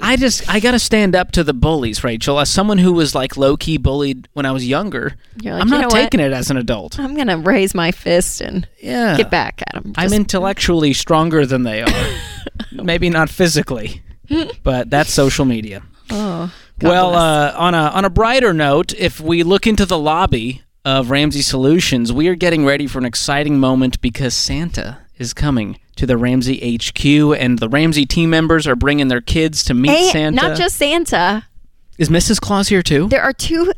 I 0.00 0.16
just 0.16 0.48
I 0.48 0.60
gotta 0.60 0.78
stand 0.78 1.14
up 1.14 1.32
to 1.32 1.44
the 1.44 1.52
bullies, 1.52 2.02
Rachel. 2.02 2.38
As 2.40 2.48
someone 2.50 2.78
who 2.78 2.92
was 2.92 3.14
like 3.14 3.36
low 3.36 3.56
key 3.56 3.76
bullied 3.76 4.28
when 4.32 4.46
I 4.46 4.52
was 4.52 4.66
younger, 4.66 5.16
You're 5.42 5.54
like, 5.54 5.62
I'm 5.62 5.68
"You 5.68 5.74
not 5.74 5.80
know 5.82 5.86
what? 5.88 6.00
taking 6.02 6.20
it 6.20 6.32
as 6.32 6.50
an 6.50 6.56
adult. 6.56 6.98
I'm 6.98 7.14
going 7.14 7.26
to 7.28 7.36
raise 7.36 7.74
my 7.74 7.90
fist 7.92 8.40
and 8.40 8.66
Yeah, 8.80 9.16
get 9.16 9.30
back 9.30 9.62
at 9.68 9.76
him. 9.82 9.92
I'm 9.96 10.12
intellectually 10.12 10.92
stronger 10.92 11.44
than 11.44 11.64
they 11.64 11.82
are. 11.82 12.16
Maybe 12.72 13.10
not 13.10 13.28
physically, 13.28 14.02
but 14.62 14.88
that's 14.90 15.12
social 15.12 15.44
media. 15.44 15.82
Oh, 16.10 16.52
well, 16.82 17.14
uh, 17.14 17.52
on 17.56 17.74
a 17.74 17.88
on 17.88 18.04
a 18.04 18.10
brighter 18.10 18.52
note, 18.54 18.94
if 18.94 19.20
we 19.20 19.42
look 19.42 19.66
into 19.66 19.84
the 19.84 19.98
lobby 19.98 20.62
of 20.84 21.10
Ramsey 21.10 21.42
Solutions, 21.42 22.10
we 22.12 22.26
are 22.28 22.34
getting 22.34 22.64
ready 22.64 22.86
for 22.86 22.98
an 22.98 23.04
exciting 23.04 23.58
moment 23.58 24.00
because 24.00 24.32
Santa 24.34 24.98
is 25.20 25.32
coming 25.34 25.78
to 25.96 26.06
the 26.06 26.16
Ramsey 26.16 26.76
HQ, 26.76 27.04
and 27.38 27.58
the 27.58 27.68
Ramsey 27.68 28.06
team 28.06 28.30
members 28.30 28.66
are 28.66 28.74
bringing 28.74 29.08
their 29.08 29.20
kids 29.20 29.62
to 29.64 29.74
meet 29.74 29.90
Hey, 29.90 30.10
Santa. 30.10 30.34
not 30.34 30.56
just 30.56 30.76
Santa. 30.76 31.46
is 31.98 32.08
Mrs. 32.08 32.40
Claus 32.40 32.68
here 32.68 32.82
too? 32.82 33.06
There 33.08 33.22
are 33.22 33.32
two 33.34 33.72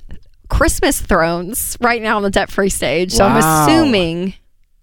Christmas 0.49 1.01
thrones 1.01 1.77
right 1.81 2.01
now 2.01 2.17
on 2.19 2.23
the 2.23 2.31
debt 2.31 2.51
free 2.51 2.69
stage. 2.69 3.13
So 3.13 3.25
Wow. 3.27 3.35
I'm 3.35 3.69
assuming 3.69 4.35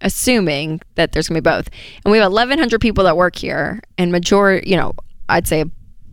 assuming 0.01 0.79
that 0.95 1.11
there's 1.11 1.27
going 1.27 1.35
to 1.35 1.41
be 1.41 1.49
both. 1.49 1.69
And 2.05 2.11
we 2.11 2.17
have 2.19 2.31
1100 2.31 2.79
people 2.79 3.03
that 3.03 3.17
work 3.17 3.35
here 3.35 3.81
and 3.97 4.11
majority, 4.11 4.69
you 4.69 4.77
know, 4.77 4.93
I'd 5.27 5.45
say 5.47 5.61
a 5.61 5.65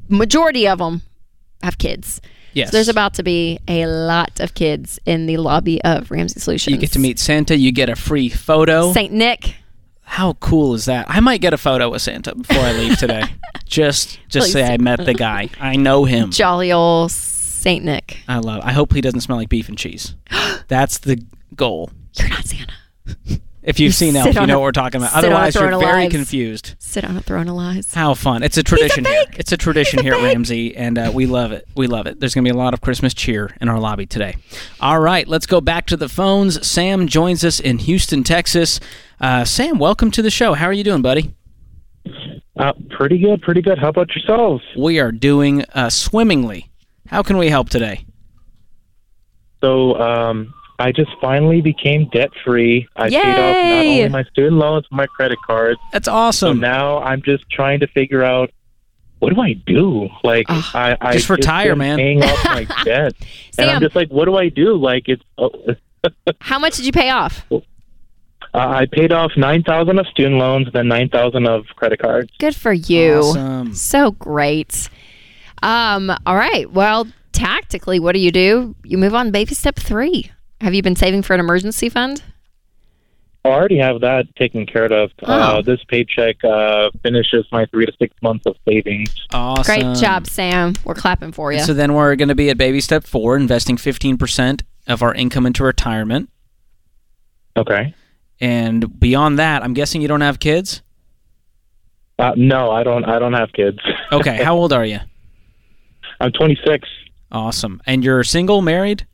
majority 0.09 0.67
of 0.67 0.79
them 0.79 1.03
have 1.63 1.79
kids. 1.79 2.21
Yes. 2.53 2.69
So 2.71 2.77
there's 2.79 2.89
about 2.89 3.15
to 3.15 3.23
be 3.23 3.61
a 3.69 3.87
lot 3.87 4.41
of 4.41 4.55
kids 4.55 4.99
in 5.07 5.27
the 5.27 5.37
lobby 5.37 5.81
of 5.85 6.11
Ramsey 6.11 6.41
Solutions. 6.41 6.73
you 6.75 6.81
get 6.81 6.93
to 6.93 6.99
meet 6.99 7.19
Santa. 7.21 7.57
You 7.57 7.71
get 7.71 7.89
a 7.89 7.95
free 7.97 8.29
photo. 8.29 8.93
St. 8.93 9.13
Nick. 9.13 9.55
How 10.07 10.35
cool 10.35 10.75
is 10.75 10.87
that? 10.87 11.07
I 11.09 11.21
might 11.21 11.41
get 11.41 11.53
a 11.53 11.59
photo 11.59 11.91
with 11.91 12.01
Santa 12.01 12.35
before 12.35 12.63
I 12.63 12.73
leave 12.73 12.99
today. 12.99 13.25
just 13.67 14.19
just 14.29 14.47
Please 14.47 14.53
say. 14.53 14.73
I 14.73 14.79
met 14.79 15.05
the 15.05 15.13
guy. 15.15 15.51
I 15.61 15.77
know 15.77 16.05
him. 16.05 16.31
Jolly 16.31 16.73
old 16.73 17.11
St. 17.11 17.85
Nick. 17.85 18.19
I 18.29 18.39
love. 18.39 18.63
I 18.65 18.73
hope 18.73 18.95
he 18.95 19.01
doesn't 19.01 19.21
smell 19.21 19.37
like 19.37 19.49
beef 19.49 19.69
and 19.69 19.77
cheese. 19.77 20.15
That's 20.69 20.99
the 20.99 21.23
goal. 21.55 21.91
You're 22.15 22.29
not 22.29 22.47
Santa. 22.47 22.73
If 23.67 23.81
you've 23.81 23.95
seen 23.95 24.13
sit 24.13 24.27
Elf, 24.27 24.35
you 24.37 24.47
know 24.47 24.55
a- 24.55 24.59
what 24.59 24.63
we're 24.63 24.73
talking 24.73 25.01
about. 25.01 25.11
sit 25.11 25.25
on 25.25 25.25
a 25.25 25.35
Otherwise, 25.35 25.55
you're 25.57 25.79
very 25.81 26.03
lives. 26.05 26.15
confused. 26.15 26.75
Sit 26.79 27.05
on 27.05 27.17
a 27.17 27.21
throne 27.21 27.49
of 27.49 27.57
lies. 27.57 27.93
How 27.93 28.15
fun! 28.15 28.45
It's 28.45 28.57
a 28.57 28.63
tradition 28.63 29.05
here. 29.05 29.25
fake. 29.27 29.37
It's 29.41 29.51
a 29.51 29.57
tradition 29.57 29.99
He's 29.99 30.03
a 30.03 30.05
here 30.05 30.13
at 30.15 30.21
fake. 30.21 30.35
Ramsey, 30.35 30.77
and 30.77 30.97
uh, 30.97 31.11
we 31.13 31.27
love 31.27 31.51
it. 31.51 31.67
We 31.75 31.89
love 31.89 32.07
it. 32.07 32.21
There's 32.21 32.33
going 32.33 32.45
to 32.45 32.53
be 32.53 32.57
a 32.57 32.59
lot 32.59 32.75
of 32.75 32.81
Christmas 32.81 33.13
cheer 33.13 33.57
in 33.61 33.69
our 33.69 33.81
lobby 33.81 34.07
today. 34.07 34.37
All 34.81 35.01
right, 35.01 35.27
let's 35.27 35.47
go 35.47 35.61
back 35.61 35.87
to 35.87 35.97
the 35.97 36.09
phones. 36.09 36.65
Sam 36.65 37.09
joins 37.09 37.45
us 37.45 37.59
in 37.59 37.79
Houston, 37.79 38.23
Texas. 38.23 38.79
Uh, 39.21 39.45
Sam, 39.45 39.79
welcome 39.81 40.13
to 40.13 40.23
the 40.23 40.31
show. 40.31 40.55
How 40.55 40.67
are 40.67 40.73
you 40.73 40.85
doing, 40.85 41.03
buddy? 41.03 41.35
Uh, 42.57 42.73
pretty 42.91 43.19
good, 43.19 43.43
pretty 43.43 43.63
good. 43.63 43.79
How 43.79 43.89
about 43.89 44.09
yourselves? 44.15 44.63
We 44.79 45.01
are 45.01 45.11
doing 45.11 45.65
uh, 45.75 45.91
swimmingly. 45.91 46.71
How 47.09 47.23
can 47.25 47.37
we 47.37 47.49
help 47.49 47.69
today? 47.69 48.07
So, 49.61 49.99
um, 50.01 50.55
I 50.79 50.93
just 50.93 51.11
finally 51.21 51.61
became 51.63 52.09
debt 52.11 52.31
free. 52.45 52.87
I 52.97 53.09
paid 53.09 53.17
off 53.17 53.55
not 53.55 53.77
only 53.87 54.09
my 54.11 54.25
student 54.25 54.57
loans, 54.57 54.85
but 54.91 54.97
my 54.97 55.07
credit 55.07 55.39
cards. 55.47 55.81
That's 55.93 56.07
So 56.07 56.13
awesome. 56.13 56.61
now 56.61 56.99
I'm 56.99 57.23
just 57.23 57.49
trying 57.51 57.81
to 57.81 57.87
figure 57.87 58.23
out 58.23 58.51
what 59.19 59.35
do 59.35 59.41
I 59.41 59.55
do? 59.55 60.09
Like, 60.23 60.45
Ugh. 60.51 60.65
I, 60.75 60.97
I 61.01 61.13
Just 61.15 61.31
retire, 61.31 61.71
been 61.73 61.79
man. 61.79 61.97
Paying 61.97 62.23
off 62.23 62.45
my 62.45 62.65
debt, 62.85 63.15
and 63.57 63.71
I'm 63.71 63.81
just 63.81 63.97
like, 63.97 64.11
what 64.11 64.27
do 64.27 64.37
I 64.37 64.51
do? 64.51 64.77
Like, 64.77 65.05
it's. 65.09 65.23
Uh, 65.39 65.49
How 66.41 66.59
much 66.59 66.77
did 66.77 66.85
you 66.85 66.93
pay 66.93 67.09
off? 67.11 67.47
I 68.53 68.87
paid 68.87 69.13
off 69.13 69.33
nine 69.37 69.63
thousand 69.63 69.99
of 69.99 70.07
student 70.09 70.37
loans, 70.37 70.69
then 70.73 70.89
nine 70.89 71.09
thousand 71.09 71.47
of 71.49 71.65
credit 71.77 71.99
cards. 72.01 72.31
Good 72.39 72.55
for 72.55 72.73
you. 72.73 73.21
Awesome. 73.21 73.75
So 73.75 74.11
great. 74.13 74.89
Um, 75.63 76.11
all 76.27 76.37
right. 76.37 76.71
Well, 76.71 77.07
tactically, 77.33 77.99
what 77.99 78.13
do 78.13 78.19
you 78.19 78.31
do? 78.31 78.75
You 78.85 78.99
move 78.99 79.15
on 79.15 79.31
baby 79.31 79.55
step 79.55 79.77
three. 79.77 80.31
Have 80.61 80.75
you 80.75 80.83
been 80.83 80.97
saving 80.97 81.23
for 81.23 81.35
an 81.35 81.41
emergency 81.41 81.89
fund? 81.89 82.23
I 83.45 83.51
already 83.51 83.79
have 83.79 84.01
that 84.01 84.35
taken 84.37 84.67
care 84.67 84.93
of. 84.93 85.13
Oh. 85.23 85.33
Uh, 85.33 85.63
this 85.63 85.79
paycheck 85.85 86.43
uh, 86.43 86.91
finishes 87.03 87.47
my 87.53 87.67
three 87.67 87.87
to 87.87 87.93
six 87.99 88.15
months 88.21 88.45
of 88.47 88.57
savings. 88.69 89.15
Awesome. 89.33 89.63
Great 89.65 89.97
job, 89.99 90.27
Sam. 90.27 90.75
We're 90.85 90.95
clapping 90.95 91.31
for 91.31 91.53
you. 91.53 91.61
So 91.61 91.73
then 91.73 91.95
we're 91.95 92.17
going 92.17 92.29
to 92.29 92.35
be 92.35 92.51
at 92.51 92.59
baby 92.59 92.81
step 92.81 93.05
four, 93.05 93.37
investing 93.37 93.77
15% 93.77 94.63
of 94.89 95.03
our 95.03 95.15
income 95.15 95.47
into 95.47 95.63
retirement. 95.63 96.29
Okay. 97.57 97.95
And 98.41 98.99
beyond 98.99 99.39
that, 99.39 99.63
I'm 99.63 99.75
guessing 99.75 100.03
you 100.03 100.09
don't 100.09 100.21
have 100.23 100.41
kids? 100.41 100.83
Uh, 102.19 102.33
no, 102.37 102.71
I 102.71 102.83
don't. 102.83 103.05
I 103.05 103.19
don't 103.19 103.35
have 103.35 103.53
kids. 103.53 103.79
Okay. 104.11 104.43
How 104.43 104.57
old 104.57 104.73
are 104.73 104.85
you? 104.85 104.99
I'm 106.19 106.33
26, 106.33 106.89
Awesome. 107.31 107.83
And 107.87 108.03
you're 108.03 108.25
single, 108.25 108.63
married? 108.63 109.07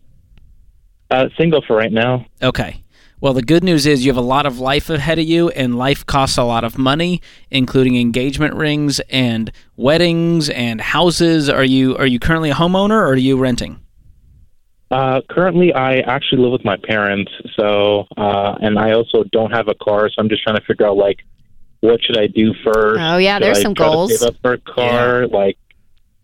Uh, 1.12 1.28
single 1.38 1.62
for 1.66 1.76
right 1.76 1.92
now. 1.92 2.26
Okay. 2.42 2.82
Well, 3.20 3.34
the 3.34 3.42
good 3.42 3.62
news 3.62 3.86
is 3.86 4.04
you 4.04 4.10
have 4.10 4.16
a 4.16 4.20
lot 4.26 4.46
of 4.46 4.58
life 4.58 4.90
ahead 4.90 5.20
of 5.20 5.24
you, 5.24 5.48
and 5.50 5.76
life 5.78 6.04
costs 6.04 6.36
a 6.38 6.42
lot 6.42 6.64
of 6.64 6.76
money, 6.76 7.20
including 7.52 7.96
engagement 7.96 8.54
rings 8.54 8.98
and 9.10 9.52
weddings 9.76 10.50
and 10.50 10.80
houses. 10.80 11.48
Are 11.48 11.62
you 11.62 11.96
are 11.98 12.06
you 12.06 12.18
currently 12.18 12.50
a 12.50 12.54
homeowner 12.54 12.94
or 12.94 13.12
are 13.12 13.16
you 13.16 13.38
renting? 13.38 13.78
Uh, 14.90 15.20
currently, 15.30 15.72
I 15.72 16.00
actually 16.00 16.42
live 16.42 16.52
with 16.52 16.64
my 16.64 16.76
parents, 16.76 17.30
so 17.56 18.06
uh, 18.16 18.56
and 18.60 18.78
I 18.78 18.92
also 18.92 19.24
don't 19.32 19.50
have 19.52 19.68
a 19.68 19.74
car, 19.74 20.08
so 20.08 20.14
I'm 20.18 20.28
just 20.28 20.42
trying 20.42 20.56
to 20.56 20.62
figure 20.64 20.86
out 20.86 20.96
like 20.96 21.20
what 21.80 22.02
should 22.02 22.18
I 22.18 22.26
do 22.26 22.52
first. 22.64 23.00
Oh, 23.00 23.16
yeah, 23.16 23.36
Should 23.36 23.42
there's 23.44 23.58
I 23.58 23.62
some 23.62 23.74
try 23.74 23.86
to 23.86 23.92
goals. 23.92 24.18
Save 24.18 24.28
up 24.30 24.34
for 24.42 24.52
a 24.54 24.58
car, 24.58 25.26
like 25.28 25.56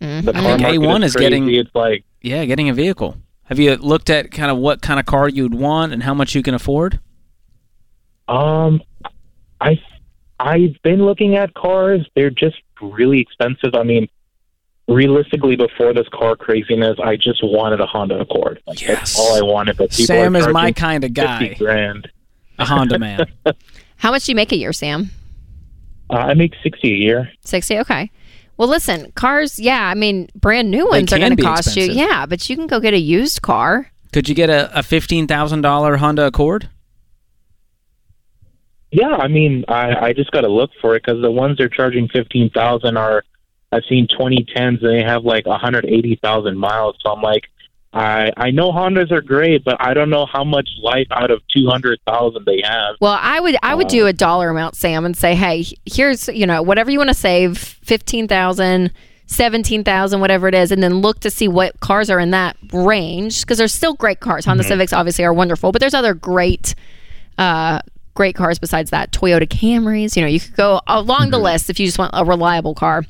Mhm. 0.03 0.25
the 0.25 0.33
car 0.33 0.59
think 0.59 0.83
A1 0.83 1.03
is 1.05 1.15
crazy. 1.15 1.31
getting- 1.31 1.55
It's 1.55 1.71
like 1.75 2.05
Yeah, 2.23 2.45
getting 2.45 2.69
a 2.69 2.75
vehicle. 2.75 3.17
Have 3.49 3.59
you 3.59 3.77
looked 3.77 4.11
at 4.11 4.31
kind 4.31 4.51
of 4.51 4.59
what 4.59 4.83
kind 4.83 5.01
of 5.01 5.07
car 5.07 5.29
you'd 5.29 5.55
want 5.55 5.93
and 5.93 6.03
how 6.03 6.15
much 6.15 6.35
you 6.35 6.43
can 6.43 6.55
afford? 6.55 7.01
Um, 8.29 8.83
I 9.61 9.79
I've 10.39 10.77
been 10.83 11.05
looking 11.05 11.37
at 11.37 11.55
cars. 11.55 12.07
They're 12.15 12.31
just 12.31 12.57
really 12.81 13.21
expensive. 13.21 13.75
I 13.75 13.83
mean, 13.83 14.09
realistically, 14.87 15.57
before 15.57 15.95
this 15.95 16.07
car 16.13 16.37
craziness, 16.37 16.99
I 17.03 17.17
just 17.17 17.41
wanted 17.43 17.81
a 17.81 17.87
Honda 17.87 18.21
Accord. 18.21 18.63
Like, 18.67 18.81
Yes. 18.83 18.89
That's 19.17 19.19
all 19.19 19.37
I 19.37 19.43
wanted. 19.43 19.77
But 19.79 19.91
people 19.91 20.07
Sam 20.07 20.37
is 20.37 20.47
my 20.49 20.71
kind 20.73 21.05
of 21.05 21.15
guy, 21.15 21.55
grand. 21.55 22.09
a 22.59 22.65
Honda 22.67 22.99
man. 22.99 23.27
How 23.97 24.11
much 24.11 24.27
do 24.27 24.33
you 24.33 24.37
make 24.37 24.53
a 24.53 24.57
year, 24.57 24.73
Sam? 24.73 25.11
Uh, 26.11 26.17
I 26.17 26.35
make 26.35 26.53
sixty 26.63 26.93
a 26.93 26.97
year. 26.97 27.33
60. 27.45 27.79
Okay. 27.81 28.11
Well, 28.59 28.69
listen, 28.69 29.13
cars, 29.13 29.59
yeah, 29.59 29.89
I 29.89 29.95
mean, 29.95 30.29
brand 30.35 30.71
new 30.71 30.89
ones 30.89 31.13
are 31.13 31.19
going 31.19 31.37
to 31.37 31.43
cost 31.43 31.69
expensive. 31.69 31.95
you. 31.95 32.03
Yeah, 32.03 32.27
but 32.27 32.51
you 32.51 32.57
can 32.57 32.67
go 32.67 32.81
get 32.81 32.93
a 32.93 32.99
used 32.99 33.41
car. 33.41 33.91
Could 34.13 34.29
you 34.29 34.35
get 34.35 34.51
a, 34.51 34.77
a 34.77 34.83
fifteen 34.83 35.27
thousand 35.27 35.63
dollar 35.63 35.97
Honda 35.99 36.27
Accord? 36.27 36.69
Yeah, 38.91 39.15
I 39.15 39.29
mean, 39.29 39.65
I, 39.69 39.95
I 39.95 40.13
just 40.13 40.31
got 40.33 40.41
to 40.41 40.49
look 40.49 40.71
for 40.81 40.97
it 40.97 41.05
because 41.05 41.23
the 41.23 41.31
ones 41.31 41.59
they're 41.59 41.69
charging 41.69 42.09
fifteen 42.09 42.51
thousand 42.51 42.97
are, 42.97 43.23
I've 43.71 43.85
seen 43.89 44.09
twenty 44.19 44.45
tens 44.57 44.83
and 44.83 44.93
they 44.93 45.05
have 45.05 45.25
like 45.25 45.47
one 45.47 45.61
hundred 45.61 45.85
eighty 45.85 46.19
thousand 46.21 46.59
miles. 46.59 46.97
So 47.03 47.13
I'm 47.13 47.23
like, 47.23 47.45
I 47.93 48.31
I 48.37 48.51
know 48.51 48.71
Hondas 48.71 49.11
are 49.11 49.23
great, 49.23 49.65
but 49.65 49.77
I 49.81 49.95
don't 49.95 50.11
know 50.11 50.27
how 50.27 50.45
much 50.45 50.69
life 50.83 51.07
out 51.11 51.31
of 51.31 51.41
two 51.49 51.67
hundred 51.69 51.99
thousand 52.07 52.45
they 52.45 52.61
have. 52.63 52.97
Well, 53.01 53.19
I 53.21 53.41
would 53.41 53.57
I 53.63 53.75
would 53.75 53.89
do 53.89 54.03
um, 54.03 54.09
a 54.09 54.13
dollar 54.13 54.51
amount, 54.51 54.77
Sam, 54.77 55.07
and 55.07 55.17
say, 55.17 55.35
hey, 55.35 55.65
here's 55.87 56.29
you 56.29 56.47
know 56.47 56.63
whatever 56.63 56.91
you 56.91 56.99
want 56.99 57.09
to 57.09 57.15
save, 57.15 57.57
fifteen 57.57 58.29
thousand, 58.29 58.93
seventeen 59.27 59.85
thousand, 59.85 60.21
whatever 60.21 60.49
it 60.49 60.55
is, 60.55 60.71
and 60.71 60.83
then 60.83 60.97
look 60.97 61.21
to 61.21 61.31
see 61.31 61.49
what 61.49 61.81
cars 61.81 62.11
are 62.11 62.21
in 62.21 62.31
that 62.33 62.57
range 62.73 63.41
because 63.41 63.57
there's 63.57 63.73
still 63.73 63.95
great 63.95 64.21
cars. 64.21 64.45
Honda 64.45 64.65
mm-hmm. 64.65 64.69
Civics 64.69 64.93
obviously 64.93 65.25
are 65.25 65.33
wonderful, 65.33 65.73
but 65.73 65.81
there's 65.81 65.95
other 65.95 66.13
great, 66.13 66.75
uh, 67.39 67.81
great 68.15 68.35
cars 68.35 68.59
besides 68.59 68.91
that. 68.91 69.13
Toyota 69.13 69.49
Camrys, 69.49 70.15
you 70.15 70.21
know, 70.21 70.29
you 70.29 70.41
could 70.41 70.57
go 70.57 70.83
along 70.87 71.31
the 71.31 71.39
mm-hmm. 71.39 71.45
list 71.45 71.71
if 71.71 71.81
you 71.81 71.87
just 71.87 71.99
want 71.99 72.11
a 72.13 72.25
reliable 72.25 72.75
car, 72.75 73.05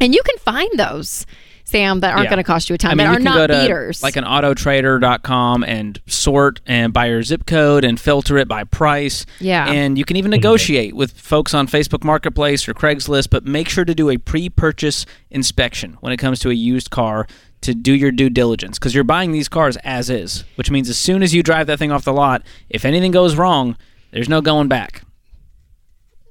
and 0.00 0.14
you 0.14 0.22
can 0.22 0.38
find 0.38 0.70
those, 0.78 1.26
Sam, 1.66 1.98
that 2.00 2.12
aren't 2.12 2.24
Yeah. 2.24 2.30
going 2.30 2.36
to 2.38 2.44
cost 2.44 2.70
you 2.70 2.74
a 2.74 2.78
ton, 2.78 2.92
I 2.92 2.94
mean, 2.94 2.98
that 2.98 3.10
you 3.10 3.12
are 3.12 3.16
can 3.16 3.24
not 3.24 3.36
go 3.36 3.46
to 3.48 3.60
beaters. 3.60 4.02
like 4.02 4.14
an 4.14 4.24
autotrader.com 4.24 5.64
and 5.64 6.00
sort 6.06 6.60
and 6.64 6.92
buy 6.92 7.06
your 7.06 7.22
zip 7.24 7.44
code 7.44 7.84
and 7.84 7.98
filter 7.98 8.38
it 8.38 8.46
by 8.46 8.62
price. 8.64 9.26
Yeah. 9.40 9.68
And 9.70 9.98
you 9.98 10.04
can 10.04 10.16
even 10.16 10.30
mm-hmm. 10.30 10.36
negotiate 10.36 10.94
with 10.94 11.12
folks 11.12 11.54
on 11.54 11.66
Facebook 11.66 12.04
Marketplace 12.04 12.68
or 12.68 12.74
Craigslist, 12.74 13.30
but 13.30 13.44
make 13.44 13.68
sure 13.68 13.84
to 13.84 13.94
do 13.94 14.10
a 14.10 14.16
pre 14.16 14.48
purchase 14.48 15.06
inspection 15.30 15.96
when 16.00 16.12
it 16.12 16.18
comes 16.18 16.38
to 16.40 16.50
a 16.50 16.54
used 16.54 16.90
car 16.90 17.26
to 17.62 17.74
do 17.74 17.92
your 17.92 18.12
due 18.12 18.30
diligence 18.30 18.78
because 18.78 18.94
you're 18.94 19.02
buying 19.02 19.32
these 19.32 19.48
cars 19.48 19.76
as 19.78 20.08
is, 20.08 20.44
which 20.54 20.70
means 20.70 20.88
as 20.88 20.96
soon 20.96 21.22
as 21.22 21.34
you 21.34 21.42
drive 21.42 21.66
that 21.66 21.78
thing 21.80 21.90
off 21.90 22.04
the 22.04 22.12
lot, 22.12 22.42
if 22.70 22.84
anything 22.84 23.10
goes 23.10 23.34
wrong, 23.34 23.76
there's 24.12 24.28
no 24.28 24.40
going 24.40 24.68
back. 24.68 25.02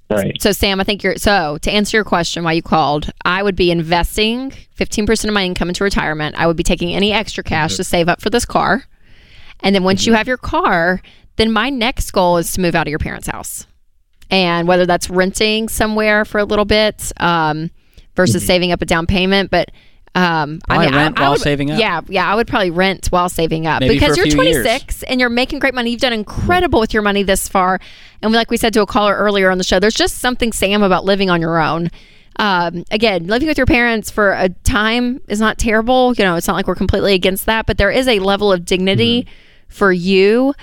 Right. 0.10 0.39
So, 0.39 0.51
Sam, 0.51 0.80
I 0.80 0.84
think 0.84 1.03
you're 1.03 1.18
so 1.18 1.58
to 1.60 1.72
answer 1.72 1.97
your 1.97 2.03
question 2.03 2.43
why 2.43 2.53
you 2.53 2.62
called, 2.62 3.12
I 3.24 3.41
would 3.41 3.56
be 3.56 3.72
investing 3.72 4.51
15% 4.78 5.26
of 5.26 5.34
my 5.34 5.43
income 5.43 5.68
into 5.68 5.84
retirement. 5.84 6.36
I 6.38 6.45
would 6.45 6.58
be 6.58 6.64
taking 6.64 6.93
any 6.93 7.12
extra 7.12 7.43
cash 7.43 7.72
mm-hmm. 7.72 7.78
to 7.78 7.84
save 7.84 8.10
up 8.10 8.22
for 8.22 8.30
this 8.30 8.45
car. 8.45 8.84
And 9.62 9.74
then 9.74 9.84
once 9.84 10.06
you 10.06 10.12
mm-hmm. 10.12 10.18
have 10.18 10.28
your 10.28 10.38
car, 10.38 11.01
then 11.38 11.51
my 11.51 11.70
next 11.70 12.12
goal 12.12 12.38
is 12.38 12.51
to 12.53 12.62
move 12.62 12.76
out 12.76 12.88
of 12.88 12.91
your 12.91 12.99
parents' 12.99 13.28
house. 13.28 13.66
And 14.30 14.68
whether 14.68 14.86
that's 14.86 15.10
renting 15.10 15.70
somewhere 15.70 16.24
for 16.24 16.39
a 16.39 16.45
little 16.45 16.66
bit 16.66 17.12
um, 17.18 17.72
versus 18.16 18.43
mm-hmm. 18.43 18.47
saving 18.47 18.72
up 18.72 18.82
a 18.82 18.86
down 18.86 19.08
payment, 19.08 19.49
but 19.49 19.72
um, 20.16 20.61
Probably 20.66 20.88
I 20.88 20.89
mean, 20.89 20.95
rent 20.95 21.20
I, 21.20 21.22
I 21.22 21.26
while 21.26 21.32
would- 21.34 21.41
saving 21.41 21.72
up. 21.72 21.80
Yeah, 21.80 22.01
yeah, 22.07 22.32
I 22.32 22.36
would 22.36 22.47
probably 22.47 22.72
rent 22.72 23.07
while 23.07 23.30
saving 23.30 23.68
up 23.68 23.82
Maybe 23.82 23.95
because 23.95 24.16
you're 24.18 24.26
few 24.28 24.41
years. 24.43 24.63
26 24.66 25.03
and 25.03 25.20
you're 25.20 25.30
making 25.30 25.59
great 25.59 25.74
money. 25.74 25.91
You've 25.91 25.99
done 26.01 26.13
incredible 26.13 26.80
with 26.80 26.93
your 26.93 27.03
money 27.03 27.22
this 27.24 27.47
far. 27.47 27.80
And 28.22 28.32
like 28.32 28.49
we 28.49 28.57
said 28.57 28.74
to 28.74 28.82
a 28.82 28.86
caller 28.86 29.13
earlier 29.16 29.51
on 29.51 29.57
the 29.57 29.63
show, 29.63 29.80
there's 29.80 29.93
just 29.93 30.20
something, 30.20 30.51
Sam, 30.53 30.82
about 30.84 31.03
living 31.05 31.30
on 31.30 31.41
your 31.41 31.59
own. 31.61 31.91
Um, 32.38 32.84
again, 32.91 33.28
living 33.28 33.47
with 33.47 33.57
your 33.57 33.66
parents 33.68 34.09
for 34.11 34.32
a 34.34 34.49
time 34.49 35.22
is 35.28 35.39
not 35.39 35.57
terrible. 35.57 36.13
You 36.18 36.24
know, 36.26 36.36
it's 36.36 36.47
not 36.47 36.55
like 36.55 36.68
we're 36.68 36.76
completely 36.76 37.13
against 37.13 37.45
that, 37.45 37.66
but 37.66 37.78
there 37.78 37.91
is 37.91 38.07
a 38.07 38.20
level 38.20 38.51
of 38.51 38.66
dignity 38.66 39.24
Mm-hmm. 39.24 39.30
for 39.70 39.91
you 39.91 40.53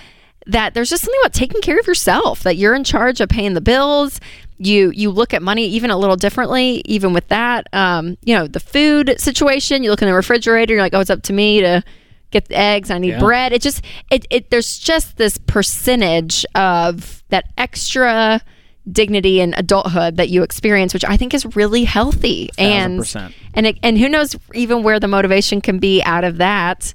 that 0.46 0.74
there's 0.74 0.90
just 0.90 1.04
something 1.04 1.20
about 1.22 1.32
taking 1.32 1.60
care 1.60 1.78
of 1.78 1.86
yourself 1.86 2.42
that 2.42 2.56
you're 2.56 2.74
in 2.74 2.84
charge 2.84 3.20
of 3.20 3.28
paying 3.28 3.54
the 3.54 3.60
bills 3.60 4.18
you 4.66 4.90
you 4.94 5.10
look 5.10 5.34
at 5.34 5.42
money 5.42 5.66
even 5.66 5.90
a 5.90 5.96
little 5.96 6.16
differently 6.16 6.82
even 6.86 7.12
with 7.12 7.28
that. 7.28 7.66
Um, 7.72 8.16
you 8.22 8.34
know 8.34 8.46
the 8.46 8.60
food 8.60 9.14
situation 9.18 9.82
you 9.82 9.90
look 9.90 10.02
in 10.02 10.08
the 10.08 10.14
refrigerator 10.14 10.74
you're 10.74 10.82
like 10.82 10.94
oh 10.94 11.00
it's 11.00 11.10
up 11.10 11.22
to 11.24 11.32
me 11.32 11.60
to 11.60 11.82
get 12.30 12.48
the 12.48 12.56
eggs 12.56 12.90
i 12.90 12.96
need 12.98 13.10
Yeah. 13.10 13.18
bread. 13.18 13.52
It 13.52 13.60
just 13.62 13.84
it, 14.10 14.26
it 14.30 14.50
there's 14.50 14.78
just 14.78 15.16
this 15.18 15.36
percentage 15.38 16.44
of 16.54 17.22
that 17.30 17.44
extra 17.58 18.40
dignity 18.90 19.40
and 19.40 19.54
adulthood 19.56 20.16
that 20.16 20.28
you 20.28 20.42
experience 20.42 20.92
which 20.92 21.04
i 21.04 21.16
think 21.16 21.34
is 21.34 21.54
really 21.54 21.84
healthy. 21.84 22.50
And 22.58 22.98
percent. 22.98 23.34
and 23.54 23.66
it, 23.66 23.78
and 23.82 23.96
who 23.98 24.08
knows 24.08 24.34
even 24.54 24.82
where 24.82 24.98
the 24.98 25.08
motivation 25.08 25.60
can 25.60 25.78
be 25.78 26.02
out 26.02 26.24
of 26.24 26.38
that 26.38 26.92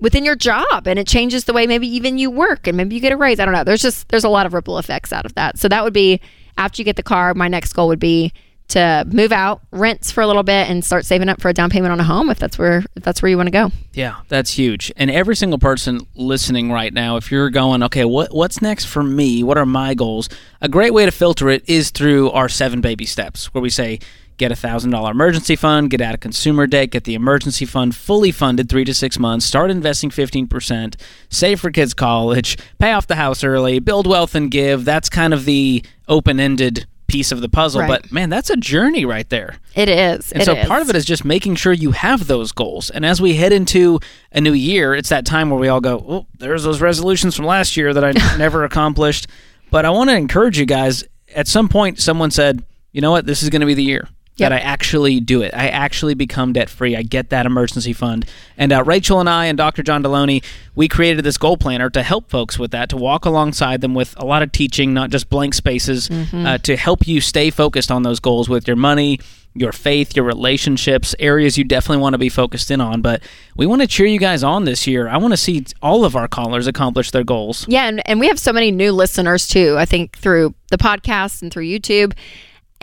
within 0.00 0.24
your 0.24 0.34
job. 0.36 0.86
And 0.86 0.98
it 0.98 1.06
changes 1.06 1.44
the 1.44 1.52
way 1.54 1.66
maybe 1.66 1.86
even 1.86 2.18
you 2.18 2.30
work 2.30 2.66
and 2.66 2.76
maybe 2.76 2.94
you 2.94 3.00
get 3.00 3.12
a 3.12 3.16
raise. 3.16 3.40
I 3.40 3.44
don't 3.46 3.54
know. 3.54 3.64
There's 3.64 3.80
just 3.80 4.08
there's 4.08 4.24
a 4.24 4.28
lot 4.28 4.44
of 4.44 4.52
ripple 4.52 4.76
effects 4.78 5.12
out 5.12 5.24
of 5.24 5.34
that. 5.36 5.58
So 5.58 5.68
that 5.68 5.82
would 5.84 5.94
be 5.94 6.20
after 6.58 6.80
you 6.80 6.84
get 6.84 6.96
the 6.96 7.02
car 7.02 7.34
my 7.34 7.48
next 7.48 7.72
goal 7.72 7.88
would 7.88 8.00
be 8.00 8.32
to 8.66 9.04
move 9.12 9.30
out 9.30 9.60
rents 9.72 10.10
for 10.10 10.22
a 10.22 10.26
little 10.26 10.42
bit 10.42 10.70
and 10.70 10.84
start 10.84 11.04
saving 11.04 11.28
up 11.28 11.40
for 11.40 11.50
a 11.50 11.52
down 11.52 11.68
payment 11.68 11.92
on 11.92 12.00
a 12.00 12.04
home 12.04 12.30
if 12.30 12.38
that's 12.38 12.58
where 12.58 12.82
if 12.96 13.02
that's 13.02 13.20
where 13.20 13.28
you 13.28 13.36
want 13.36 13.46
to 13.46 13.52
go 13.52 13.70
Yeah, 13.94 14.16
that's 14.28 14.50
huge. 14.50 14.92
And 14.96 15.08
every 15.10 15.36
single 15.36 15.58
person 15.58 16.00
listening 16.16 16.72
right 16.72 16.92
now, 16.92 17.16
if 17.16 17.30
you're 17.30 17.48
going, 17.48 17.82
okay, 17.84 18.04
what 18.04 18.34
what's 18.34 18.60
next 18.60 18.86
for 18.86 19.04
me? 19.04 19.44
What 19.44 19.56
are 19.56 19.66
my 19.66 19.94
goals? 19.94 20.28
A 20.60 20.68
great 20.68 20.92
way 20.92 21.04
to 21.04 21.12
filter 21.12 21.48
it 21.48 21.62
is 21.68 21.90
through 21.90 22.30
our 22.32 22.48
seven 22.48 22.80
baby 22.80 23.06
steps, 23.06 23.54
where 23.54 23.62
we 23.62 23.70
say 23.70 24.00
get 24.36 24.50
a 24.52 24.56
thousand 24.56 24.90
dollar 24.90 25.10
emergency 25.12 25.56
fund, 25.56 25.90
get 25.90 26.00
out 26.00 26.14
of 26.14 26.20
consumer 26.20 26.66
debt, 26.66 26.90
get 26.90 27.04
the 27.04 27.14
emergency 27.14 27.64
fund 27.64 27.94
fully 27.94 28.30
funded 28.32 28.68
three 28.68 28.84
to 28.84 28.94
six 28.94 29.18
months, 29.18 29.46
start 29.46 29.70
investing 29.70 30.10
fifteen 30.10 30.46
percent, 30.46 30.96
save 31.28 31.60
for 31.60 31.70
kids' 31.70 31.94
college, 31.94 32.56
pay 32.78 32.92
off 32.92 33.06
the 33.06 33.16
house 33.16 33.44
early, 33.44 33.78
build 33.78 34.06
wealth 34.06 34.34
and 34.34 34.50
give. 34.50 34.84
That's 34.84 35.08
kind 35.08 35.32
of 35.34 35.44
the 35.44 35.84
open 36.08 36.40
ended 36.40 36.86
piece 37.06 37.30
of 37.30 37.40
the 37.42 37.48
puzzle. 37.50 37.82
Right. 37.82 37.88
But 38.02 38.10
man, 38.12 38.30
that's 38.30 38.48
a 38.50 38.56
journey 38.56 39.04
right 39.04 39.28
there. 39.28 39.56
it 39.74 39.88
is 39.90 40.32
And 40.32 40.42
It 40.42 40.46
so 40.46 40.54
is. 40.54 40.66
part 40.66 40.80
of 40.82 40.88
it 40.88 40.96
is 40.96 41.04
just 41.04 41.24
making 41.24 41.54
sure 41.56 41.72
you 41.72 41.92
have 41.92 42.26
those 42.26 42.50
goals. 42.50 42.88
And 42.90 43.04
as 43.04 43.20
we 43.20 43.34
head 43.34 43.52
into 43.52 44.00
a 44.32 44.40
new 44.40 44.54
year, 44.54 44.94
it's 44.94 45.10
that 45.10 45.26
time 45.26 45.50
where 45.50 45.60
we 45.60 45.68
all 45.68 45.82
go, 45.82 46.04
"Oh, 46.08 46.26
there's 46.38 46.64
those 46.64 46.80
resolutions 46.80 47.36
from 47.36 47.44
last 47.44 47.76
year 47.76 47.92
that 47.94 48.04
I 48.04 48.12
never 48.38 48.64
accomplished." 48.64 49.26
But 49.70 49.84
I 49.84 49.90
want 49.90 50.10
to 50.10 50.16
encourage 50.16 50.58
you 50.58 50.66
guys. 50.66 51.04
At 51.36 51.46
some 51.46 51.68
point, 51.68 52.00
someone 52.00 52.30
said, 52.30 52.62
"You 52.92 53.00
know 53.00 53.10
what? 53.10 53.26
This 53.26 53.42
is 53.42 53.50
going 53.50 53.60
to 53.60 53.66
be 53.66 53.74
the 53.74 53.82
year." 53.84 54.08
Yep. 54.36 54.50
That 54.50 54.56
I 54.56 54.58
actually 54.58 55.20
do 55.20 55.42
it. 55.42 55.54
I 55.54 55.68
actually 55.68 56.14
become 56.14 56.52
debt 56.52 56.68
free. 56.68 56.96
I 56.96 57.02
get 57.02 57.30
that 57.30 57.46
emergency 57.46 57.92
fund. 57.92 58.26
And 58.56 58.72
uh, 58.72 58.82
Rachel 58.82 59.20
and 59.20 59.28
I 59.28 59.46
and 59.46 59.56
Dr. 59.56 59.84
John 59.84 60.02
Delony, 60.02 60.42
we 60.74 60.88
created 60.88 61.24
this 61.24 61.38
goal 61.38 61.56
planner 61.56 61.88
to 61.90 62.02
help 62.02 62.30
folks 62.30 62.58
with 62.58 62.72
that, 62.72 62.88
to 62.88 62.96
walk 62.96 63.26
alongside 63.26 63.80
them 63.80 63.94
with 63.94 64.12
a 64.18 64.24
lot 64.24 64.42
of 64.42 64.50
teaching, 64.50 64.92
not 64.92 65.10
just 65.10 65.30
blank 65.30 65.54
spaces, 65.54 66.10
uh, 66.32 66.58
to 66.58 66.76
help 66.76 67.06
you 67.06 67.20
stay 67.20 67.50
focused 67.50 67.92
on 67.92 68.02
those 68.02 68.18
goals 68.18 68.48
with 68.48 68.66
your 68.66 68.76
money, 68.76 69.20
your 69.54 69.70
faith, 69.70 70.16
your 70.16 70.24
relationships, 70.24 71.14
areas 71.20 71.56
you 71.56 71.62
definitely 71.62 72.02
want 72.02 72.14
to 72.14 72.18
be 72.18 72.28
focused 72.28 72.72
in 72.72 72.80
on. 72.80 73.02
But 73.02 73.22
we 73.54 73.66
want 73.66 73.82
to 73.82 73.86
cheer 73.86 74.06
you 74.06 74.18
guys 74.18 74.42
on 74.42 74.64
this 74.64 74.84
year. 74.88 75.06
I 75.06 75.16
want 75.16 75.32
to 75.32 75.36
see 75.36 75.64
all 75.80 76.04
of 76.04 76.16
our 76.16 76.26
callers 76.26 76.66
accomplish 76.66 77.12
their 77.12 77.22
goals. 77.22 77.66
Yeah, 77.68 77.86
and, 77.86 78.02
and 78.08 78.18
we 78.18 78.26
have 78.26 78.40
so 78.40 78.52
many 78.52 78.72
new 78.72 78.90
listeners 78.90 79.46
too, 79.46 79.76
I 79.78 79.84
think 79.84 80.18
through 80.18 80.56
the 80.70 80.76
podcast 80.76 81.40
and 81.40 81.52
through 81.52 81.66
YouTube. 81.66 82.14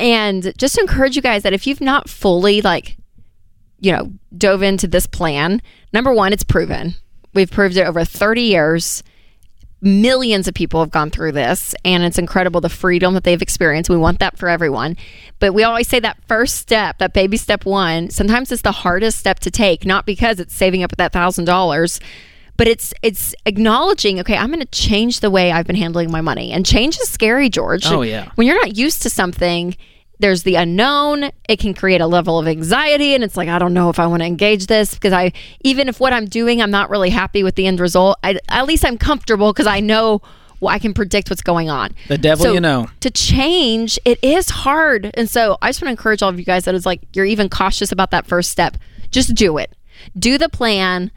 And 0.02 0.54
just 0.58 0.76
to 0.76 0.82
encourage 0.82 1.16
you 1.16 1.22
guys 1.22 1.43
that 1.43 1.54
if 1.54 1.68
you've 1.68 1.80
not 1.82 2.10
fully 2.10 2.62
like, 2.62 2.97
you 3.80 3.91
know, 3.91 4.12
dove 4.36 4.64
into 4.64 4.88
this 4.88 5.06
plan, 5.06 5.62
number 5.93 6.12
one, 6.12 6.34
it's 6.34 6.43
proven. 6.43 6.95
We've 7.34 7.49
proved 7.52 7.78
it 7.78 7.86
over 7.88 8.04
30 8.04 8.41
years. 8.41 9.04
Millions 9.84 10.47
of 10.47 10.54
people 10.54 10.80
have 10.80 10.91
gone 10.91 11.10
through 11.10 11.32
this, 11.32 11.74
and 11.84 12.04
it's 12.04 12.20
incredible 12.20 12.62
the 12.62 12.70
freedom 12.70 13.16
that 13.16 13.24
they've 13.24 13.41
experienced. 13.41 13.89
We 13.89 13.97
want 13.97 14.20
that 14.20 14.38
for 14.38 14.47
everyone. 14.47 14.95
But 15.39 15.54
we 15.56 15.64
always 15.64 15.88
say 15.88 15.99
that 15.99 16.18
first 16.28 16.58
step, 16.58 16.99
that 16.99 17.14
baby 17.14 17.38
step 17.38 17.66
one, 17.66 18.10
sometimes 18.12 18.52
it's 18.52 18.62
the 18.62 18.72
hardest 18.72 19.18
step 19.18 19.39
to 19.39 19.49
take, 19.49 19.84
not 19.86 20.06
because 20.06 20.39
it's 20.39 20.54
saving 20.56 20.84
up 20.84 20.95
that 20.97 21.14
thousand 21.14 21.45
dollars, 21.45 21.99
but 22.58 22.68
it's 22.68 22.93
it's 23.02 23.34
acknowledging 23.47 24.20
okay 24.20 24.36
i'm 24.38 24.49
going 24.49 24.60
to 24.60 24.66
change 24.68 25.22
the 25.22 25.32
way 25.32 25.52
i've 25.52 25.66
been 25.66 25.76
handling 25.76 26.12
my 26.12 26.22
money 26.22 26.52
and 26.52 26.64
change 26.64 26.95
is 26.99 27.10
scary 27.10 27.49
george 27.49 27.88
Oh, 27.88 28.04
yeah. 28.04 28.30
when 28.36 28.45
you're 28.45 28.58
not 28.60 28.78
used 28.78 29.02
to 29.04 29.10
something 29.10 29.76
there's 30.22 30.43
the 30.43 30.55
unknown. 30.55 31.32
It 31.49 31.59
can 31.59 31.74
create 31.74 31.99
a 31.99 32.07
level 32.07 32.39
of 32.39 32.47
anxiety 32.47 33.13
and 33.13 33.24
it's 33.24 33.36
like 33.36 33.49
i 33.49 33.59
don't 33.59 33.74
know 33.74 33.89
if 33.89 33.99
i 33.99 34.07
want 34.07 34.22
to 34.22 34.26
engage 34.26 34.67
this 34.67 34.93
because 34.93 35.13
i 35.13 35.32
even 35.61 35.89
if 35.89 35.99
what 35.99 36.13
i'm 36.13 36.26
doing 36.26 36.61
i'm 36.61 36.72
not 36.72 36.89
really 36.89 37.09
happy 37.09 37.43
with 37.43 37.55
the 37.55 37.67
end 37.67 37.80
result 37.80 38.17
I, 38.24 38.39
at 38.49 38.65
least 38.65 38.86
i'm 38.86 38.97
comfortable 38.97 39.51
because 39.51 39.67
i 39.67 39.80
know 39.80 40.22
well, 40.59 40.74
i 40.74 40.80
can 40.80 40.93
predict 40.93 41.30
what's 41.30 41.41
going 41.41 41.69
on. 41.69 41.95
The 42.07 42.17
devil 42.17 42.45
So, 42.45 42.53
you 42.53 42.61
know. 42.61 42.88
to 42.99 43.09
change 43.09 43.99
it 44.05 44.24
is 44.24 44.49
hard. 44.49 45.11
And 45.15 45.30
so 45.30 45.57
i 45.61 45.69
just 45.69 45.82
want 45.82 45.88
to 45.88 45.91
encourage 45.91 46.22
all 46.22 46.30
of 46.30 46.39
you 46.39 46.45
guys 46.45 46.65
that 46.65 46.76
is 46.76 46.86
like 46.86 47.01
you're 47.13 47.26
even 47.26 47.49
cautious 47.49 47.91
about 47.91 48.11
that 48.11 48.28
first 48.28 48.51
step. 48.51 48.78
Just 49.09 49.34
do 49.36 49.57
it. 49.57 49.76
Do 50.17 50.38
the 50.38 50.49
plan 50.49 51.11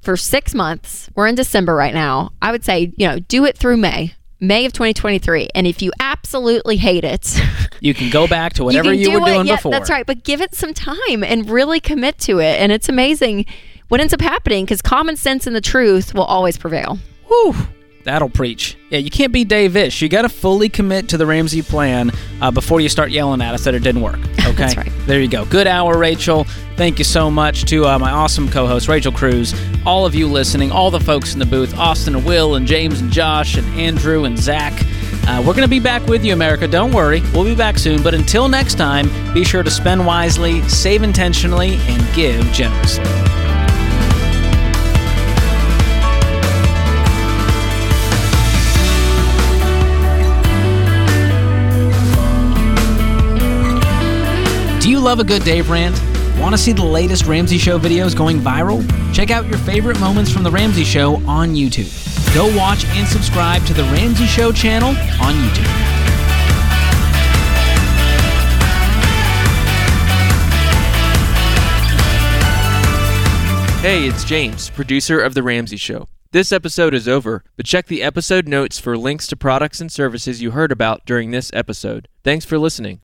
for 0.00 0.16
six 0.16 0.54
months. 0.54 1.10
We're 1.14 1.26
in 1.26 1.34
december 1.34 1.74
right 1.74 1.94
now. 1.94 2.30
I 2.40 2.50
would 2.52 2.64
say 2.64 2.92
you 2.96 3.06
know 3.06 3.18
do 3.18 3.44
it 3.44 3.56
through 3.56 3.76
may 3.76 4.14
may 4.40 4.66
of 4.66 4.72
2023 4.72 5.48
and 5.54 5.66
if 5.66 5.80
you 5.80 5.90
absolutely 5.98 6.76
hate 6.76 7.04
it 7.04 7.40
You 7.80 7.94
can 7.94 8.10
go 8.10 8.26
back 8.26 8.54
to 8.54 8.64
whatever 8.64 8.90
can 8.90 8.98
you, 8.98 9.06
do 9.06 9.20
were 9.20 9.28
it. 9.28 9.32
doing 9.34 9.46
Yeah, 9.46 9.56
before. 9.56 9.72
That's 9.72 9.90
right. 9.90 10.06
But 10.06 10.24
give 10.24 10.40
it 10.40 10.54
some 10.54 10.72
time 10.74 11.22
and 11.22 11.48
really 11.48 11.80
commit 11.80 12.18
to 12.20 12.38
it. 12.40 12.60
And 12.60 12.72
it's 12.72 12.88
amazing 12.88 13.46
what 13.88 14.00
ends 14.00 14.12
up 14.12 14.20
happening 14.20 14.64
because 14.64 14.82
common 14.82 15.16
sense 15.16 15.46
and 15.46 15.54
the 15.54 15.60
truth 15.60 16.14
will 16.14 16.24
always 16.24 16.56
prevail. 16.56 16.98
Whew, 17.26 17.54
that'll 18.06 18.30
preach. 18.30 18.76
Yeah, 18.88 18.98
you 18.98 19.10
can't 19.10 19.32
be 19.32 19.44
Dave 19.44 19.76
Ish. 19.76 20.00
You 20.00 20.08
got 20.08 20.22
to 20.22 20.28
fully 20.28 20.68
commit 20.68 21.08
to 21.10 21.18
the 21.18 21.26
Ramsey 21.26 21.60
plan 21.60 22.10
uh, 22.40 22.50
before 22.50 22.80
you 22.80 22.88
start 22.88 23.10
yelling 23.10 23.42
at 23.42 23.52
us 23.52 23.64
that 23.64 23.74
it 23.74 23.82
didn't 23.82 24.02
work. 24.02 24.18
Okay, 24.46 24.54
That's 24.58 24.76
right. 24.76 24.92
There 25.06 25.20
you 25.20 25.26
go. 25.26 25.44
Good 25.44 25.66
hour, 25.66 25.98
Rachel. 25.98 26.44
Thank 26.76 26.98
you 27.00 27.04
so 27.04 27.32
much 27.32 27.64
to 27.64 27.84
uh, 27.84 27.98
my 27.98 28.12
awesome 28.12 28.48
co-host 28.48 28.86
Rachel 28.86 29.10
Cruze, 29.10 29.54
all 29.84 30.06
of 30.06 30.14
you 30.14 30.28
listening, 30.28 30.70
all 30.70 30.88
the 30.88 31.00
folks 31.00 31.32
in 31.32 31.40
the 31.40 31.46
booth, 31.46 31.76
Austin 31.76 32.14
and 32.14 32.24
Will 32.24 32.54
and 32.54 32.64
James 32.64 33.00
and 33.00 33.10
Josh 33.10 33.56
and 33.56 33.66
Andrew 33.78 34.22
and 34.22 34.38
Zach. 34.38 34.72
Uh, 35.26 35.40
we're 35.44 35.52
going 35.52 35.62
to 35.62 35.68
be 35.68 35.80
back 35.80 36.06
with 36.06 36.24
you, 36.24 36.32
America. 36.32 36.68
Don't 36.68 36.92
worry. 36.92 37.22
We'll 37.34 37.44
be 37.44 37.56
back 37.56 37.76
soon. 37.76 38.04
But 38.04 38.14
until 38.14 38.48
next 38.48 38.76
time, 38.76 39.10
be 39.34 39.42
sure 39.42 39.64
to 39.64 39.70
spend 39.70 40.06
wisely, 40.06 40.62
save 40.68 41.02
intentionally, 41.02 41.74
and 41.88 42.14
give 42.14 42.40
generously. 42.52 43.45
Love 55.06 55.20
a 55.20 55.24
good 55.24 55.44
Dave 55.44 55.70
rant? 55.70 55.96
Want 56.36 56.52
to 56.52 56.58
see 56.58 56.72
the 56.72 56.84
latest 56.84 57.26
Ramsey 57.26 57.58
Show 57.58 57.78
videos 57.78 58.16
going 58.16 58.40
viral? 58.40 58.84
Check 59.14 59.30
out 59.30 59.46
your 59.46 59.58
favorite 59.58 60.00
moments 60.00 60.32
from 60.32 60.42
The 60.42 60.50
Ramsey 60.50 60.82
Show 60.82 61.24
on 61.28 61.54
YouTube. 61.54 61.86
Go 62.34 62.46
watch 62.56 62.84
and 62.86 63.06
subscribe 63.06 63.64
to 63.66 63.72
The 63.72 63.84
Ramsey 63.84 64.26
Show 64.26 64.50
channel 64.50 64.88
on 64.88 65.34
YouTube. 65.34 65.62
Hey, 73.80 74.08
it's 74.08 74.24
James, 74.24 74.70
producer 74.70 75.20
of 75.20 75.34
The 75.34 75.44
Ramsey 75.44 75.76
Show. 75.76 76.08
This 76.32 76.50
episode 76.50 76.94
is 76.94 77.06
over, 77.06 77.44
but 77.56 77.64
check 77.64 77.86
the 77.86 78.02
episode 78.02 78.48
notes 78.48 78.80
for 78.80 78.98
links 78.98 79.28
to 79.28 79.36
products 79.36 79.80
and 79.80 79.92
services 79.92 80.42
you 80.42 80.50
heard 80.50 80.72
about 80.72 81.06
during 81.06 81.30
this 81.30 81.52
episode. 81.54 82.08
Thanks 82.24 82.44
for 82.44 82.58
listening. 82.58 82.94